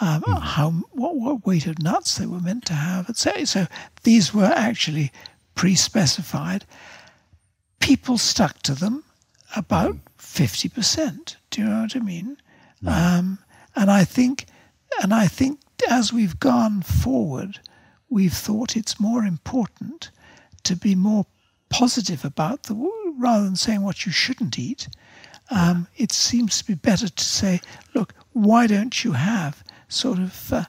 [0.00, 0.40] um, mm-hmm.
[0.40, 3.44] how what, what weight of nuts they were meant to have, etc.
[3.44, 3.66] So
[4.04, 5.12] these were actually
[5.56, 6.64] pre-specified.
[7.80, 9.04] People stuck to them
[9.56, 11.36] about fifty percent.
[11.50, 12.36] Do you know what I mean?
[12.86, 13.38] Um,
[13.76, 14.46] and I think,
[15.02, 15.60] and I think
[15.90, 17.58] as we've gone forward,
[18.12, 20.10] we've thought it's more important
[20.64, 21.24] to be more
[21.70, 22.74] positive about the
[23.18, 24.86] rather than saying what you shouldn't eat.
[25.50, 27.60] Um, it seems to be better to say,
[27.94, 30.64] look, why don't you have sort of uh,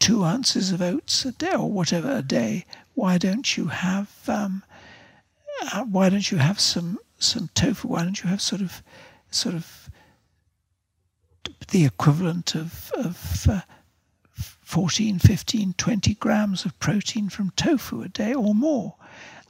[0.00, 2.66] two ounces of oats a day or whatever a day?
[2.94, 4.64] Why don't you have um,
[5.72, 7.88] uh, why don't you have some some tofu?
[7.88, 8.82] Why don't you have sort of
[9.30, 9.88] sort of
[11.68, 13.60] the equivalent of of uh,
[14.66, 18.96] 14, 15, 20 grams of protein from tofu a day or more.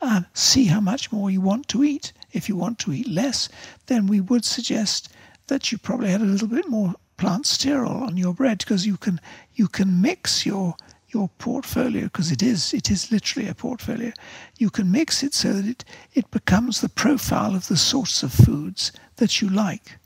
[0.02, 2.12] Um, see how much more you want to eat.
[2.32, 3.48] If you want to eat less,
[3.86, 5.08] then we would suggest
[5.46, 8.98] that you probably had a little bit more plant sterol on your bread because you
[8.98, 9.18] can
[9.54, 10.76] you can mix your
[11.08, 14.12] your portfolio because it is it is literally a portfolio.
[14.58, 18.34] You can mix it so that it it becomes the profile of the sorts of
[18.34, 19.96] foods that you like,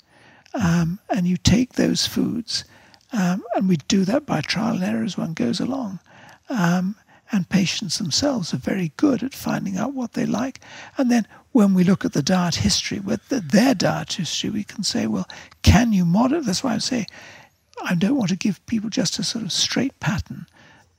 [0.55, 2.65] um, and you take those foods
[3.12, 5.99] um, and we do that by trial and error as one goes along.
[6.49, 6.97] Um,
[7.32, 10.61] and patients themselves are very good at finding out what they like.
[10.99, 14.65] And then when we look at the diet history, with the, their diet history, we
[14.65, 15.28] can say, well,
[15.62, 16.43] can you model?
[16.43, 17.07] That's why I say
[17.82, 20.47] I don't want to give people just a sort of straight pattern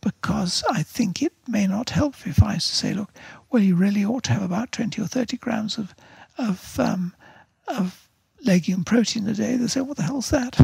[0.01, 3.11] because I think it may not help if I say, look,
[3.51, 5.93] well, you really ought to have about 20 or 30 grams of,
[6.37, 7.13] of, um,
[7.67, 8.09] of
[8.43, 9.55] legume protein a day.
[9.55, 10.57] They say, what the hell's that?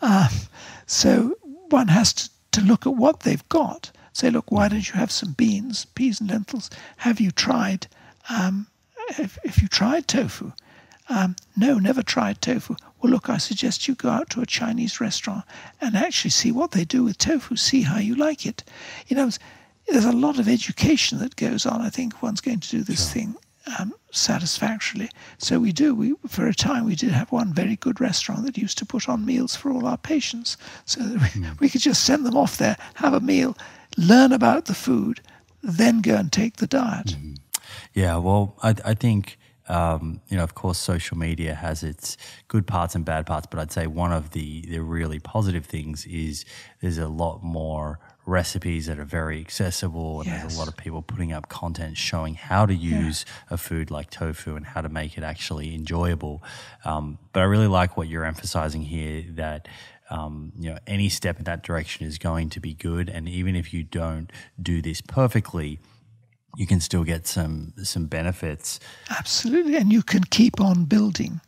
[0.00, 0.28] uh,
[0.86, 1.36] so
[1.70, 3.90] one has to, to look at what they've got.
[4.12, 6.68] Say, look, why don't you have some beans, peas and lentils?
[6.98, 7.86] Have you tried,
[8.28, 8.66] um,
[9.18, 10.52] if, if you tried tofu?
[11.08, 12.76] Um, no, never tried tofu.
[13.00, 15.44] Well, look, I suggest you go out to a Chinese restaurant
[15.80, 18.62] and actually see what they do with tofu, see how you like it.
[19.08, 19.30] You know,
[19.88, 21.80] there's a lot of education that goes on.
[21.80, 23.14] I think one's going to do this sure.
[23.14, 23.36] thing
[23.78, 25.10] um, satisfactorily.
[25.38, 25.94] So we do.
[25.94, 29.08] We for a time we did have one very good restaurant that used to put
[29.08, 31.60] on meals for all our patients, so that we, mm.
[31.60, 33.56] we could just send them off there, have a meal,
[33.96, 35.20] learn about the food,
[35.62, 37.08] then go and take the diet.
[37.08, 37.38] Mm.
[37.94, 39.38] Yeah, well, I, I think.
[39.68, 42.16] Um, you know, of course, social media has its
[42.48, 46.04] good parts and bad parts, but I'd say one of the, the really positive things
[46.04, 46.44] is
[46.80, 50.40] there's a lot more recipes that are very accessible and yes.
[50.40, 53.54] there's a lot of people putting up content showing how to use yeah.
[53.54, 56.42] a food like tofu and how to make it actually enjoyable.
[56.84, 59.68] Um, but i really like what you're emphasizing here that
[60.10, 63.08] um, you know any step in that direction is going to be good.
[63.08, 64.30] And even if you don't
[64.60, 65.80] do this perfectly
[66.56, 68.78] you can still get some some benefits.
[69.10, 69.76] Absolutely.
[69.76, 71.40] And you can keep on building.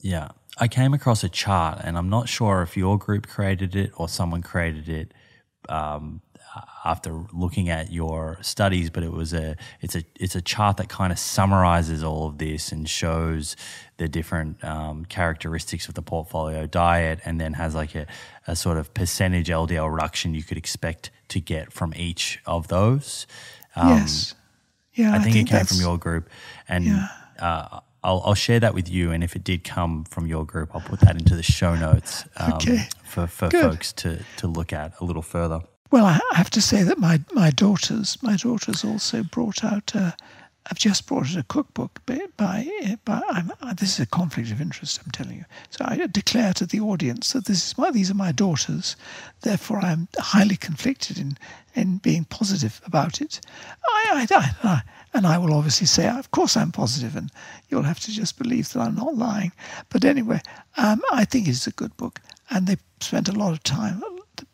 [0.00, 0.28] Yeah.
[0.60, 4.08] I came across a chart and i'm not sure if your group created it or
[4.08, 5.14] someone created it
[5.68, 6.20] um,
[6.84, 10.88] after looking at your studies, but it was a it's a it's a chart that
[10.88, 13.56] kind of summarizes all of this and shows
[13.96, 18.06] the different um, characteristics of the portfolio diet, and then has like a,
[18.46, 23.26] a sort of percentage LDL reduction you could expect to get from each of those.
[23.76, 24.34] Um, yes.
[24.94, 26.28] Yeah, I think, I think it came from your group,
[26.68, 27.08] and yeah.
[27.38, 29.10] uh, I'll, I'll, share that with you.
[29.10, 32.24] And if it did come from your group, I'll put that into the show notes
[32.36, 32.88] um, okay.
[33.02, 35.60] for, for folks to, to look at a little further.
[35.90, 39.94] Well, I have to say that my, my daughters, my daughters also brought out.
[40.70, 42.68] I've just brought out a cookbook by by.
[43.04, 45.00] by I'm, uh, this is a conflict of interest.
[45.02, 45.44] I'm telling you.
[45.70, 48.96] So I declare to the audience that this is my these are my daughters.
[49.40, 51.38] Therefore, I'm highly conflicted in
[51.74, 53.40] in being positive about it.
[53.86, 54.82] I, I, I,
[55.14, 57.30] and I will obviously say, of course, I'm positive, and
[57.68, 59.52] you'll have to just believe that I'm not lying.
[59.88, 60.40] But anyway,
[60.76, 62.20] um, I think it's a good book,
[62.50, 64.02] and they spent a lot of time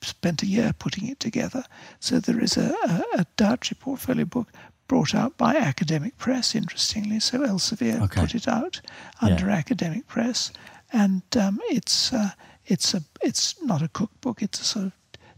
[0.02, 1.64] spent a year putting it together.
[2.00, 4.48] So there is a, a, a dietary portfolio book
[4.86, 7.20] brought out by Academic Press, interestingly.
[7.20, 8.20] So Elsevier okay.
[8.20, 8.80] put it out
[9.20, 9.56] under yeah.
[9.56, 10.52] Academic Press,
[10.92, 12.30] and um, it's uh,
[12.66, 14.42] it's a it's not a cookbook.
[14.42, 14.92] It's a sort of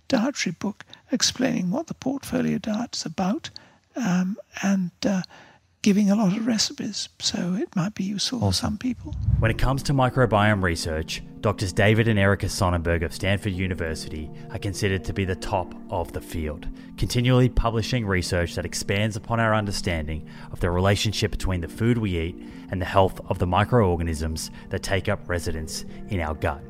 [0.09, 3.51] dietary book explaining what the portfolio diet is about,
[3.97, 5.23] um, and uh,
[5.83, 9.15] giving a lot of recipes, so it might be useful for some people.
[9.39, 14.59] When it comes to microbiome research, Doctors David and Erica Sonnenburg of Stanford University are
[14.59, 16.67] considered to be the top of the field,
[16.97, 22.19] continually publishing research that expands upon our understanding of the relationship between the food we
[22.19, 22.37] eat
[22.73, 26.61] and the health of the microorganisms that take up residence in our gut.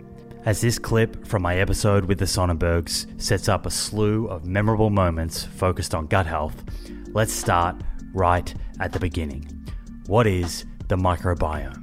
[0.44, 4.90] As this clip from my episode with the Sonnenburgs sets up a slew of memorable
[4.90, 6.62] moments focused on gut health,
[7.16, 7.74] let's start
[8.12, 9.42] right at the beginning.
[10.06, 11.82] What is the microbiome?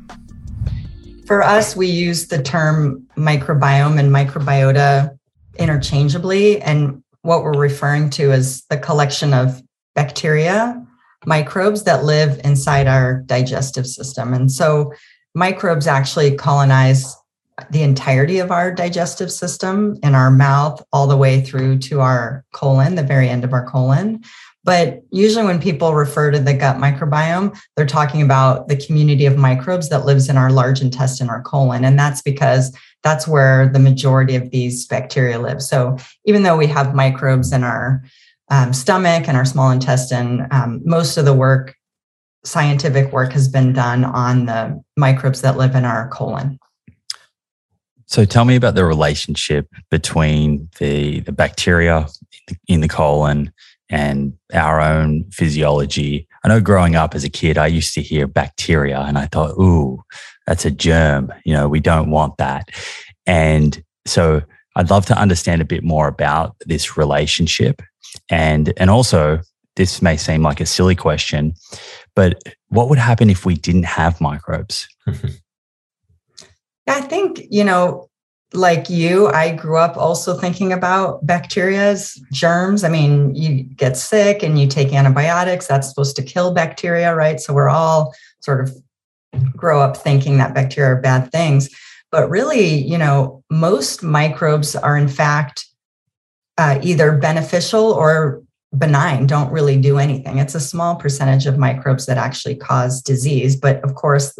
[1.26, 5.18] For us, we use the term microbiome and microbiota
[5.58, 6.62] interchangeably.
[6.62, 9.60] And what we're referring to is the collection of
[9.96, 10.80] bacteria,
[11.26, 14.36] microbes that live inside our digestive system.
[14.36, 14.94] And so
[15.34, 17.16] microbes actually colonize
[17.72, 22.46] the entirety of our digestive system in our mouth all the way through to our
[22.52, 24.24] colon, the very end of our colon.
[24.64, 29.38] But usually, when people refer to the gut microbiome, they're talking about the community of
[29.38, 31.84] microbes that lives in our large intestine or colon.
[31.84, 35.62] And that's because that's where the majority of these bacteria live.
[35.62, 38.04] So, even though we have microbes in our
[38.50, 41.76] um, stomach and our small intestine, um, most of the work,
[42.46, 46.58] scientific work, has been done on the microbes that live in our colon.
[48.06, 52.08] So tell me about the relationship between the, the bacteria
[52.68, 53.52] in the colon
[53.94, 56.28] and our own physiology.
[56.44, 59.52] I know growing up as a kid, I used to hear bacteria and I thought,
[59.52, 60.02] ooh,
[60.48, 61.32] that's a germ.
[61.46, 62.70] You know, we don't want that.
[63.28, 64.42] And so
[64.76, 67.84] I'd love to understand a bit more about this relationship.
[68.32, 69.42] And, and also,
[69.76, 71.54] this may seem like a silly question,
[72.16, 74.88] but what would happen if we didn't have microbes?
[76.88, 78.10] I think, you know,
[78.54, 81.96] like you, I grew up also thinking about bacteria,
[82.32, 82.84] germs.
[82.84, 87.40] I mean, you get sick and you take antibiotics, that's supposed to kill bacteria, right?
[87.40, 88.76] So we're all sort of
[89.56, 91.70] grow up thinking that bacteria are bad things.
[92.12, 95.66] But really, you know, most microbes are in fact
[96.58, 98.44] uh, either beneficial or
[98.78, 100.38] benign, don't really do anything.
[100.38, 103.56] It's a small percentage of microbes that actually cause disease.
[103.56, 104.38] But of course,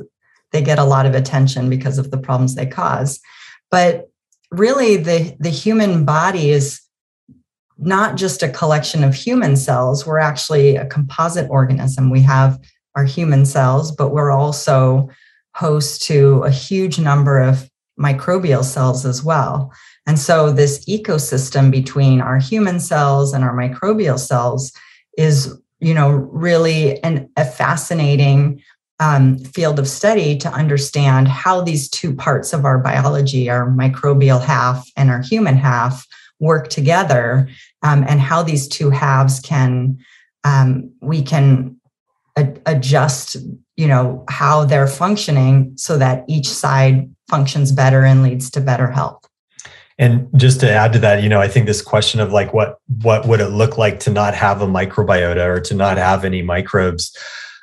[0.52, 3.20] they get a lot of attention because of the problems they cause.
[3.74, 4.12] But
[4.52, 6.80] really, the, the human body is
[7.80, 10.06] not just a collection of human cells.
[10.06, 12.12] We're actually a composite organism.
[12.12, 12.60] We have
[12.94, 15.10] our human cells, but we're also
[15.56, 17.68] host to a huge number of
[18.00, 19.74] microbial cells as well.
[20.06, 24.72] And so, this ecosystem between our human cells and our microbial cells
[25.18, 28.62] is, you know, really an, a fascinating
[29.00, 34.42] um, field of study to understand how these two parts of our biology, our microbial
[34.42, 36.06] half and our human half,
[36.40, 37.50] work together,
[37.84, 39.98] um, and how these two halves can
[40.44, 41.80] um, we can
[42.38, 43.38] a- adjust,
[43.78, 48.92] you know, how they're functioning so that each side functions better and leads to better
[48.92, 49.26] health.
[50.00, 52.78] And just to add to that, you know, I think this question of like what
[53.04, 56.42] what would it look like to not have a microbiota or to not have any
[56.42, 57.16] microbes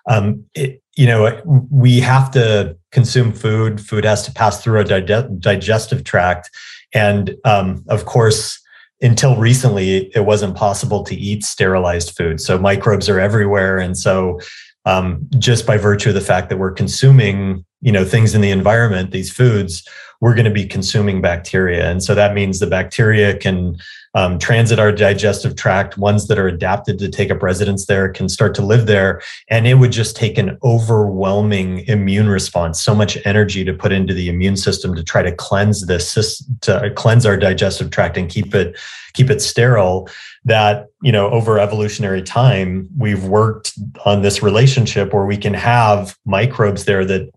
[0.09, 1.41] um, it, you know,
[1.71, 3.81] we have to consume food.
[3.81, 6.51] Food has to pass through a dig- digestive tract,
[6.93, 8.61] and um, of course,
[9.01, 12.41] until recently, it wasn't possible to eat sterilized food.
[12.41, 14.41] So microbes are everywhere, and so
[14.85, 18.51] um, just by virtue of the fact that we're consuming you know things in the
[18.51, 19.87] environment these foods
[20.21, 21.91] we're going to be consuming bacteria.
[21.91, 23.79] And so that means the bacteria can
[24.15, 25.97] um, transit our digestive tract.
[25.97, 29.23] Ones that are adapted to take up residence there can start to live there.
[29.49, 34.13] And it would just take an overwhelming immune response so much energy to put into
[34.13, 38.55] the immune system to try to cleanse this to cleanse our digestive tract and keep
[38.55, 38.79] it
[39.13, 40.09] keep it sterile
[40.45, 43.73] that you know over evolutionary time we've worked
[44.05, 47.31] on this relationship where we can have microbes there that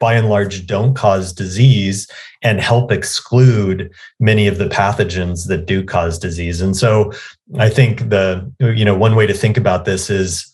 [0.00, 2.10] by and large don't cause disease
[2.42, 7.12] and help exclude many of the pathogens that do cause disease and so
[7.58, 10.46] i think the you know one way to think about this is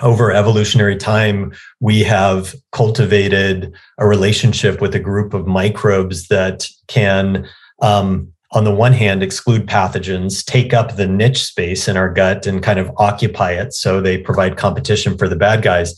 [0.00, 7.46] over evolutionary time we have cultivated a relationship with a group of microbes that can
[7.82, 12.46] um, on the one hand, exclude pathogens, take up the niche space in our gut
[12.46, 13.74] and kind of occupy it.
[13.74, 15.94] So they provide competition for the bad guys.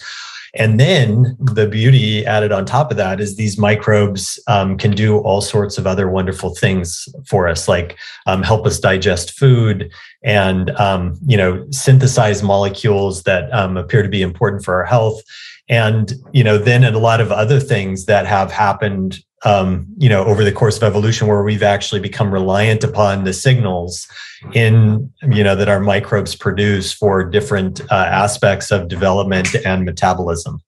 [0.54, 5.18] And then the beauty added on top of that is these microbes um, can do
[5.18, 7.96] all sorts of other wonderful things for us, like
[8.26, 9.90] um, help us digest food
[10.22, 15.22] and um, you know synthesize molecules that um, appear to be important for our health.
[15.68, 20.08] And you know, then and a lot of other things that have happened um, you
[20.08, 24.06] know, over the course of evolution, where we've actually become reliant upon the signals
[24.52, 30.60] in, you know, that our microbes produce for different uh, aspects of development and metabolism.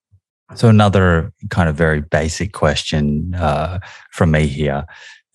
[0.55, 3.79] So another kind of very basic question uh,
[4.11, 4.85] from me here,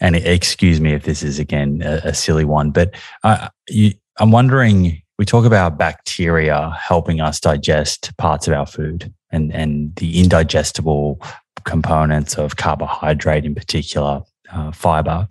[0.01, 2.95] and excuse me if this is again a, a silly one, but
[3.25, 5.03] uh, you, I'm wondering.
[5.19, 11.21] We talk about bacteria helping us digest parts of our food and and the indigestible
[11.69, 14.23] components of carbohydrate, in particular,
[14.53, 15.29] uh, fiber.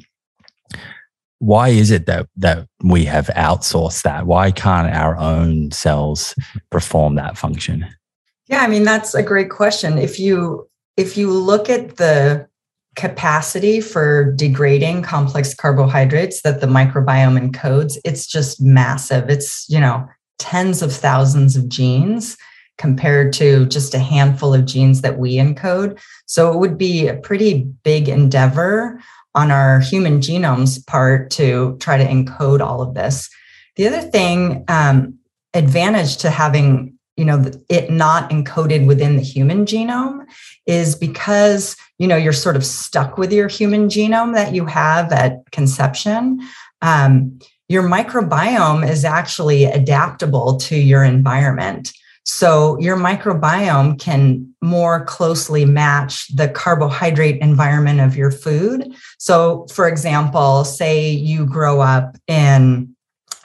[1.39, 4.25] Why is it that that we have outsourced that?
[4.25, 6.33] Why can't our own cells
[6.71, 7.85] perform that function?
[8.47, 9.97] Yeah, I mean that's a great question.
[9.97, 12.47] If you if you look at the
[12.97, 19.29] capacity for degrading complex carbohydrates that the microbiome encodes, it's just massive.
[19.29, 20.09] It's, you know,
[20.39, 22.35] tens of thousands of genes
[22.77, 25.99] compared to just a handful of genes that we encode.
[26.25, 29.01] So it would be a pretty big endeavor
[29.35, 33.29] on our human genome's part to try to encode all of this.
[33.75, 35.19] The other thing, um,
[35.53, 40.25] advantage to having you know it not encoded within the human genome
[40.65, 45.11] is because you know you're sort of stuck with your human genome that you have
[45.11, 46.39] at conception
[46.81, 47.39] um,
[47.69, 51.91] your microbiome is actually adaptable to your environment
[52.29, 58.93] so your microbiome can more closely match the carbohydrate environment of your food.
[59.17, 62.93] So, for example, say you grow up in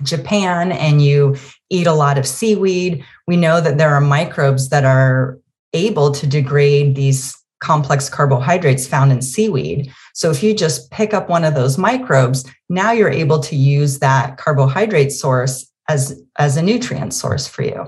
[0.03, 1.37] Japan and you
[1.71, 5.39] eat a lot of seaweed, we know that there are microbes that are
[5.75, 9.93] able to degrade these complex carbohydrates found in seaweed.
[10.13, 14.01] So if you just pick up one of those microbes, now you're able to use
[14.01, 17.87] that carbohydrate source as, as a nutrient source for you.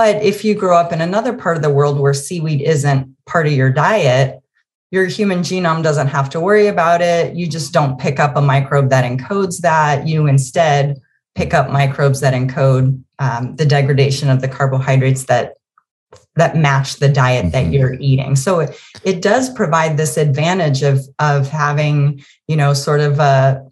[0.00, 3.46] But if you grow up in another part of the world where seaweed isn't part
[3.46, 4.40] of your diet,
[4.90, 7.36] your human genome doesn't have to worry about it.
[7.36, 10.08] You just don't pick up a microbe that encodes that.
[10.08, 10.98] You instead
[11.34, 15.58] pick up microbes that encode um, the degradation of the carbohydrates that
[16.34, 17.74] that match the diet that mm-hmm.
[17.74, 18.36] you're eating.
[18.36, 23.69] So it, it does provide this advantage of of having, you know, sort of a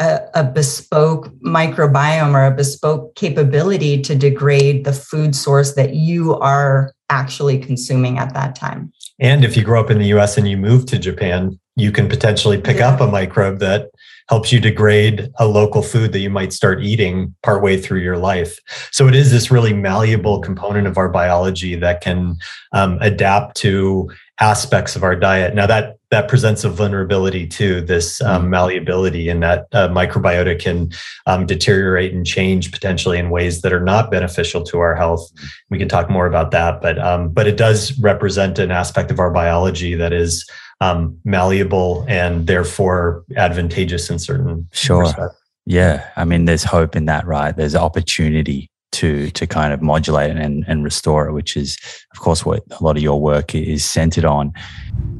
[0.00, 6.34] a, a, bespoke microbiome or a bespoke capability to degrade the food source that you
[6.36, 8.92] are actually consuming at that time.
[9.18, 12.08] And if you grow up in the US and you move to Japan, you can
[12.08, 12.88] potentially pick yeah.
[12.88, 13.90] up a microbe that
[14.28, 18.58] helps you degrade a local food that you might start eating partway through your life.
[18.92, 22.36] So it is this really malleable component of our biology that can
[22.72, 25.54] um, adapt to aspects of our diet.
[25.54, 28.50] Now that that presents a vulnerability to this um, mm-hmm.
[28.50, 30.90] malleability, and that uh, microbiota can
[31.26, 35.30] um, deteriorate and change potentially in ways that are not beneficial to our health.
[35.70, 39.18] We can talk more about that, but um, but it does represent an aspect of
[39.18, 40.48] our biology that is
[40.80, 45.02] um, malleable and therefore advantageous in certain sure.
[45.02, 45.36] Respects.
[45.66, 47.56] Yeah, I mean, there's hope in that, right?
[47.56, 51.78] There's opportunity to to kind of modulate and, and restore it, which is,
[52.12, 54.52] of course, what a lot of your work is centered on.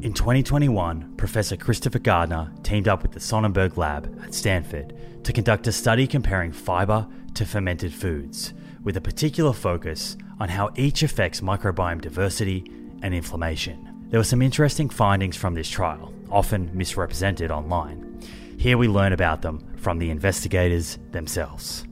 [0.01, 5.67] In 2021, Professor Christopher Gardner teamed up with the Sonnenburg Lab at Stanford to conduct
[5.67, 8.53] a study comparing fiber to fermented foods,
[8.83, 12.65] with a particular focus on how each affects microbiome diversity
[13.03, 13.87] and inflammation.
[14.09, 18.19] There were some interesting findings from this trial, often misrepresented online.
[18.57, 21.85] Here we learn about them from the investigators themselves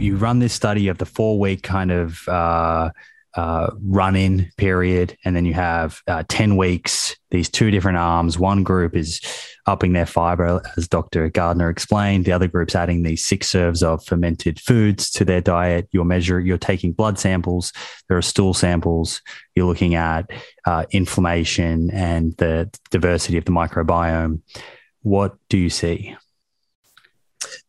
[0.00, 2.90] you run this study of the four week kind of uh,
[3.34, 8.38] uh, run in period, and then you have uh, 10 weeks, these two different arms.
[8.38, 9.20] One group is
[9.66, 11.28] upping their fiber, as Dr.
[11.28, 12.24] Gardner explained.
[12.24, 15.88] The other group's adding these six serves of fermented foods to their diet.
[15.92, 17.72] You're measuring, you're taking blood samples,
[18.08, 19.20] there are stool samples,
[19.54, 20.30] you're looking at
[20.66, 24.40] uh, inflammation and the diversity of the microbiome.
[25.02, 26.16] What do you see?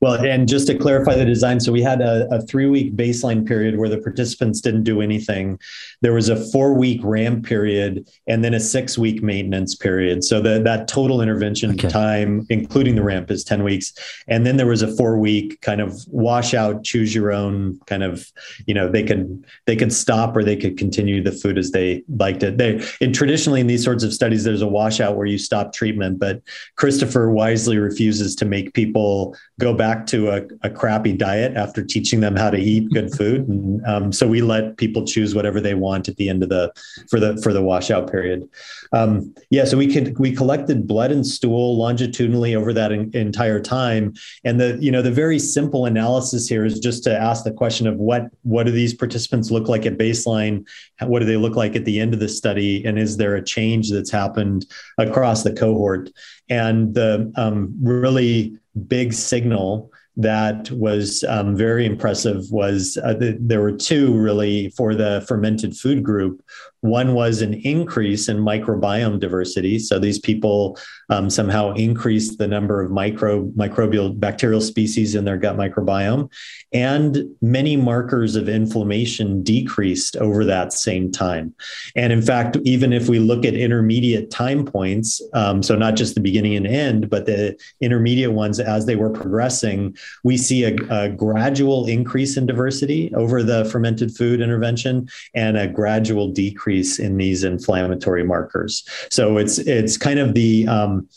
[0.02, 3.48] Well, and just to clarify the design, so we had a, a three week baseline
[3.48, 5.60] period where the participants didn't do anything.
[6.02, 10.23] There was a four week ramp period and then a six week maintenance period.
[10.23, 11.88] So the, that total intervention okay.
[11.88, 13.94] time, including the ramp, is 10 weeks.
[14.28, 18.26] And then there was a four week kind of washout, choose your own kind of,
[18.65, 22.03] you know, they could they could stop or they could continue the food as they
[22.18, 22.57] liked it.
[22.57, 26.18] They and traditionally in these sorts of studies, there's a washout where you stop treatment,
[26.18, 26.41] but
[26.76, 32.19] Christopher wisely refuses to make people go back to a, a crappy diet after teaching
[32.19, 33.47] them how to eat good food.
[33.47, 36.72] And um, so we let people choose whatever they want at the end of the
[37.09, 38.47] for the for the washout period.
[38.93, 43.59] Um, yeah, so we could we collected blood and stool longitudinally over that in, entire
[43.59, 44.13] time.
[44.43, 47.88] And the you know the very simple analysis here is just to ask the question
[47.88, 50.65] of what what do these participants look like at baseline?
[51.01, 52.84] What do they look like at the end of the study?
[52.85, 54.65] And is there a change that's happened
[54.97, 56.09] across the cohort?
[56.49, 58.57] And the um, really
[58.88, 64.93] big signal that was um, very impressive was uh, the, there were two really for
[64.93, 66.43] the fermented food group.
[66.81, 69.77] One was an increase in microbiome diversity.
[69.77, 70.79] So these people
[71.09, 76.31] um, somehow increased the number of micro microbial bacterial species in their gut microbiome,
[76.73, 81.53] and many markers of inflammation decreased over that same time.
[81.95, 86.15] And in fact, even if we look at intermediate time points, um, so not just
[86.15, 90.75] the beginning and end, but the intermediate ones as they were progressing, we see a,
[90.89, 96.99] a gradual increase in diversity over the fermented food intervention and a gradual decrease increase
[96.99, 98.84] in these inflammatory markers.
[99.10, 101.10] So it's it's kind of the um,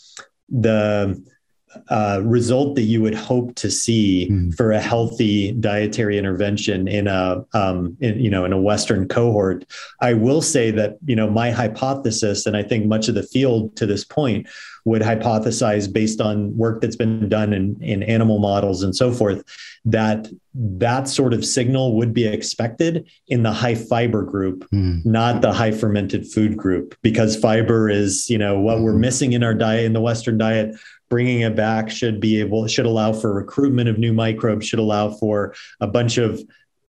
[0.49, 1.21] the
[1.89, 4.55] uh, result that you would hope to see mm.
[4.55, 9.65] for a healthy dietary intervention in a um, in, you know in a Western cohort.
[10.01, 13.75] I will say that you know my hypothesis, and I think much of the field
[13.77, 14.47] to this point
[14.85, 19.43] would hypothesize based on work that's been done in, in animal models and so forth
[19.83, 25.03] that that sort of signal would be expected in the high fiber group mm.
[25.03, 28.83] not the high fermented food group because fiber is you know what mm.
[28.83, 29.01] we're hmm.
[29.01, 30.75] missing in our diet in the western diet
[31.09, 35.09] bringing it back should be able should allow for recruitment of new microbes should allow
[35.09, 36.41] for a bunch of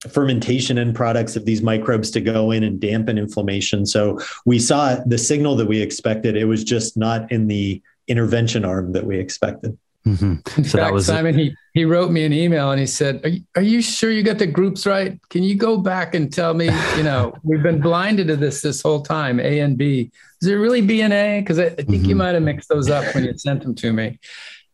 [0.09, 3.85] fermentation end products of these microbes to go in and dampen inflammation.
[3.85, 6.35] So we saw the signal that we expected.
[6.35, 9.77] It was just not in the intervention arm that we expected.
[10.05, 10.35] Mm-hmm.
[10.45, 11.35] So fact, that was Simon.
[11.37, 14.21] He he wrote me an email and he said, are you, "Are you sure you
[14.21, 15.19] got the groups right?
[15.29, 16.65] Can you go back and tell me?
[16.95, 19.39] You know, we've been blinded to this this whole time.
[19.39, 20.11] A and B.
[20.45, 21.39] Is it really B and A?
[21.39, 22.05] Because I, I, think mm-hmm.
[22.05, 24.19] you might have mixed those up when you sent them to me.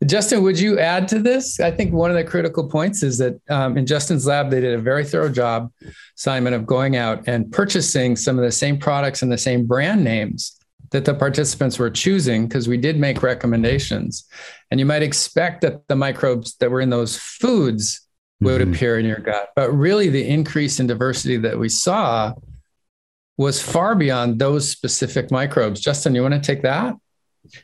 [0.06, 1.61] Justin, would you add to this?
[1.61, 4.73] I think one of the critical points is that um, in Justin's lab, they did
[4.73, 5.72] a very thorough job,
[6.15, 10.03] Simon, of going out and purchasing some of the same products and the same brand
[10.03, 14.27] names that the participants were choosing because we did make recommendations.
[14.72, 18.06] And you might expect that the microbes that were in those foods
[18.41, 18.73] would mm-hmm.
[18.73, 19.52] appear in your gut.
[19.56, 22.34] But really, the increase in diversity that we saw
[23.41, 25.81] was far beyond those specific microbes.
[25.81, 26.95] Justin, you want to take that?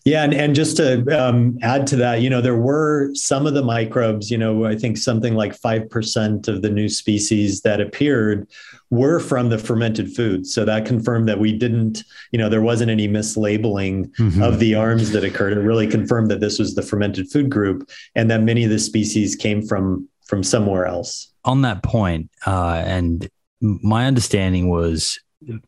[0.05, 3.53] Yeah, and, and just to um, add to that, you know, there were some of
[3.53, 8.49] the microbes, you know, I think something like 5% of the new species that appeared
[8.89, 10.47] were from the fermented food.
[10.47, 14.41] So that confirmed that we didn't, you know, there wasn't any mislabeling mm-hmm.
[14.41, 15.53] of the arms that occurred.
[15.53, 18.79] It really confirmed that this was the fermented food group and that many of the
[18.79, 21.31] species came from from somewhere else.
[21.45, 23.29] On that point, uh, and
[23.61, 25.19] my understanding was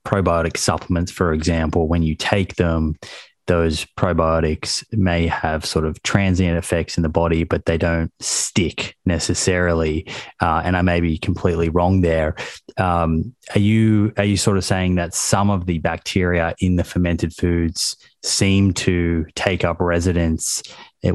[0.05, 2.95] probiotic supplements, for example, when you take them,
[3.49, 8.95] those probiotics may have sort of transient effects in the body, but they don't stick
[9.07, 10.07] necessarily.
[10.39, 12.35] Uh, and I may be completely wrong there.
[12.77, 16.83] Um, are you are you sort of saying that some of the bacteria in the
[16.83, 20.61] fermented foods seem to take up residence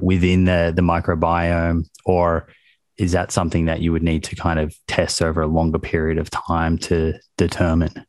[0.01, 2.48] within the the microbiome, or
[2.97, 6.18] is that something that you would need to kind of test over a longer period
[6.18, 8.05] of time to determine?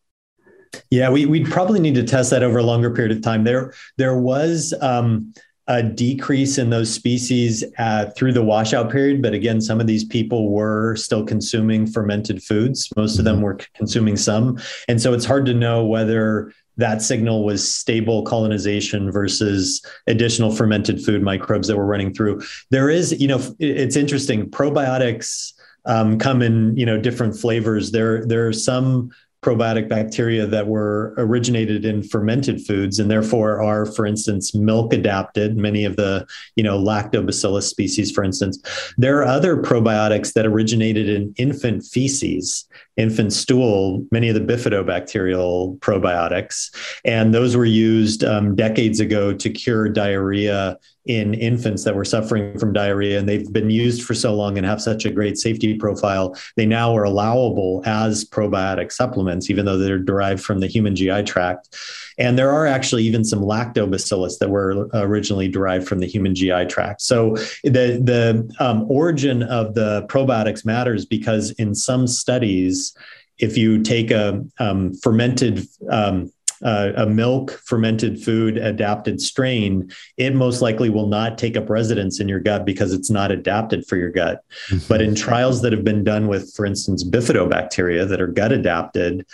[0.91, 3.43] Yeah, we we'd probably need to test that over a longer period of time.
[3.43, 5.33] There there was um,
[5.67, 10.03] a decrease in those species uh, through the washout period, but again, some of these
[10.03, 12.89] people were still consuming fermented foods.
[12.95, 13.45] Most of them mm-hmm.
[13.45, 19.11] were consuming some, and so it's hard to know whether that signal was stable colonization
[19.11, 22.41] versus additional fermented food microbes that were running through.
[22.69, 24.49] There is, you know, it's interesting.
[24.49, 25.53] Probiotics
[25.85, 27.91] um, come in, you know, different flavors.
[27.91, 29.11] There, there are some
[29.45, 35.55] probiotic bacteria that were originated in fermented foods and therefore are, for instance, milk adapted,
[35.55, 38.57] many of the, you know, lactobacillus species, for instance.
[38.97, 42.67] There are other probiotics that originated in infant feces,
[42.97, 46.75] infant stool, many of the bifidobacterial probiotics.
[47.05, 52.57] And those were used um, decades ago to cure diarrhea in infants that were suffering
[52.57, 55.75] from diarrhea and they've been used for so long and have such a great safety
[55.75, 60.95] profile they now are allowable as probiotic supplements even though they're derived from the human
[60.95, 61.75] gi tract.
[62.17, 66.65] And there are actually even some lactobacillus that were originally derived from the human gi
[66.65, 67.01] tract.
[67.01, 72.95] So the the um, origin of the probiotics matters because in some studies
[73.37, 76.31] if you take a um, fermented um,
[76.63, 82.19] uh, a milk fermented food adapted strain, it most likely will not take up residence
[82.19, 84.43] in your gut because it's not adapted for your gut.
[84.69, 84.87] Mm-hmm.
[84.87, 89.25] But in trials that have been done with, for instance, bifidobacteria that are gut adapted,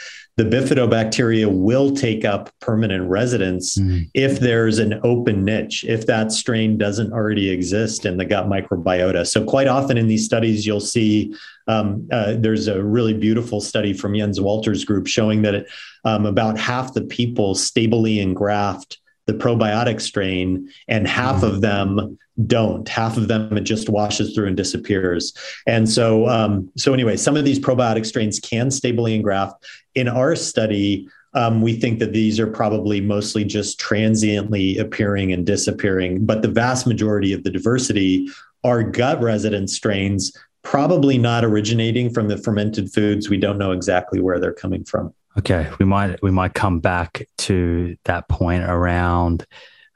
[0.42, 4.10] the bifidobacteria will take up permanent residence mm.
[4.16, 9.28] if there's an open niche, if that strain doesn't already exist in the gut microbiota.
[9.28, 11.36] So, quite often in these studies, you'll see
[11.68, 15.68] um, uh, there's a really beautiful study from Jens Walter's group showing that
[16.06, 18.98] um, about half the people stably engraft
[19.28, 22.88] the probiotic strain, and half of them don't.
[22.88, 25.34] Half of them it just washes through and disappears.
[25.68, 29.64] And so, um, so anyway, some of these probiotic strains can stably engraft.
[29.96, 35.46] In our study, um, we think that these are probably mostly just transiently appearing and
[35.46, 38.30] disappearing, but the vast majority of the diversity
[38.64, 43.30] are gut resident strains, probably not originating from the fermented foods.
[43.30, 45.14] We don't know exactly where they're coming from.
[45.38, 49.46] Okay, we might we might come back to that point around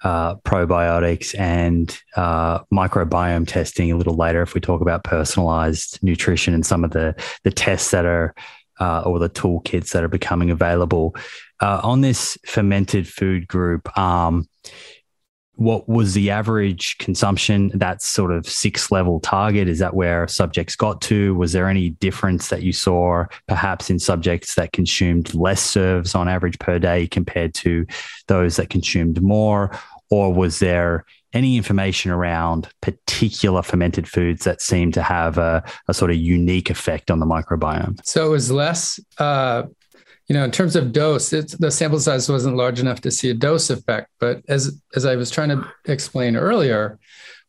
[0.03, 6.53] uh, probiotics and uh, microbiome testing a little later if we talk about personalized nutrition
[6.53, 8.33] and some of the the tests that are
[8.79, 11.15] uh, or the toolkits that are becoming available.
[11.61, 13.97] Uh, on this fermented food group.
[13.97, 14.47] Um,
[15.55, 17.71] what was the average consumption?
[17.73, 19.69] That sort of six level target.
[19.69, 21.33] Is that where subjects got to?
[21.35, 26.27] Was there any difference that you saw perhaps in subjects that consumed less serves on
[26.27, 27.85] average per day compared to
[28.27, 29.71] those that consumed more?
[30.09, 31.05] Or was there
[31.35, 36.69] any information around particular fermented foods that seem to have a, a sort of unique
[36.69, 39.63] effect on the microbiome so it was less uh,
[40.27, 43.33] you know, in terms of dose, the sample size wasn't large enough to see a
[43.33, 44.09] dose effect.
[44.19, 46.99] But as as I was trying to explain earlier,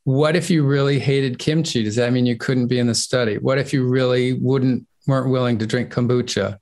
[0.04, 1.82] what if you really hated kimchi?
[1.82, 3.38] Does that mean you couldn't be in the study?
[3.38, 6.58] What if you really wouldn't weren't willing to drink kombucha?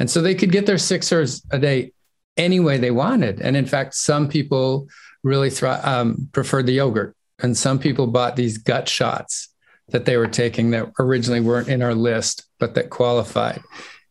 [0.00, 1.92] And so they could get their six serves a day
[2.36, 3.40] any way they wanted.
[3.40, 4.88] And in fact, some people
[5.22, 9.48] really um, preferred the yogurt, and some people bought these gut shots
[9.88, 13.60] that they were taking that originally weren't in our list, but that qualified.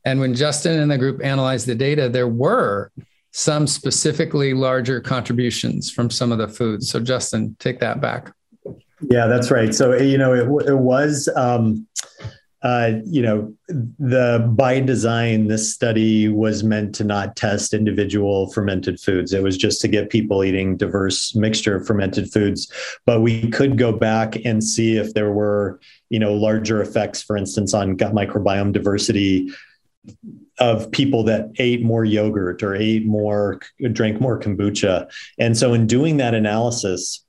[0.06, 2.92] And when Justin and the group analyzed the data, there were
[3.32, 6.90] some specifically larger contributions from some of the foods.
[6.90, 8.34] So, Justin, take that back.
[9.02, 9.74] Yeah, that's right.
[9.74, 11.88] So, you know, it, it was, um,
[12.64, 19.00] uh, you know, the by design, this study was meant to not test individual fermented
[19.00, 19.34] foods.
[19.34, 22.72] It was just to get people eating diverse mixture of fermented foods.
[23.06, 25.80] But we could go back and see if there were,
[26.10, 29.52] you know, larger effects, for instance, on gut microbiome diversity
[30.60, 33.60] of people that ate more yogurt or ate more
[33.92, 37.24] drank more kombucha and so in doing that analysis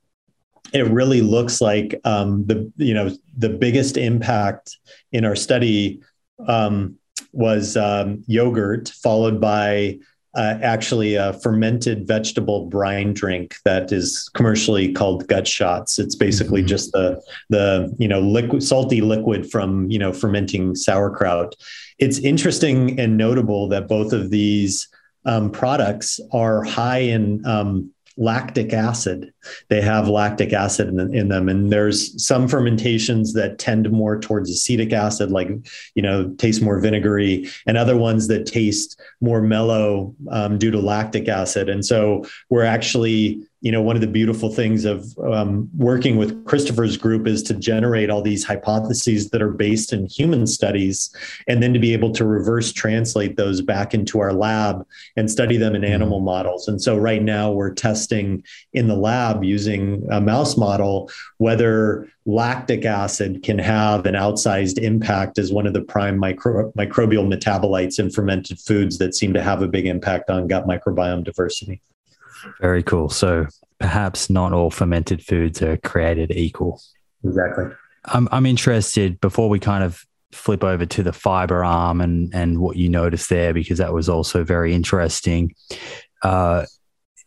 [0.72, 4.76] it really looks like um, the you know the biggest impact
[5.12, 6.00] in our study
[6.46, 6.96] um,
[7.32, 9.98] was um, yogurt followed by
[10.34, 15.98] uh, actually a fermented vegetable brine drink that is commercially called gut shots.
[15.98, 16.68] It's basically mm-hmm.
[16.68, 21.54] just the the you know liquid salty liquid from you know fermenting sauerkraut.
[21.98, 24.88] It's interesting and notable that both of these
[25.24, 29.32] um, products are high in um, lactic acid.
[29.68, 34.50] They have lactic acid in, in, them, and there's some fermentations that tend more towards
[34.50, 35.48] acetic acid, like
[35.94, 40.78] you know, taste more vinegary, and other ones that taste more mellow um, due to
[40.78, 41.68] lactic acid.
[41.68, 46.44] And so we're actually you know, one of the beautiful things of um, working with
[46.46, 51.14] Christopher's group is to generate all these hypotheses that are based in human studies,
[51.46, 54.84] and then to be able to reverse translate those back into our lab
[55.16, 56.26] and study them in animal mm-hmm.
[56.26, 56.66] models.
[56.66, 61.08] And so, right now, we're testing in the lab using a mouse model
[61.38, 67.32] whether lactic acid can have an outsized impact as one of the prime micro- microbial
[67.32, 71.80] metabolites in fermented foods that seem to have a big impact on gut microbiome diversity.
[72.60, 73.08] Very cool.
[73.08, 73.46] So
[73.78, 76.80] perhaps not all fermented foods are created equal.
[77.24, 77.66] Exactly.
[78.06, 82.58] I'm, I'm interested before we kind of flip over to the fiber arm and and
[82.58, 85.54] what you noticed there because that was also very interesting.
[86.22, 86.64] Uh,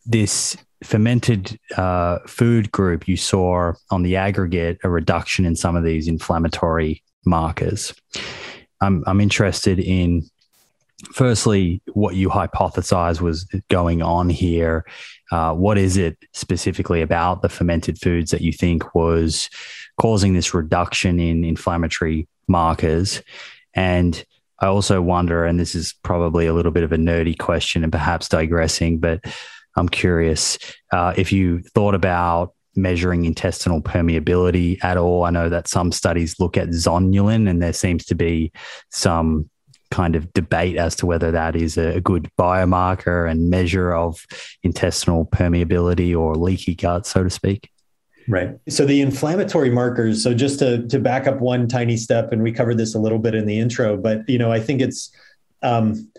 [0.05, 5.83] this fermented uh, food group, you saw on the aggregate a reduction in some of
[5.83, 7.93] these inflammatory markers.
[8.81, 10.27] I'm I'm interested in
[11.13, 14.85] firstly what you hypothesize was going on here.
[15.31, 19.49] Uh, what is it specifically about the fermented foods that you think was
[19.99, 23.21] causing this reduction in inflammatory markers?
[23.73, 24.23] And
[24.59, 27.91] I also wonder, and this is probably a little bit of a nerdy question and
[27.91, 29.21] perhaps digressing, but
[29.75, 30.57] I'm curious
[30.93, 35.23] uh, if you thought about measuring intestinal permeability at all.
[35.23, 38.51] I know that some studies look at zonulin, and there seems to be
[38.91, 39.49] some
[39.91, 44.25] kind of debate as to whether that is a good biomarker and measure of
[44.63, 47.69] intestinal permeability or leaky gut, so to speak.
[48.27, 48.57] Right.
[48.67, 50.23] So the inflammatory markers.
[50.23, 53.19] So just to to back up one tiny step, and we covered this a little
[53.19, 55.11] bit in the intro, but you know, I think it's
[55.61, 56.11] um,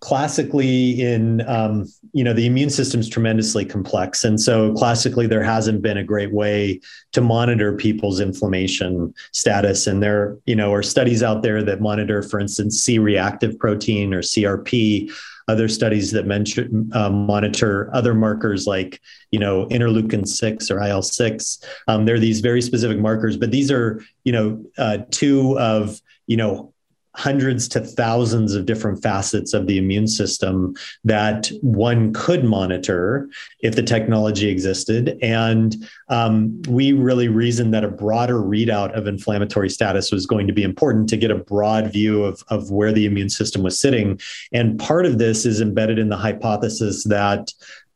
[0.00, 4.24] classically in um, you know the immune system is tremendously complex.
[4.24, 6.80] And so classically there hasn't been a great way
[7.12, 9.86] to monitor people's inflammation status.
[9.86, 14.22] And there you know are studies out there that monitor for instance c-reactive protein or
[14.22, 15.10] crp
[15.48, 21.64] other studies that mention, uh, monitor other markers like you know interleukin 6 or il-6
[21.88, 26.00] um, there are these very specific markers but these are you know uh, two of
[26.26, 26.72] you know
[27.16, 33.28] hundreds to thousands of different facets of the immune system that one could monitor
[33.60, 35.18] if the technology existed.
[35.22, 35.76] And
[36.08, 40.62] um, we really reasoned that a broader readout of inflammatory status was going to be
[40.62, 44.20] important to get a broad view of, of where the immune system was sitting.
[44.52, 47.50] And part of this is embedded in the hypothesis that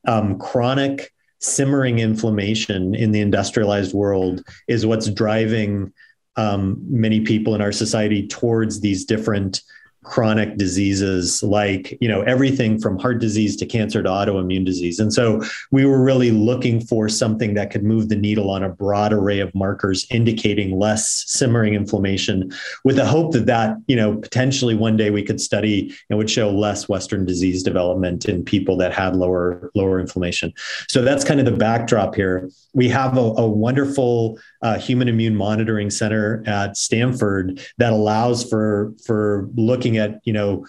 [0.06, 5.92] um, chronic simmering inflammation in the industrialized world is what's driving
[6.40, 9.62] um, many people in our society towards these different
[10.02, 14.98] chronic diseases like you know everything from heart disease to cancer to autoimmune disease.
[14.98, 18.70] And so we were really looking for something that could move the needle on a
[18.70, 22.50] broad array of markers indicating less simmering inflammation
[22.82, 26.30] with the hope that that you know potentially one day we could study and would
[26.30, 30.52] show less western disease development in people that had lower lower inflammation.
[30.88, 32.48] So that's kind of the backdrop here.
[32.72, 38.92] We have a, a wonderful uh, human immune monitoring center at stanford that allows for
[39.04, 40.66] for looking at, you know,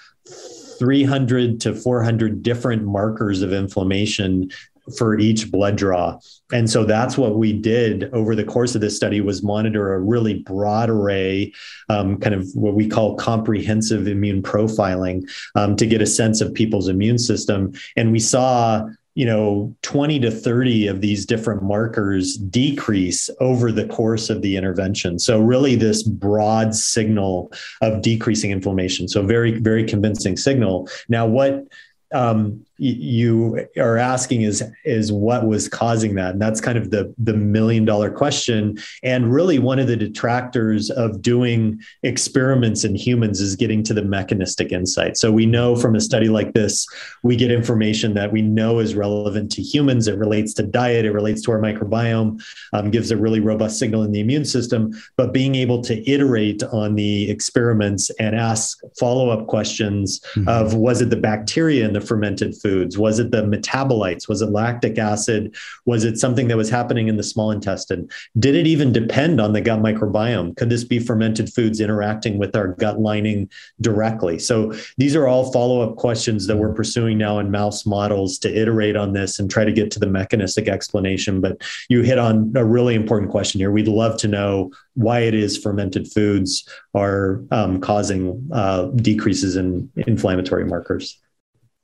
[0.79, 4.49] 300 to 400 different markers of inflammation
[4.97, 6.19] for each blood draw.
[6.51, 9.99] And so that's what we did over the course of this study was monitor a
[9.99, 11.53] really broad array,
[11.87, 16.53] um, kind of what we call comprehensive immune profiling um, to get a sense of
[16.53, 17.73] people's immune system.
[17.95, 23.87] And we saw you know 20 to 30 of these different markers decrease over the
[23.87, 25.19] course of the intervention.
[25.19, 27.51] So really this broad signal
[27.81, 30.89] of decreasing inflammation so very very convincing signal.
[31.09, 31.65] Now what
[32.13, 36.31] um, you are asking is is what was causing that?
[36.31, 38.79] And that's kind of the the million dollar question.
[39.03, 44.01] And really one of the detractors of doing experiments in humans is getting to the
[44.01, 45.15] mechanistic insight.
[45.15, 46.87] So we know from a study like this
[47.21, 50.07] we get information that we know is relevant to humans.
[50.07, 51.05] It relates to diet.
[51.05, 52.41] It relates to our microbiome
[52.73, 54.91] um, gives a really robust signal in the immune system.
[55.17, 60.49] But being able to iterate on the experiments and ask follow-up questions mm-hmm.
[60.49, 62.97] of was it the bacteria in the fermented food foods?
[62.97, 64.29] Was it the metabolites?
[64.29, 65.53] Was it lactic acid?
[65.85, 68.09] Was it something that was happening in the small intestine?
[68.39, 70.55] Did it even depend on the gut microbiome?
[70.55, 73.49] Could this be fermented foods interacting with our gut lining
[73.81, 74.39] directly?
[74.39, 78.61] So these are all follow up questions that we're pursuing now in mouse models to
[78.61, 81.41] iterate on this and try to get to the mechanistic explanation.
[81.41, 83.71] But you hit on a really important question here.
[83.71, 89.89] We'd love to know why it is fermented foods are um, causing uh, decreases in
[90.07, 91.17] inflammatory markers.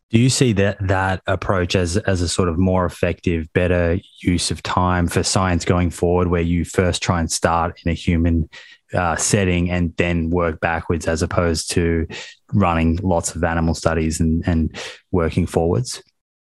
[0.09, 4.51] Do you see that that approach as as a sort of more effective, better use
[4.51, 8.49] of time for science going forward, where you first try and start in a human
[8.93, 12.07] uh, setting and then work backwards, as opposed to
[12.53, 14.77] running lots of animal studies and and
[15.11, 16.01] working forwards?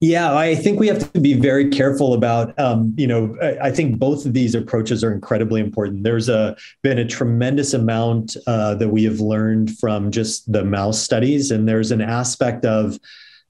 [0.02, 4.00] Yeah, I think we have to be very careful about, um, you know, I think
[4.00, 6.04] both of these approaches are incredibly important.
[6.04, 11.02] There's a been a tremendous amount uh, that we have learned from just the mouse
[11.02, 12.98] studies, and there's an aspect of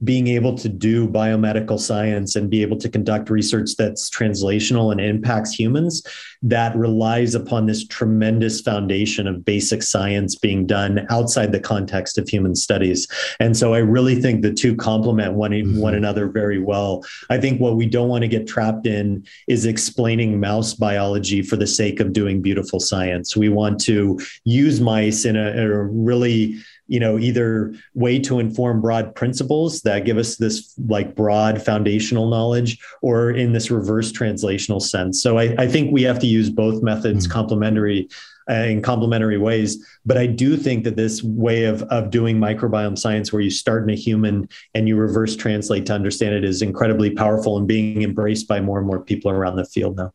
[0.04, 5.02] being able to do biomedical science and be able to conduct research that's translational and
[5.02, 6.04] impacts humans
[6.42, 12.30] that relies upon this tremendous foundation of basic science being done outside the context of
[12.30, 13.08] human studies.
[13.40, 15.80] And so I really think the two complement one, mm-hmm.
[15.80, 17.04] one another very well.
[17.30, 21.58] I think what we don't want to get trapped in is explaining mouse biology for
[21.58, 23.36] the sake of doing beautiful science.
[23.36, 26.58] We want to use mice in a, a really
[26.90, 32.30] you know either way to inform broad principles that give us this like broad foundational
[32.30, 35.22] knowledge or in this reverse translational sense.
[35.22, 37.34] So i, I think we have to use both methods mm-hmm.
[37.34, 38.10] complementary
[38.50, 39.86] uh, in complementary ways.
[40.06, 43.84] But i do think that this way of, of doing microbiome science where you start
[43.84, 48.02] in a human and you reverse translate to understand it is incredibly powerful and being
[48.02, 50.12] embraced by more and more people around the field now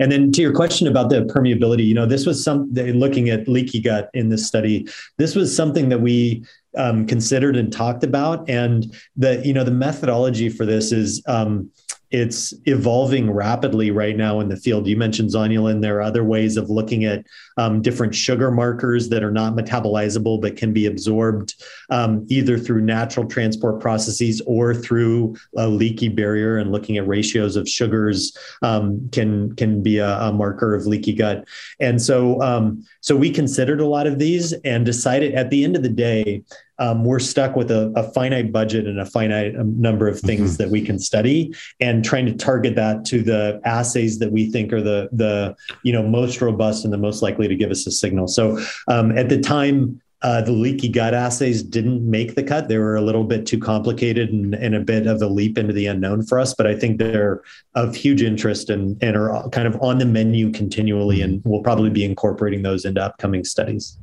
[0.00, 3.48] and then to your question about the permeability, you know, this was some looking at
[3.48, 4.86] leaky gut in this study.
[5.18, 6.44] This was something that we
[6.76, 11.22] um, considered and talked about, and the you know the methodology for this is.
[11.26, 11.70] Um,
[12.10, 14.86] it's evolving rapidly right now in the field.
[14.86, 15.82] You mentioned zonulin.
[15.82, 17.26] There are other ways of looking at
[17.56, 21.54] um, different sugar markers that are not metabolizable but can be absorbed
[21.90, 26.58] um, either through natural transport processes or through a leaky barrier.
[26.58, 31.14] And looking at ratios of sugars um, can can be a, a, marker of leaky
[31.14, 31.46] gut.
[31.80, 35.76] And so um, so we considered a lot of these and decided at the end
[35.76, 36.42] of the day
[36.78, 40.52] um, we're stuck with a, a, finite budget and a finite um, number of things
[40.52, 40.62] mm-hmm.
[40.62, 44.72] that we can study and trying to target that to the assays that we think
[44.72, 47.90] are the the you know most robust and the most likely to give us a
[47.90, 48.58] signal so
[48.88, 52.68] um, at the time uh, the leaky gut assays didn't make the cut.
[52.68, 55.74] They were a little bit too complicated and, and, a bit of a leap into
[55.74, 56.54] the unknown for us.
[56.54, 57.42] But I think they're
[57.74, 61.20] of huge interest and, and are kind of on the menu continually.
[61.20, 63.98] And we'll probably be incorporating those into upcoming studies.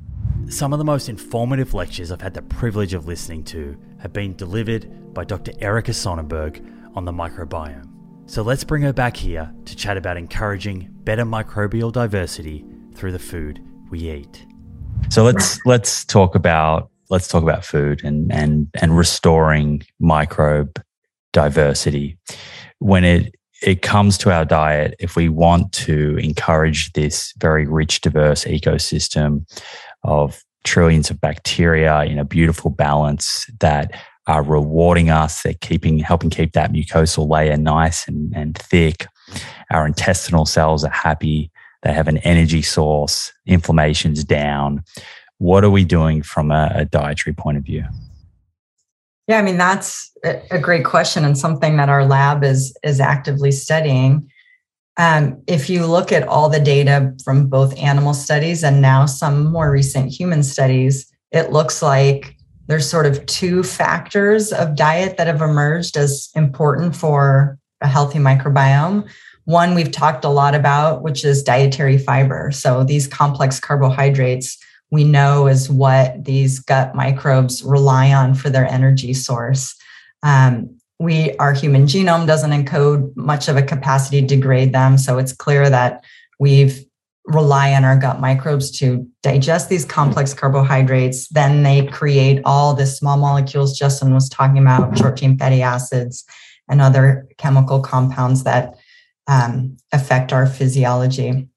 [0.50, 4.36] Some of the most informative lectures I've had the privilege of listening to have been
[4.36, 5.54] delivered by Dr.
[5.60, 6.62] Erica Sonnenburg
[6.96, 7.90] on the microbiome.
[8.26, 13.20] So let's bring her back here to chat about encouraging better microbial diversity through the
[13.20, 14.46] food we eat.
[15.10, 20.82] So let's let's talk about let's talk about food and and and restoring microbe
[21.32, 22.18] diversity.
[22.80, 28.02] When it it comes to our diet, if we want to encourage this very rich,
[28.02, 29.46] diverse ecosystem,
[30.04, 35.42] of trillions of bacteria in a beautiful balance that are rewarding us.
[35.42, 39.06] They're keeping, helping keep that mucosal layer nice and, and thick.
[39.72, 41.52] Our intestinal cells are happy.
[41.82, 43.34] They have an energy source.
[43.46, 44.84] Inflammation's down.
[45.40, 47.84] What are we doing from a, a dietary point of view?
[49.28, 50.12] Yeah, I mean that's
[50.52, 54.30] a great question and something that our lab is is actively studying.
[54.98, 59.52] Um, if you look at all the data from both animal studies and now some
[59.52, 62.36] more recent human studies, it looks like
[62.68, 68.20] there's sort of two factors of diet that have emerged as important for a healthy
[68.20, 69.10] microbiome.
[69.46, 72.52] One we've talked a lot about, which is dietary fiber.
[72.52, 74.58] So these complex carbohydrates
[74.94, 79.76] we know is what these gut microbes rely on for their energy source.
[80.22, 84.98] Um, we our human genome doesn't encode much of a capacity to degrade them.
[84.98, 86.04] So it's clear that
[86.40, 86.86] we've
[87.26, 91.28] rely on our gut microbes to digest these complex carbohydrates.
[91.30, 96.26] Then they create all the small molecules justin was talking about short chain fatty acids
[96.70, 98.76] and other chemical compounds that
[99.28, 101.48] um, affect our physiology.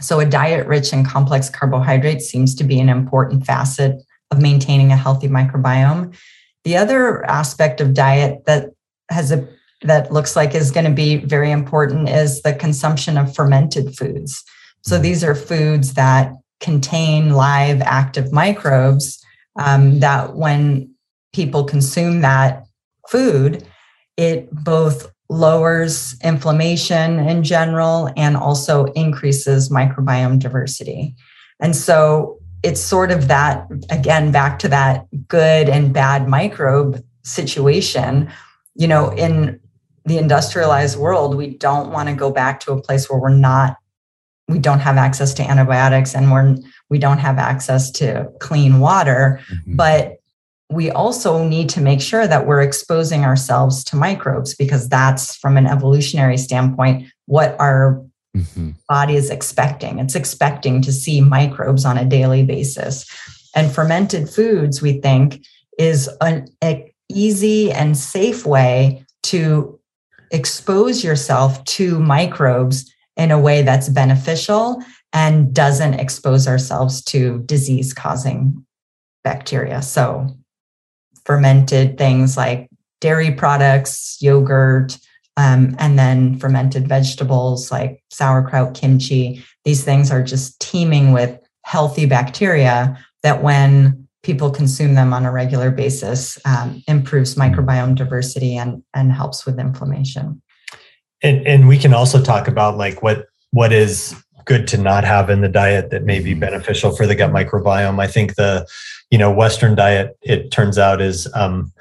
[0.00, 4.92] So a diet rich in complex carbohydrates seems to be an important facet of maintaining
[4.92, 6.16] a healthy microbiome
[6.64, 8.70] the other aspect of diet that
[9.10, 9.48] has a
[9.84, 14.44] that looks like is going to be very important is the consumption of fermented foods.
[14.82, 15.02] So mm-hmm.
[15.02, 19.24] these are foods that contain live active microbes
[19.58, 20.94] um, that when
[21.32, 22.64] people consume that
[23.08, 23.66] food,
[24.16, 31.16] it both lowers inflammation in general and also increases microbiome diversity.
[31.60, 38.30] And so it's sort of that, again, back to that good and bad microbe situation.
[38.74, 39.60] You know, in
[40.04, 43.76] the industrialized world, we don't want to go back to a place where we're not,
[44.48, 46.56] we don't have access to antibiotics and we're,
[46.88, 49.40] we don't have access to clean water.
[49.50, 49.76] Mm-hmm.
[49.76, 50.16] But
[50.70, 55.56] we also need to make sure that we're exposing ourselves to microbes because that's from
[55.56, 58.02] an evolutionary standpoint what our
[58.36, 58.70] mm-hmm.
[58.88, 59.98] body is expecting.
[59.98, 63.06] It's expecting to see microbes on a daily basis.
[63.54, 65.44] And fermented foods, we think,
[65.78, 69.78] is an, an easy and safe way to
[70.30, 74.82] expose yourself to microbes in a way that's beneficial
[75.12, 78.64] and doesn't expose ourselves to disease causing
[79.22, 79.82] bacteria.
[79.82, 80.26] So
[81.26, 82.68] fermented things like
[83.00, 84.98] dairy products, yogurt,
[85.36, 89.42] um, and then fermented vegetables like sauerkraut, kimchi.
[89.64, 95.32] These things are just teeming with healthy bacteria that, when people consume them on a
[95.32, 100.40] regular basis, um, improves microbiome diversity and and helps with inflammation.
[101.22, 104.14] And and we can also talk about like what what is
[104.44, 108.00] good to not have in the diet that may be beneficial for the gut microbiome.
[108.00, 108.66] I think the
[109.10, 111.72] you know Western diet it turns out is um,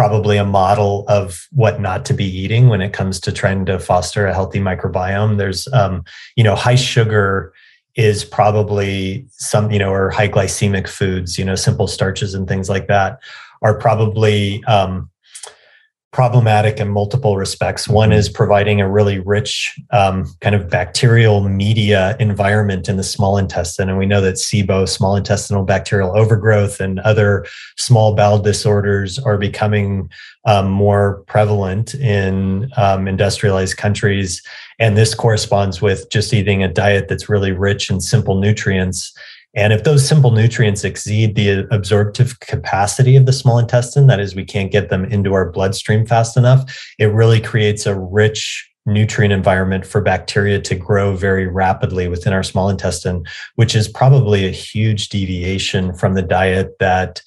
[0.00, 3.78] probably a model of what not to be eating when it comes to trying to
[3.78, 5.36] foster a healthy microbiome.
[5.36, 6.04] There's, um,
[6.36, 7.52] you know, high sugar
[7.96, 12.70] is probably some, you know, or high glycemic foods, you know, simple starches and things
[12.70, 13.20] like that
[13.60, 15.10] are probably um,
[16.12, 17.88] problematic in multiple respects.
[17.88, 23.38] One is providing a really rich um, kind of bacterial media environment in the small
[23.38, 23.88] intestine.
[23.88, 27.46] And we know that SIBO, small intestinal bacterial overgrowth, and other
[27.76, 30.10] small bowel disorders are becoming
[30.46, 34.42] um, more prevalent in um, industrialized countries.
[34.80, 39.12] And this corresponds with just eating a diet that's really rich in simple nutrients
[39.54, 44.34] and if those simple nutrients exceed the absorptive capacity of the small intestine, that is,
[44.34, 49.32] we can't get them into our bloodstream fast enough, it really creates a rich nutrient
[49.32, 53.24] environment for bacteria to grow very rapidly within our small intestine,
[53.56, 57.20] which is probably a huge deviation from the diet that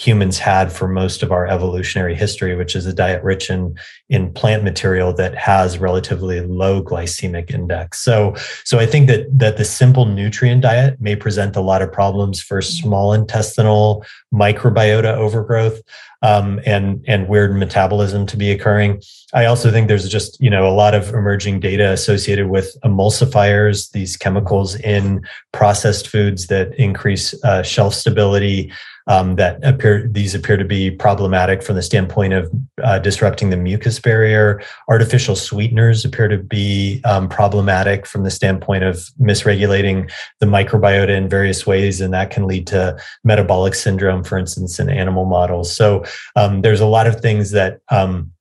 [0.00, 3.78] humans had for most of our evolutionary history, which is a diet rich in,
[4.08, 8.00] in plant material that has relatively low glycemic index.
[8.00, 11.92] So, so I think that that the simple nutrient diet may present a lot of
[11.92, 14.02] problems for small intestinal
[14.32, 15.82] microbiota overgrowth
[16.22, 19.02] um, and and weird metabolism to be occurring.
[19.34, 23.90] I also think there's just you know a lot of emerging data associated with emulsifiers,
[23.92, 28.72] these chemicals in processed foods that increase uh, shelf stability
[29.06, 32.50] um, that appear these appear to be problematic from the standpoint of
[32.82, 34.62] uh, disrupting the mucus barrier.
[34.88, 40.10] Artificial sweeteners appear to be um, problematic from the standpoint of misregulating
[40.40, 44.88] the microbiota in various ways, and that can lead to metabolic syndrome, for instance, in
[44.88, 45.74] animal models.
[45.74, 46.04] So
[46.36, 48.32] um, there's a lot of things that um,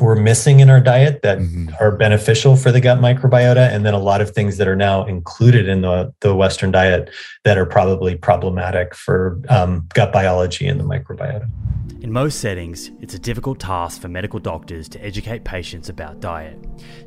[0.00, 1.68] we're missing in our diet that mm-hmm.
[1.80, 5.04] are beneficial for the gut microbiota and then a lot of things that are now
[5.06, 7.10] included in the, the western diet
[7.44, 11.48] that are probably problematic for um, gut biology and the microbiota.
[12.02, 16.58] In most settings it's a difficult task for medical doctors to educate patients about diet.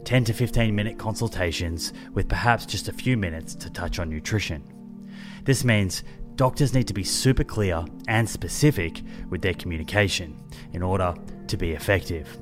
[0.06, 4.64] 10 to 15 minute consultations with perhaps just a few minutes to touch on nutrition.
[5.44, 6.04] This means
[6.36, 10.36] doctors need to be super clear and specific with their communication
[10.74, 11.14] in order
[11.48, 12.38] to be effective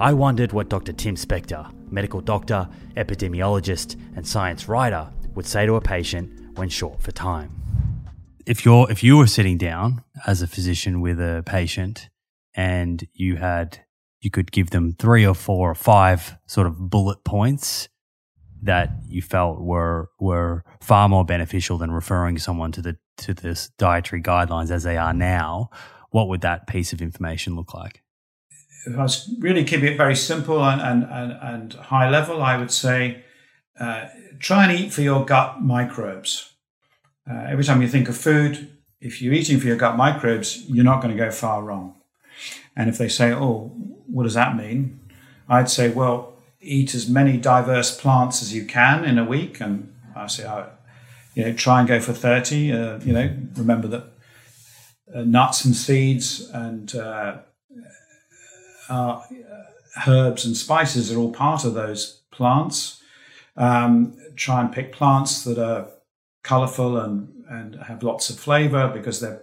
[0.00, 0.92] I wondered what Dr.
[0.92, 7.02] Tim Spector, medical doctor, epidemiologist, and science writer, would say to a patient when short
[7.02, 7.50] for time.
[8.46, 12.10] If you're if you were sitting down as a physician with a patient
[12.54, 13.80] and you had
[14.20, 17.88] you could give them three or four or five sort of bullet points
[18.62, 23.70] that you felt were were far more beneficial than referring someone to the to this
[23.78, 25.70] dietary guidelines as they are now,
[26.10, 28.03] what would that piece of information look like?
[28.86, 32.56] If I was really keeping it very simple and, and, and, and high level, I
[32.56, 33.24] would say
[33.78, 34.06] uh,
[34.38, 36.52] try and eat for your gut microbes.
[37.28, 38.70] Uh, every time you think of food,
[39.00, 41.94] if you're eating for your gut microbes, you're not going to go far wrong.
[42.76, 43.72] And if they say, oh,
[44.06, 45.00] what does that mean?
[45.48, 49.60] I'd say, well, eat as many diverse plants as you can in a week.
[49.60, 50.68] And I say, oh,
[51.34, 52.72] you know, try and go for 30.
[52.72, 54.04] Uh, you know, remember that
[55.14, 56.94] uh, nuts and seeds and
[58.88, 59.22] uh,
[60.06, 63.02] herbs and spices are all part of those plants.
[63.56, 65.88] Um, try and pick plants that are
[66.42, 69.42] colorful and, and have lots of flavor because they're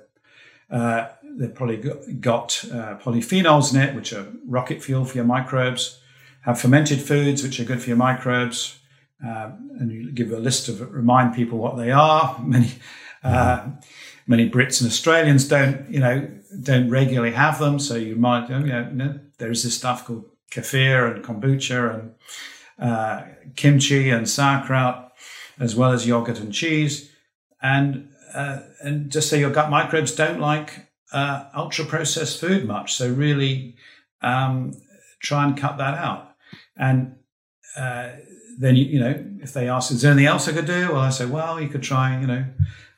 [0.69, 1.77] uh, they've probably
[2.19, 5.99] got uh, polyphenols in it, which are rocket fuel for your microbes.
[6.41, 8.79] Have fermented foods, which are good for your microbes.
[9.25, 12.39] Uh, and you give a list of remind people what they are.
[12.43, 12.71] Many
[13.23, 13.67] uh,
[14.25, 16.27] many Brits and Australians don't, you know,
[16.59, 17.79] don't regularly have them.
[17.79, 22.15] So you might, you know, there's this stuff called kefir and kombucha and
[22.79, 23.23] uh,
[23.55, 25.13] kimchi and sauerkraut,
[25.59, 27.11] as well as yogurt and cheese.
[27.61, 32.93] And uh, and just so your gut microbes don't like uh, ultra processed food much.
[32.93, 33.75] So really
[34.21, 34.73] um,
[35.21, 36.33] try and cut that out.
[36.77, 37.15] And
[37.77, 38.09] uh,
[38.57, 40.89] then you, you know if they ask, is there anything else I could do?
[40.91, 42.45] Well, I say, well, you could try, you know,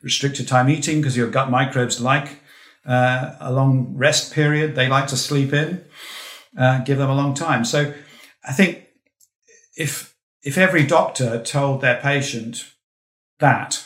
[0.02, 2.40] restricted time eating because your gut microbes like
[2.86, 4.74] uh, a long rest period.
[4.74, 5.84] They like to sleep in.
[6.56, 7.64] Uh, give them a long time.
[7.64, 7.92] So
[8.44, 8.86] I think
[9.76, 12.72] if if every doctor told their patient
[13.38, 13.84] that,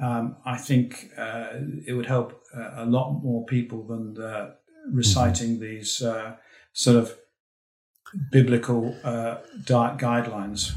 [0.00, 1.48] um, I think uh,
[1.86, 4.56] it would help uh, a lot more people than the,
[4.90, 5.62] reciting mm-hmm.
[5.62, 6.36] these uh,
[6.72, 7.16] sort of
[8.30, 10.72] biblical uh, diet guidelines.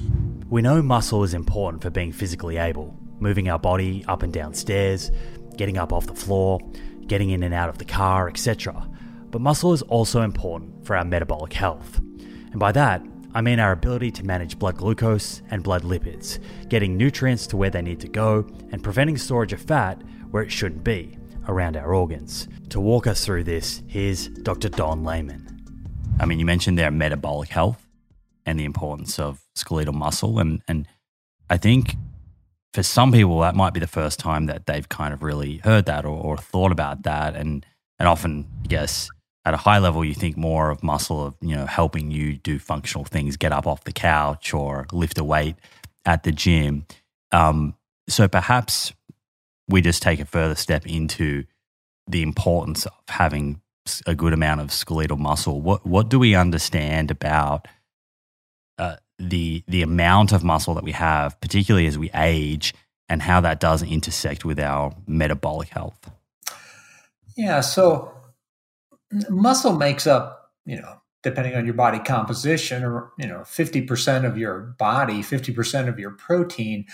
[0.49, 4.53] We know muscle is important for being physically able, moving our body up and down
[4.53, 5.11] stairs,
[5.57, 6.60] getting up off the floor,
[7.07, 8.90] getting in and out of the car, etc.
[9.32, 11.99] But muscle is also important for our metabolic health.
[11.99, 13.03] And by that,
[13.34, 17.69] I mean our ability to manage blood glucose and blood lipids, getting nutrients to where
[17.69, 20.02] they need to go, and preventing storage of fat
[20.32, 21.18] where it shouldn't be,
[21.48, 22.48] around our organs.
[22.69, 24.69] To walk us through this, here's Dr.
[24.69, 25.48] Don Layman.
[26.19, 27.86] I mean, you mentioned their metabolic health
[28.45, 30.40] and the importance of skeletal muscle.
[30.40, 30.88] And, and
[31.49, 31.95] I think
[32.76, 35.85] for some people, that might be the first time that they've kind of really heard
[35.85, 37.34] that or, or thought about that.
[37.34, 37.65] And,
[37.97, 39.10] and often, I guess,
[39.45, 42.60] at a high level, you think more of muscle of, you know, helping you do
[42.60, 45.56] functional things, get up off the couch or lift a weight
[46.03, 46.85] at the gym.
[47.31, 47.76] Um,
[48.10, 48.91] so perhaps
[49.69, 51.45] we just take a further step into
[52.07, 53.61] the importance of having
[54.06, 55.61] a good amount of skeletal muscle.
[55.61, 57.68] What what do we understand about
[59.19, 62.73] the the amount of muscle that we have, particularly as we age,
[63.09, 66.09] and how that does intersect with our metabolic health?
[67.37, 68.11] Yeah, so
[69.29, 74.25] muscle makes up, you know, depending on your body composition, or you know, fifty percent
[74.25, 76.85] of your body, fifty percent of your protein.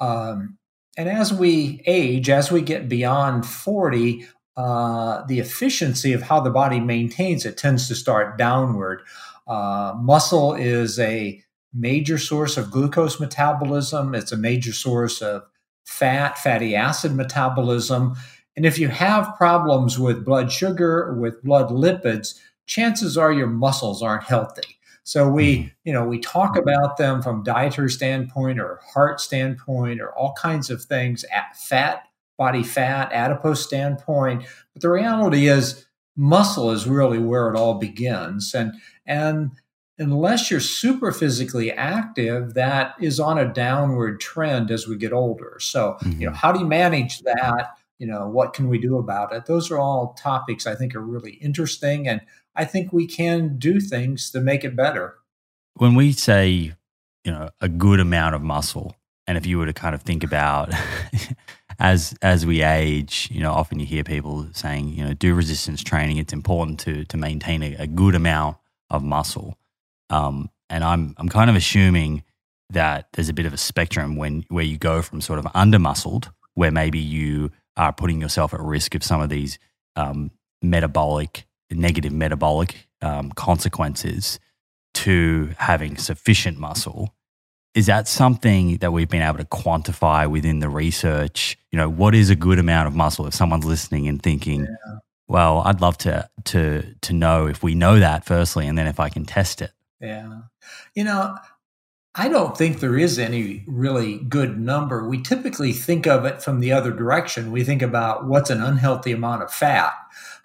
[0.00, 0.58] Um,
[0.96, 4.26] and as we age, as we get beyond 40,
[4.56, 9.02] uh, the efficiency of how the body maintains it tends to start downward.
[9.46, 11.42] Uh, muscle is a
[11.76, 15.42] major source of glucose metabolism, it's a major source of
[15.84, 18.14] fat, fatty acid metabolism.
[18.56, 24.02] And if you have problems with blood sugar, with blood lipids, chances are your muscles
[24.02, 24.76] aren't healthy.
[25.04, 25.68] So we, mm-hmm.
[25.84, 30.68] you know, we talk about them from dietary standpoint or heart standpoint or all kinds
[30.68, 32.02] of things at fat
[32.36, 34.44] body fat, adipose standpoint.
[34.72, 35.86] But the reality is,
[36.16, 38.54] muscle is really where it all begins.
[38.54, 38.74] And,
[39.06, 39.52] and
[39.98, 45.56] unless you're super physically active, that is on a downward trend as we get older.
[45.60, 46.20] So, mm-hmm.
[46.20, 46.38] you know, mm-hmm.
[46.38, 47.78] how do you manage that?
[47.98, 49.46] You know, what can we do about it?
[49.46, 52.06] Those are all topics I think are really interesting.
[52.06, 52.20] And
[52.54, 55.16] I think we can do things to make it better.
[55.74, 56.74] When we say,
[57.24, 58.94] you know, a good amount of muscle,
[59.26, 60.72] and if you were to kind of think about
[61.78, 65.82] as as we age, you know, often you hear people saying, you know, do resistance
[65.82, 66.18] training.
[66.18, 68.56] It's important to to maintain a, a good amount
[68.90, 69.56] of muscle.
[70.10, 72.24] Um, and I'm I'm kind of assuming
[72.70, 75.78] that there's a bit of a spectrum when where you go from sort of under
[75.78, 79.58] muscled, where maybe you are putting yourself at risk of some of these
[79.96, 80.30] um,
[80.62, 84.38] metabolic negative metabolic um, consequences,
[84.94, 87.14] to having sufficient muscle
[87.76, 91.58] is that something that we've been able to quantify within the research?
[91.70, 93.26] You know, what is a good amount of muscle?
[93.26, 94.98] If someone's listening and thinking, yeah.
[95.28, 98.98] well, I'd love to to to know if we know that firstly, and then if
[98.98, 99.72] I can test it.
[100.00, 100.40] Yeah,
[100.94, 101.36] you know,
[102.18, 105.06] I don't think there is any really good number.
[105.06, 107.52] We typically think of it from the other direction.
[107.52, 109.92] We think about what's an unhealthy amount of fat.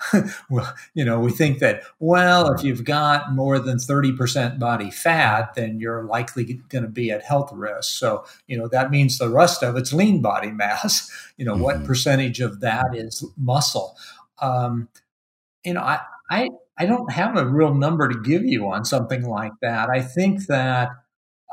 [0.50, 5.54] well, you know, we think that, well, if you've got more than 30% body fat,
[5.56, 7.98] then you're likely going to be at health risk.
[7.98, 11.10] So, you know, that means the rest of it's lean body mass.
[11.38, 11.64] You know, mm-hmm.
[11.64, 13.98] what percentage of that is muscle?
[14.40, 14.90] Um,
[15.64, 19.24] you know, I, I, I don't have a real number to give you on something
[19.24, 19.90] like that.
[19.90, 20.90] I think that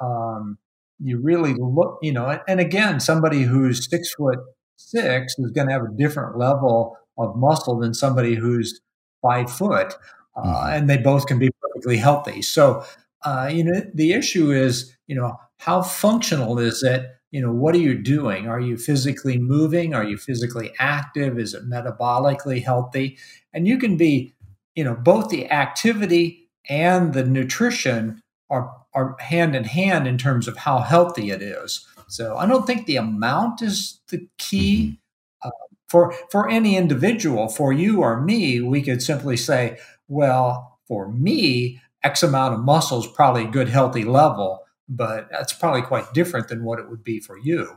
[0.01, 0.59] um,
[0.99, 4.39] you really look, you know, and again, somebody who's six foot
[4.77, 8.81] six is going to have a different level of muscle than somebody who's
[9.21, 9.95] five foot,
[10.37, 10.73] uh, mm-hmm.
[10.73, 12.43] and they both can be perfectly healthy.
[12.43, 12.85] So,
[13.25, 17.07] uh, you know, the issue is, you know, how functional is it?
[17.33, 18.49] You know, what are you doing?
[18.49, 19.93] Are you physically moving?
[19.93, 21.39] Are you physically active?
[21.39, 23.19] Is it metabolically healthy?
[23.53, 24.35] And you can be,
[24.79, 30.47] you know, both the activity and the nutrition are are hand in hand in terms
[30.47, 31.85] of how healthy it is.
[32.07, 35.01] So I don't think the amount is the key.
[35.43, 35.49] Mm-hmm.
[35.49, 41.11] Uh, for for any individual, for you or me, we could simply say, well, for
[41.11, 46.15] me, X amount of muscle is probably a good healthy level, but that's probably quite
[46.15, 47.77] different than what it would be for you.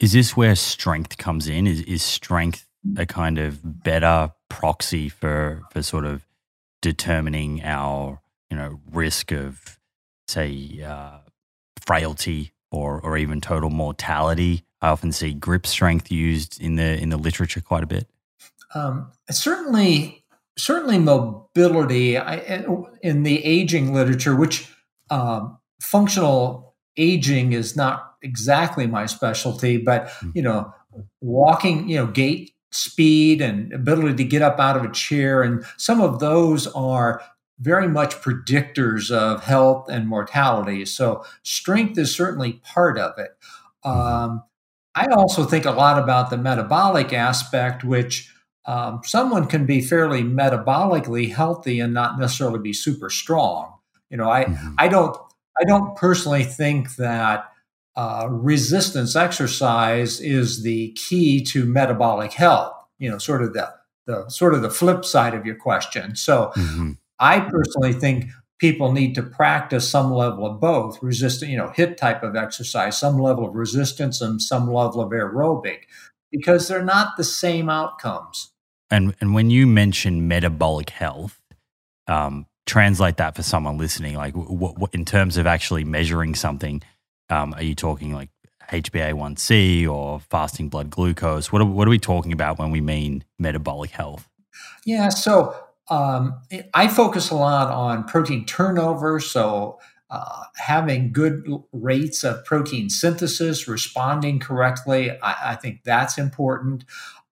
[0.00, 1.66] Is this where strength comes in?
[1.66, 4.32] Is is strength a kind of better
[4.62, 6.24] proxy for for sort of
[6.80, 9.80] determining our you know risk of
[10.28, 11.18] say, uh,
[11.84, 14.64] frailty or, or even total mortality.
[14.80, 18.08] I often see grip strength used in the in the literature quite a bit.
[18.74, 20.24] Um, certainly,
[20.56, 22.64] certainly mobility I,
[23.02, 24.68] in the aging literature, which
[25.10, 30.30] um, functional aging is not exactly my specialty, but hmm.
[30.34, 30.72] you know,
[31.20, 35.42] walking, you know, gait speed and ability to get up out of a chair.
[35.42, 37.22] And some of those are
[37.60, 40.84] very much predictors of health and mortality.
[40.84, 43.36] So strength is certainly part of it.
[43.84, 44.42] Um,
[44.94, 48.30] I also think a lot about the metabolic aspect, which
[48.66, 53.74] um, someone can be fairly metabolically healthy and not necessarily be super strong.
[54.10, 54.74] You know, I mm-hmm.
[54.78, 55.16] I don't
[55.58, 57.51] I don't personally think that
[57.96, 62.74] uh, resistance exercise is the key to metabolic health.
[62.98, 63.72] You know, sort of the
[64.06, 66.16] the sort of the flip side of your question.
[66.16, 66.92] So, mm-hmm.
[67.18, 68.26] I personally think
[68.58, 72.96] people need to practice some level of both resistance, you know, HIIT type of exercise,
[72.96, 75.80] some level of resistance, and some level of aerobic,
[76.30, 78.52] because they're not the same outcomes.
[78.90, 81.40] And and when you mention metabolic health,
[82.06, 84.16] um, translate that for someone listening.
[84.16, 86.82] Like, what, what, in terms of actually measuring something,
[87.32, 88.30] um, are you talking like
[88.70, 91.50] HbA1c or fasting blood glucose?
[91.50, 94.28] What are, what are we talking about when we mean metabolic health?
[94.84, 95.56] Yeah, so
[95.88, 96.40] um,
[96.74, 99.18] I focus a lot on protein turnover.
[99.20, 99.78] So
[100.10, 106.84] uh, having good rates of protein synthesis, responding correctly, I, I think that's important.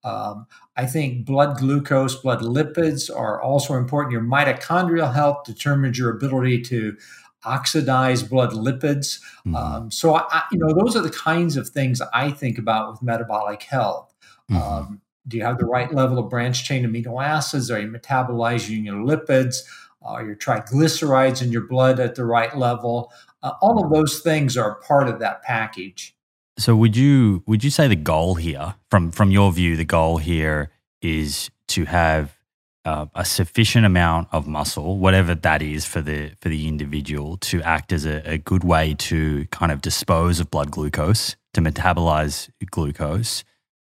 [0.03, 0.47] Um,
[0.77, 4.13] I think blood glucose, blood lipids are also important.
[4.13, 6.97] Your mitochondrial health determines your ability to
[7.45, 9.21] oxidize blood lipids.
[9.47, 9.57] Mm-hmm.
[9.57, 13.03] Um, so, I, you know, those are the kinds of things I think about with
[13.03, 14.13] metabolic health.
[14.51, 14.63] Mm-hmm.
[14.63, 17.71] Um, do you have the right level of branched chain amino acids?
[17.71, 19.59] Are you metabolizing your lipids?
[20.03, 23.13] Are your triglycerides in your blood at the right level?
[23.43, 26.17] Uh, all of those things are part of that package.
[26.59, 30.19] So would you would you say the goal here, from from your view, the goal
[30.19, 32.37] here is to have
[32.85, 37.63] uh, a sufficient amount of muscle, whatever that is for the for the individual, to
[37.63, 42.49] act as a, a good way to kind of dispose of blood glucose, to metabolize
[42.71, 43.45] glucose,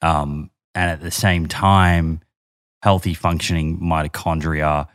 [0.02, 2.20] um, and at the same time,
[2.82, 4.86] healthy functioning mitochondria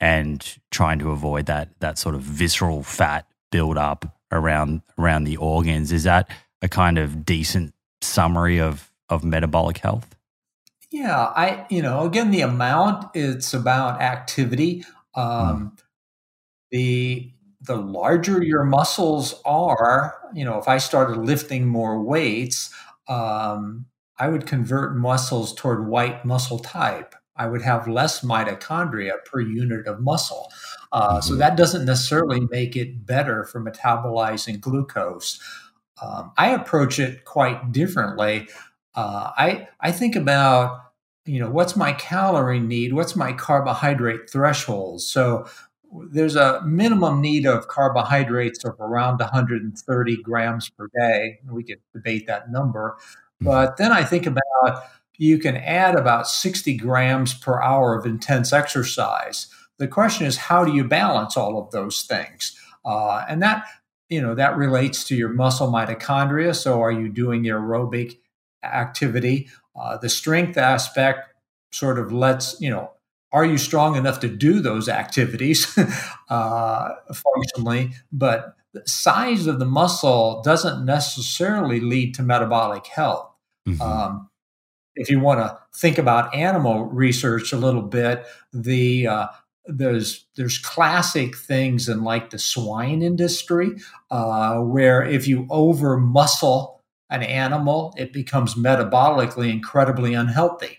[0.00, 5.90] and trying to avoid that that sort of visceral fat buildup around around the organs.
[5.90, 6.30] Is that
[6.60, 7.72] a kind of decent
[8.02, 10.17] summary of of metabolic health?
[10.90, 14.84] Yeah, I you know again the amount it's about activity.
[15.14, 15.82] Um, mm.
[16.70, 22.70] The the larger your muscles are, you know, if I started lifting more weights,
[23.08, 23.86] um,
[24.18, 27.14] I would convert muscles toward white muscle type.
[27.36, 30.50] I would have less mitochondria per unit of muscle.
[30.92, 31.20] Uh, mm-hmm.
[31.20, 35.40] So that doesn't necessarily make it better for metabolizing glucose.
[36.02, 38.48] Um, I approach it quite differently.
[38.94, 40.80] Uh, I I think about
[41.24, 45.02] you know what's my calorie need, what's my carbohydrate threshold.
[45.02, 45.46] So
[46.10, 51.38] there's a minimum need of carbohydrates of around 130 grams per day.
[51.50, 52.98] We could debate that number.
[53.40, 54.82] But then I think about
[55.16, 59.48] you can add about 60 grams per hour of intense exercise.
[59.78, 62.56] The question is, how do you balance all of those things?
[62.84, 63.64] Uh, and that,
[64.08, 66.54] you know, that relates to your muscle mitochondria.
[66.54, 68.18] So, are you doing aerobic
[68.62, 69.48] activity?
[69.78, 71.34] Uh, the strength aspect
[71.72, 72.90] sort of lets, you know,
[73.32, 75.78] are you strong enough to do those activities
[76.30, 77.92] uh, functionally?
[78.10, 83.30] But the size of the muscle doesn't necessarily lead to metabolic health.
[83.66, 83.82] Mm-hmm.
[83.82, 84.30] Um,
[84.94, 89.26] if you want to think about animal research a little bit, the uh,
[89.66, 93.76] there's there's classic things in like the swine industry
[94.10, 96.77] uh, where if you over muscle
[97.10, 100.78] an animal, it becomes metabolically incredibly unhealthy.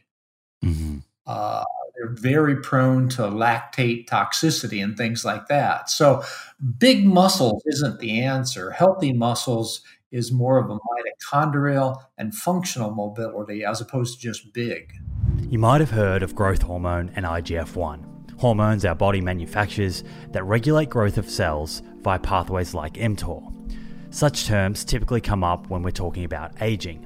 [0.64, 1.00] Mm-hmm.
[1.26, 1.64] Uh,
[1.96, 5.90] they're very prone to lactate toxicity and things like that.
[5.90, 6.24] So,
[6.78, 8.72] big muscles isn't the answer.
[8.72, 9.82] Healthy muscles
[10.12, 14.94] is more of a mitochondrial and functional mobility as opposed to just big.
[15.50, 20.44] You might have heard of growth hormone and IGF 1, hormones our body manufactures that
[20.44, 23.59] regulate growth of cells via pathways like mTOR.
[24.12, 27.04] Such terms typically come up when we're talking about aging.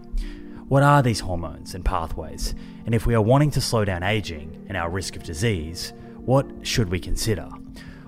[0.67, 2.55] What are these hormones and pathways?
[2.85, 5.93] And if we are wanting to slow down aging and our risk of disease,
[6.25, 7.49] what should we consider?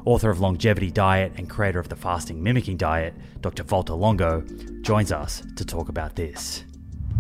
[0.06, 3.64] author of Longevity Diet and creator of the Fasting Mimicking Diet, Dr.
[3.64, 4.42] Valter Longo,
[4.82, 6.64] joins us to talk about this.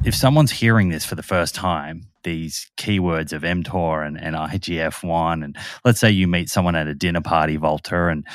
[0.03, 5.43] If someone's hearing this for the first time, these keywords of mTOR and, and IGF-1,
[5.43, 8.25] and let's say you meet someone at a dinner party, Valter, and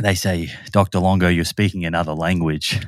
[0.00, 1.00] they say, Dr.
[1.00, 2.80] Longo, you're speaking another language.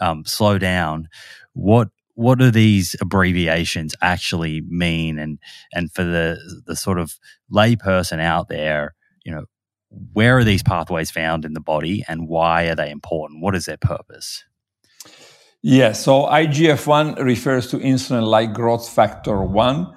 [0.00, 1.08] Um, slow down.
[1.54, 5.18] What what do these abbreviations actually mean?
[5.18, 5.38] And
[5.72, 7.18] and for the the sort of
[7.52, 9.44] layperson out there, you know,
[10.12, 13.42] where are these pathways found in the body and why are they important?
[13.42, 14.44] What is their purpose?
[15.62, 19.92] Yeah, so IGF 1 refers to insulin like growth factor 1.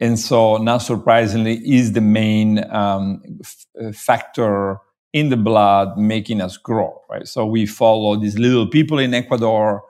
[0.00, 4.78] and so not surprisingly is the main um, f- factor
[5.12, 7.26] in the blood making us grow right?
[7.26, 9.82] So we follow these little people in ecuador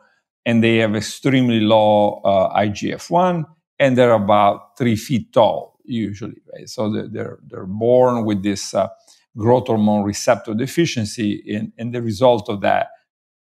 [0.47, 3.45] and they have extremely low uh, igf-1
[3.79, 6.69] and they're about three feet tall usually right?
[6.69, 8.89] So they're they're born with this uh,
[9.37, 12.89] growth hormone receptor deficiency and, and the result of that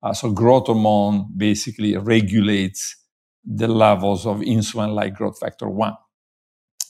[0.02, 2.96] uh, so growth hormone basically regulates
[3.44, 5.94] the levels of insulin like growth factor 1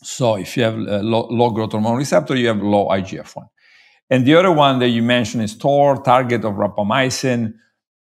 [0.03, 3.47] so if you have low, low growth hormone receptor you have low igf-1
[4.09, 7.55] and the other one that you mentioned is TOR, target of rapamycin.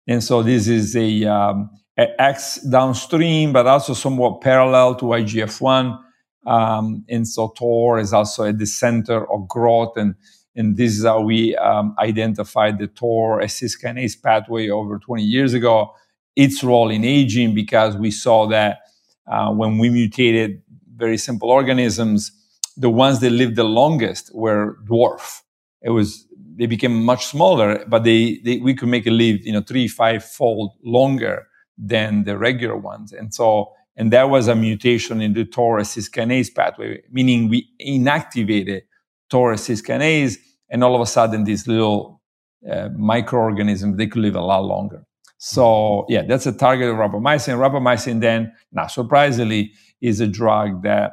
[0.07, 5.99] And so this is a, um, a X downstream, but also somewhat parallel to IGF-1.
[6.45, 9.98] Um, and so TOR is also at the center of growth.
[9.98, 10.14] And,
[10.56, 13.76] and this is how we um, identified the TOR a cis
[14.15, 15.91] pathway over 20 years ago.
[16.36, 18.82] Its role in aging because we saw that
[19.26, 20.61] uh, when we mutated
[20.95, 22.32] very simple organisms,
[22.77, 25.41] the ones that lived the longest were dwarf
[25.86, 29.53] it was they became much smaller, but they, they we could make it live you
[29.53, 31.48] know three five fold longer
[31.78, 36.53] than the regular ones, and so and that was a mutation in the TOR kinase
[36.53, 38.82] pathway, meaning we inactivated
[39.30, 40.38] TOR kinase,
[40.70, 42.22] and all of a sudden these little
[42.70, 45.03] uh, microorganisms they could live a lot longer.
[45.38, 47.60] So yeah, that's a target of rapamycin.
[47.60, 51.12] Rapamycin then, not surprisingly, is a drug that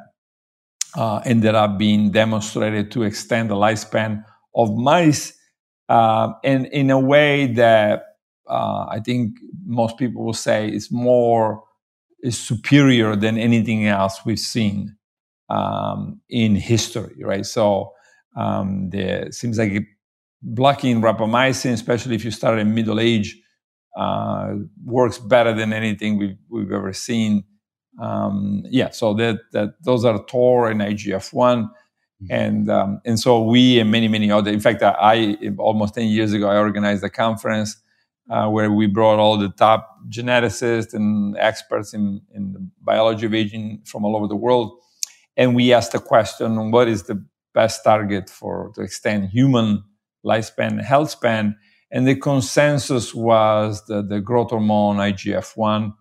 [0.95, 4.23] uh, ended up being demonstrated to extend the lifespan
[4.55, 5.33] of mice
[5.89, 8.03] uh, and in a way that
[8.49, 11.63] uh, I think most people will say is more
[12.21, 14.95] is superior than anything else we've seen
[15.49, 17.45] um, in history, right?
[17.45, 17.93] So
[18.35, 18.89] um,
[19.31, 19.85] seems like
[20.41, 23.37] blocking rapamycin, especially if you start in middle age,
[23.95, 24.53] uh,
[24.83, 27.43] works better than anything we've, we've ever seen.
[28.01, 31.69] Um, yeah, so that that those are TOR and IGF one.
[32.23, 32.33] Mm-hmm.
[32.33, 34.51] And um, and so we and many many other.
[34.51, 37.77] In fact, I, almost ten years ago I organized a conference
[38.29, 43.33] uh, where we brought all the top geneticists and experts in in the biology of
[43.33, 44.79] aging from all over the world,
[45.35, 49.83] and we asked the question: What is the best target for to extend human
[50.25, 51.57] lifespan, health span?
[51.91, 55.93] And the consensus was that the growth hormone IGF one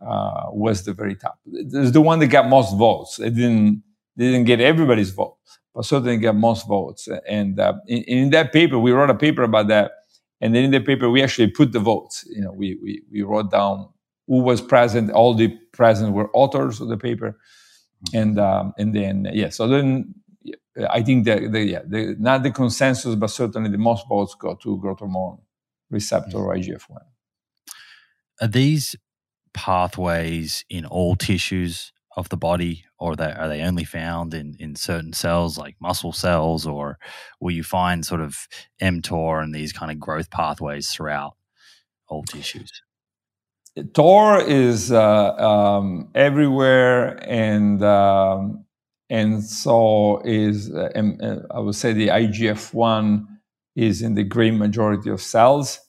[0.00, 1.38] uh, was the very top.
[1.46, 3.18] It's the one that got most votes.
[3.18, 3.82] It didn't
[4.16, 5.38] didn't get everybody's vote,
[5.74, 7.08] but certainly got most votes.
[7.28, 9.92] And uh, in, in, that paper, we wrote a paper about that.
[10.40, 12.24] And then in the paper, we actually put the votes.
[12.28, 13.88] You know, we, we, we wrote down
[14.26, 15.10] who was present.
[15.10, 17.38] All the present were authors of the paper.
[18.08, 18.18] Mm-hmm.
[18.18, 20.14] And, um, and then, yeah, so then
[20.88, 24.54] I think that, the, yeah, the, not the consensus, but certainly the most votes go
[24.54, 25.38] to growth hormone
[25.90, 26.72] receptor mm-hmm.
[26.72, 27.02] IGF-1.
[28.40, 28.96] Are these
[29.52, 35.12] pathways in all tissues of the body, or are they only found in in certain
[35.12, 36.98] cells like muscle cells, or
[37.40, 38.48] will you find sort of
[38.82, 41.36] mTOR and these kind of growth pathways throughout
[42.08, 42.82] all tissues?
[43.94, 48.64] TOR is uh, um, everywhere, and um,
[49.08, 53.40] and so is uh, uh I would say the IGF one
[53.76, 55.80] is in the great majority of cells.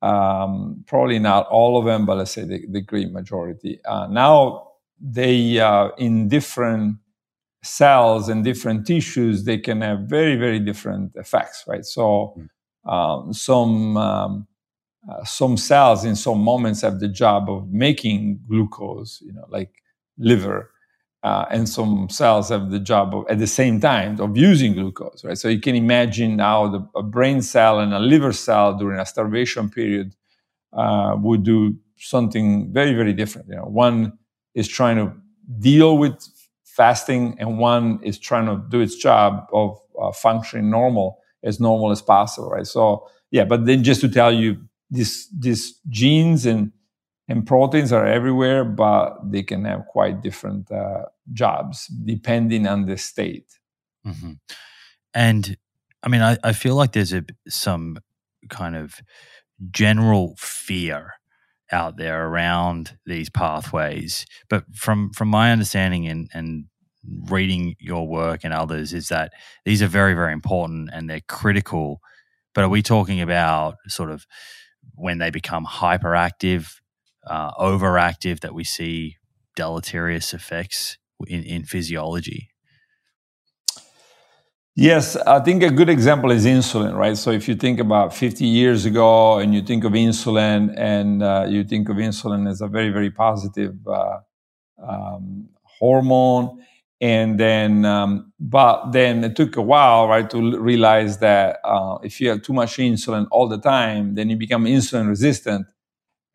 [0.00, 3.80] Um, probably not all of them, but let's say the, the great majority.
[3.84, 4.67] Uh, now
[5.00, 6.96] they uh, in different
[7.62, 11.84] cells and different tissues they can have very very different effects right?
[11.84, 12.34] So
[12.84, 12.90] hmm.
[12.90, 14.46] um, some um,
[15.10, 19.82] uh, some cells in some moments have the job of making glucose you know like
[20.18, 20.70] liver
[21.22, 25.24] uh, and some cells have the job of at the same time of using glucose
[25.24, 25.38] right?
[25.38, 29.06] So you can imagine how the, a brain cell and a liver cell during a
[29.06, 30.14] starvation period
[30.72, 33.64] uh, would do something very very different you know?
[33.64, 34.18] One
[34.58, 35.12] is trying to
[35.60, 36.14] deal with
[36.64, 41.90] fasting and one is trying to do its job of uh, functioning normal as normal
[41.90, 44.56] as possible right so yeah but then just to tell you
[44.90, 46.72] these these genes and
[47.28, 52.96] and proteins are everywhere but they can have quite different uh, jobs depending on the
[52.96, 53.58] state
[54.06, 54.32] mm-hmm.
[55.14, 55.56] and
[56.02, 57.98] i mean I, I feel like there's a some
[58.48, 59.00] kind of
[59.70, 61.17] general fear
[61.72, 64.26] out there around these pathways.
[64.48, 66.64] But from from my understanding and and
[67.28, 69.32] reading your work and others is that
[69.64, 72.00] these are very very important and they're critical.
[72.54, 74.26] But are we talking about sort of
[74.94, 76.72] when they become hyperactive,
[77.26, 79.16] uh, overactive, that we see
[79.54, 82.50] deleterious effects in, in physiology?
[84.80, 87.16] Yes, I think a good example is insulin, right?
[87.16, 91.46] So if you think about 50 years ago and you think of insulin and uh,
[91.48, 94.18] you think of insulin as a very, very positive uh,
[94.80, 96.64] um, hormone,
[97.00, 102.20] and then um, but then it took a while right to realize that uh, if
[102.20, 105.66] you have too much insulin all the time then you become insulin resistant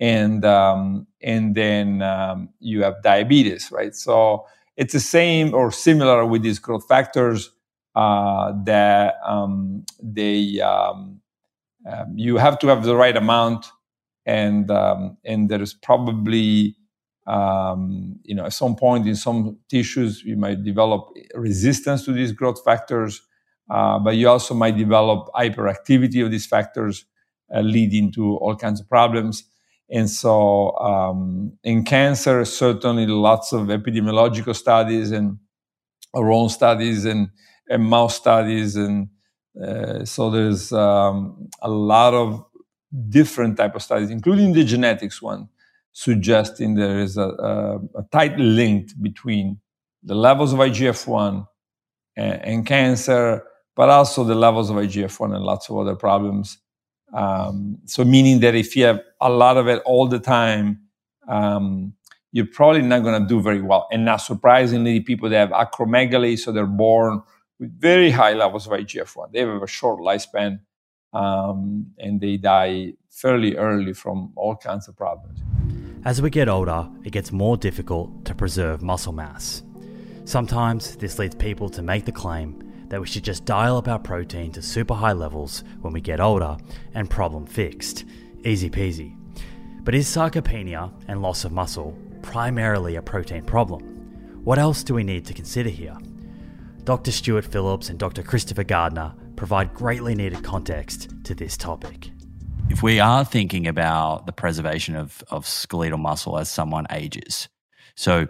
[0.01, 4.45] and um, and then um, you have diabetes right so
[4.77, 7.51] it's the same or similar with these growth factors
[7.95, 11.21] that um, they um,
[11.89, 13.67] um, you have to have the right amount
[14.25, 16.75] and and there is probably
[17.25, 22.31] um, you know, at some point in some tissues, you might develop resistance to these
[22.31, 23.21] growth factors,
[23.69, 27.05] uh, but you also might develop hyperactivity of these factors,
[27.55, 29.43] uh, leading to all kinds of problems.
[29.89, 35.37] And so, um, in cancer, certainly lots of epidemiological studies and
[36.13, 37.29] our own studies and,
[37.69, 39.09] and mouse studies, and
[39.61, 42.45] uh, so there's um, a lot of
[43.09, 45.49] different type of studies, including the genetics one
[45.93, 49.59] suggesting there is a, a, a tight link between
[50.01, 51.47] the levels of IGF-1
[52.17, 53.43] and, and, cancer,
[53.75, 56.57] but also the levels of IGF-1 and lots of other problems.
[57.13, 60.81] Um, so, meaning that if you have a lot of it all the time,
[61.29, 61.93] um,
[62.31, 63.87] you're probably not going to do very well.
[63.91, 67.21] And not surprisingly, people that have acromegaly, so they're born
[67.63, 70.59] with very high levels of IGF-1, they have a short lifespan
[71.13, 75.39] um, and they die fairly early from all kinds of problems.
[76.03, 79.63] As we get older, it gets more difficult to preserve muscle mass.
[80.25, 82.59] Sometimes this leads people to make the claim
[82.89, 86.19] that we should just dial up our protein to super high levels when we get
[86.19, 86.57] older
[86.93, 88.03] and problem fixed.
[88.43, 89.15] Easy peasy.
[89.83, 93.81] But is sarcopenia and loss of muscle primarily a protein problem?
[94.43, 95.97] What else do we need to consider here?
[96.83, 97.11] Dr.
[97.11, 98.23] Stuart Phillips and Dr.
[98.23, 102.09] Christopher Gardner provide greatly needed context to this topic
[102.69, 107.47] if we are thinking about the preservation of, of skeletal muscle as someone ages,
[107.95, 108.27] so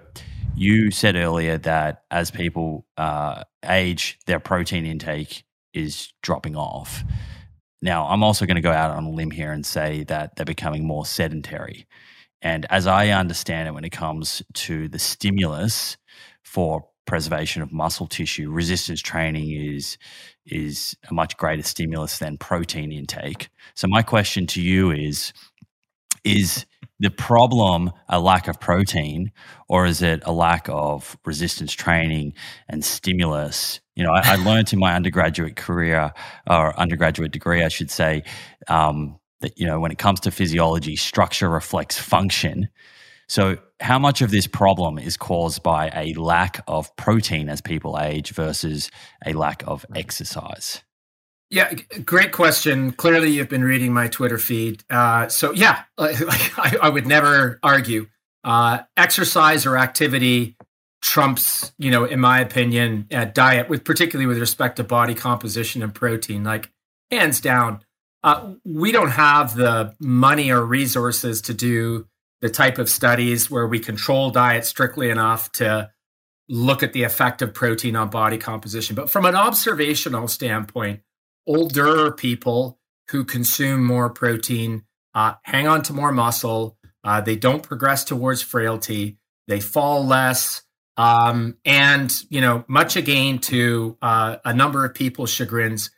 [0.55, 7.03] you said earlier that as people uh, age, their protein intake is dropping off.
[7.81, 10.45] Now, I'm also going to go out on a limb here and say that they're
[10.45, 11.87] becoming more sedentary.
[12.41, 15.97] And as I understand it, when it comes to the stimulus
[16.43, 19.97] for preservation of muscle tissue, resistance training is
[20.45, 23.49] is a much greater stimulus than protein intake.
[23.75, 25.33] So my question to you is
[26.23, 26.65] is
[26.99, 29.31] the problem a lack of protein
[29.67, 32.33] or is it a lack of resistance training
[32.69, 33.79] and stimulus?
[33.95, 36.11] You know i, I learned in my undergraduate career
[36.49, 38.23] or undergraduate degree i should say
[38.67, 42.69] um, that you know when it comes to physiology structure reflects function.
[43.27, 47.99] So, how much of this problem is caused by a lack of protein as people
[47.99, 48.89] age versus
[49.25, 50.81] a lack of exercise?
[51.49, 51.73] Yeah,
[52.05, 52.93] great question.
[52.93, 54.83] Clearly, you've been reading my Twitter feed.
[54.89, 58.07] Uh, so, yeah, I, I, would never argue.
[58.43, 60.55] Uh, exercise or activity
[61.01, 65.83] trumps, you know, in my opinion, uh, diet, with particularly with respect to body composition
[65.83, 66.45] and protein.
[66.45, 66.71] Like,
[67.11, 67.83] hands down,
[68.23, 72.07] uh, we don't have the money or resources to do
[72.43, 75.89] the type of studies where we control diet strictly enough to
[76.49, 78.97] look at the effect of protein on body composition.
[78.97, 80.99] But from an observational standpoint,
[81.47, 82.81] older people
[83.11, 84.83] who consume more protein
[85.15, 86.77] uh, hang on to more muscle.
[87.01, 89.19] Uh, they don't progress towards frailty.
[89.47, 90.63] They fall less.
[90.97, 95.91] Um, and, you know, much again to uh, a number of people's chagrins,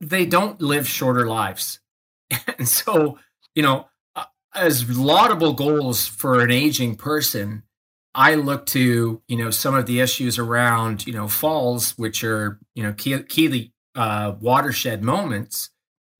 [0.00, 1.78] they don't live shorter lives.
[2.58, 3.18] and so,
[3.54, 3.89] you know,
[4.54, 7.62] as laudable goals for an aging person,
[8.14, 12.58] I look to you know some of the issues around you know falls, which are
[12.74, 15.70] you know key, key uh, watershed moments,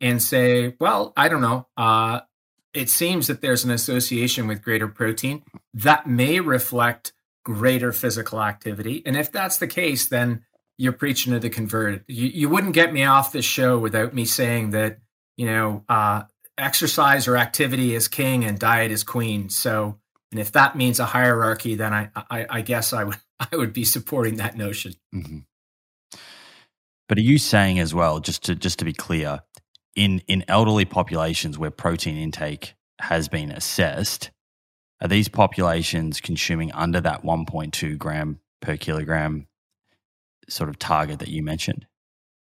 [0.00, 1.66] and say, well, I don't know.
[1.76, 2.20] Uh,
[2.72, 5.42] it seems that there's an association with greater protein
[5.74, 7.12] that may reflect
[7.44, 10.44] greater physical activity, and if that's the case, then
[10.78, 12.04] you're preaching to the converted.
[12.06, 14.98] You, you wouldn't get me off this show without me saying that
[15.36, 16.22] you know uh,
[16.60, 19.48] exercise or activity is king and diet is queen.
[19.48, 19.98] So,
[20.30, 23.72] and if that means a hierarchy, then I, I, I guess I would, I would
[23.72, 24.94] be supporting that notion.
[25.14, 25.38] Mm-hmm.
[27.08, 29.40] But are you saying as well, just to just to be clear,
[29.96, 34.30] in in elderly populations where protein intake has been assessed,
[35.00, 39.48] are these populations consuming under that 1.2 gram per kilogram
[40.48, 41.86] sort of target that you mentioned?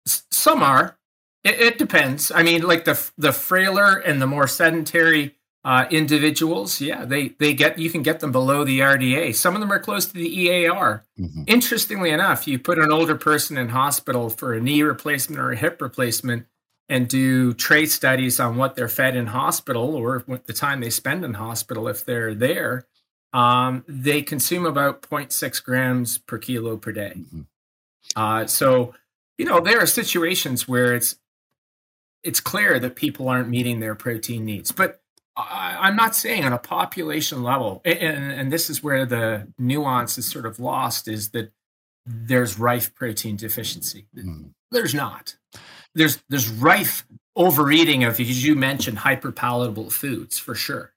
[0.06, 0.98] Some are,
[1.44, 2.32] it, it, depends.
[2.32, 7.54] I mean, like the the frailer and the more sedentary uh, individuals, yeah, they they
[7.54, 9.34] get you can get them below the RDA.
[9.34, 11.04] Some of them are close to the EAR.
[11.18, 11.44] Mm-hmm.
[11.46, 15.56] Interestingly enough, you put an older person in hospital for a knee replacement or a
[15.56, 16.46] hip replacement,
[16.88, 20.90] and do trace studies on what they're fed in hospital or what the time they
[20.90, 22.86] spend in hospital if they're there.
[23.34, 27.14] um, they consume about 0.6 grams per kilo per day.
[27.16, 27.40] Mm-hmm.
[28.14, 28.94] Uh, so,
[29.38, 31.16] you know, there are situations where it's
[32.24, 34.72] it's clear that people aren't meeting their protein needs.
[34.72, 35.00] But
[35.36, 40.16] I, am not saying on a population level, and, and this is where the nuance
[40.16, 41.52] is sort of lost, is that
[42.06, 44.06] there's rife protein deficiency.
[44.16, 44.50] Mm.
[44.70, 45.36] There's not.
[45.94, 50.92] There's there's rife overeating of, as you mentioned, hyperpalatable foods for sure.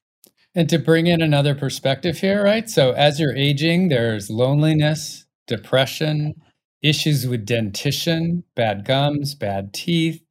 [0.55, 2.69] And to bring in another perspective here, right?
[2.69, 6.33] So as you're aging, there's loneliness, depression,
[6.81, 10.23] issues with dentition, bad gums, bad teeth.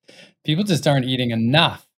[0.47, 1.89] People just aren't eating enough,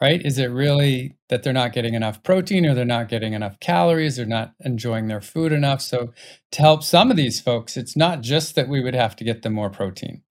[0.00, 0.24] right?
[0.24, 4.16] Is it really that they're not getting enough protein or they're not getting enough calories,
[4.16, 5.82] they're not enjoying their food enough?
[5.82, 6.14] So
[6.52, 9.42] to help some of these folks, it's not just that we would have to get
[9.42, 10.22] them more protein.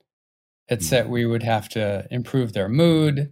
[0.67, 1.09] It's that mm.
[1.09, 3.31] we would have to improve their mood,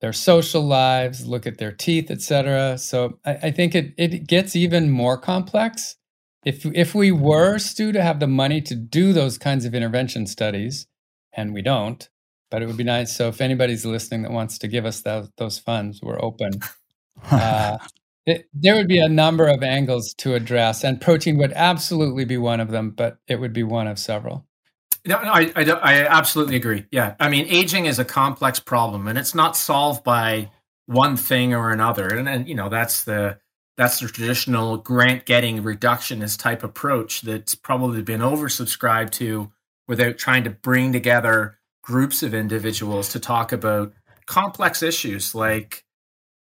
[0.00, 2.78] their social lives, look at their teeth, etc.
[2.78, 5.96] So I, I, think it it gets even more complex.
[6.44, 10.26] If if we were Stu to have the money to do those kinds of intervention
[10.26, 10.86] studies,
[11.32, 12.08] and we don't,
[12.54, 13.16] but it would be nice.
[13.16, 16.52] So if anybody's listening that wants to give us those those funds, we're open.
[17.30, 17.78] Uh,
[18.26, 22.36] it, there would be a number of angles to address, and protein would absolutely be
[22.36, 24.44] one of them, but it would be one of several.
[25.06, 26.86] No, no I, I, I absolutely agree.
[26.90, 27.14] Yeah.
[27.20, 30.50] I mean, aging is a complex problem and it's not solved by
[30.86, 32.08] one thing or another.
[32.08, 33.38] And, and you know, that's the,
[33.76, 39.52] that's the traditional grant getting reductionist type approach that's probably been oversubscribed to
[39.86, 43.92] without trying to bring together groups of individuals to talk about
[44.26, 45.84] complex issues like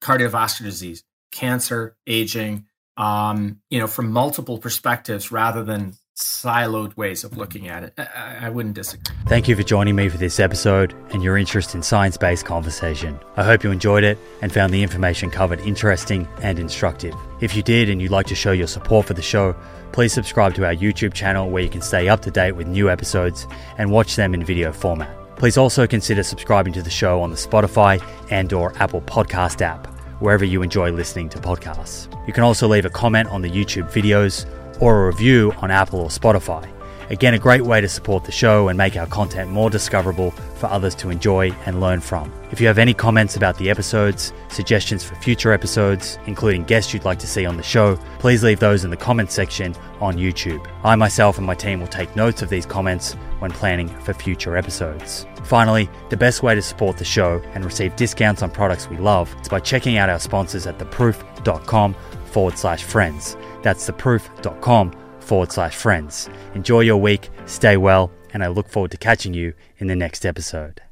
[0.02, 7.36] cardiovascular disease, cancer, aging, um, you know, from multiple perspectives rather than siloed ways of
[7.36, 7.94] looking at it.
[7.97, 9.15] I, I, wouldn't disagree.
[9.26, 13.17] Thank you for joining me for this episode and your interest in science based conversation.
[13.36, 17.15] I hope you enjoyed it and found the information covered interesting and instructive.
[17.41, 19.55] If you did and you'd like to show your support for the show,
[19.92, 22.91] please subscribe to our YouTube channel where you can stay up to date with new
[22.91, 25.27] episodes and watch them in video format.
[25.39, 29.86] Please also consider subscribing to the show on the Spotify and or Apple Podcast app,
[30.20, 32.08] wherever you enjoy listening to podcasts.
[32.26, 34.47] You can also leave a comment on the YouTube videos
[34.83, 36.68] or a review on Apple or Spotify.
[37.10, 40.67] Again, a great way to support the show and make our content more discoverable for
[40.67, 42.33] others to enjoy and learn from.
[42.50, 47.05] If you have any comments about the episodes, suggestions for future episodes, including guests you'd
[47.05, 50.67] like to see on the show, please leave those in the comments section on YouTube.
[50.83, 54.57] I myself and my team will take notes of these comments when planning for future
[54.57, 55.26] episodes.
[55.44, 59.34] Finally, the best way to support the show and receive discounts on products we love
[59.41, 61.94] is by checking out our sponsors at theproof.com
[62.26, 63.36] forward slash friends.
[63.62, 66.28] That's theproof.com forward slash friends.
[66.55, 70.25] Enjoy your week, stay well, and I look forward to catching you in the next
[70.25, 70.83] episode.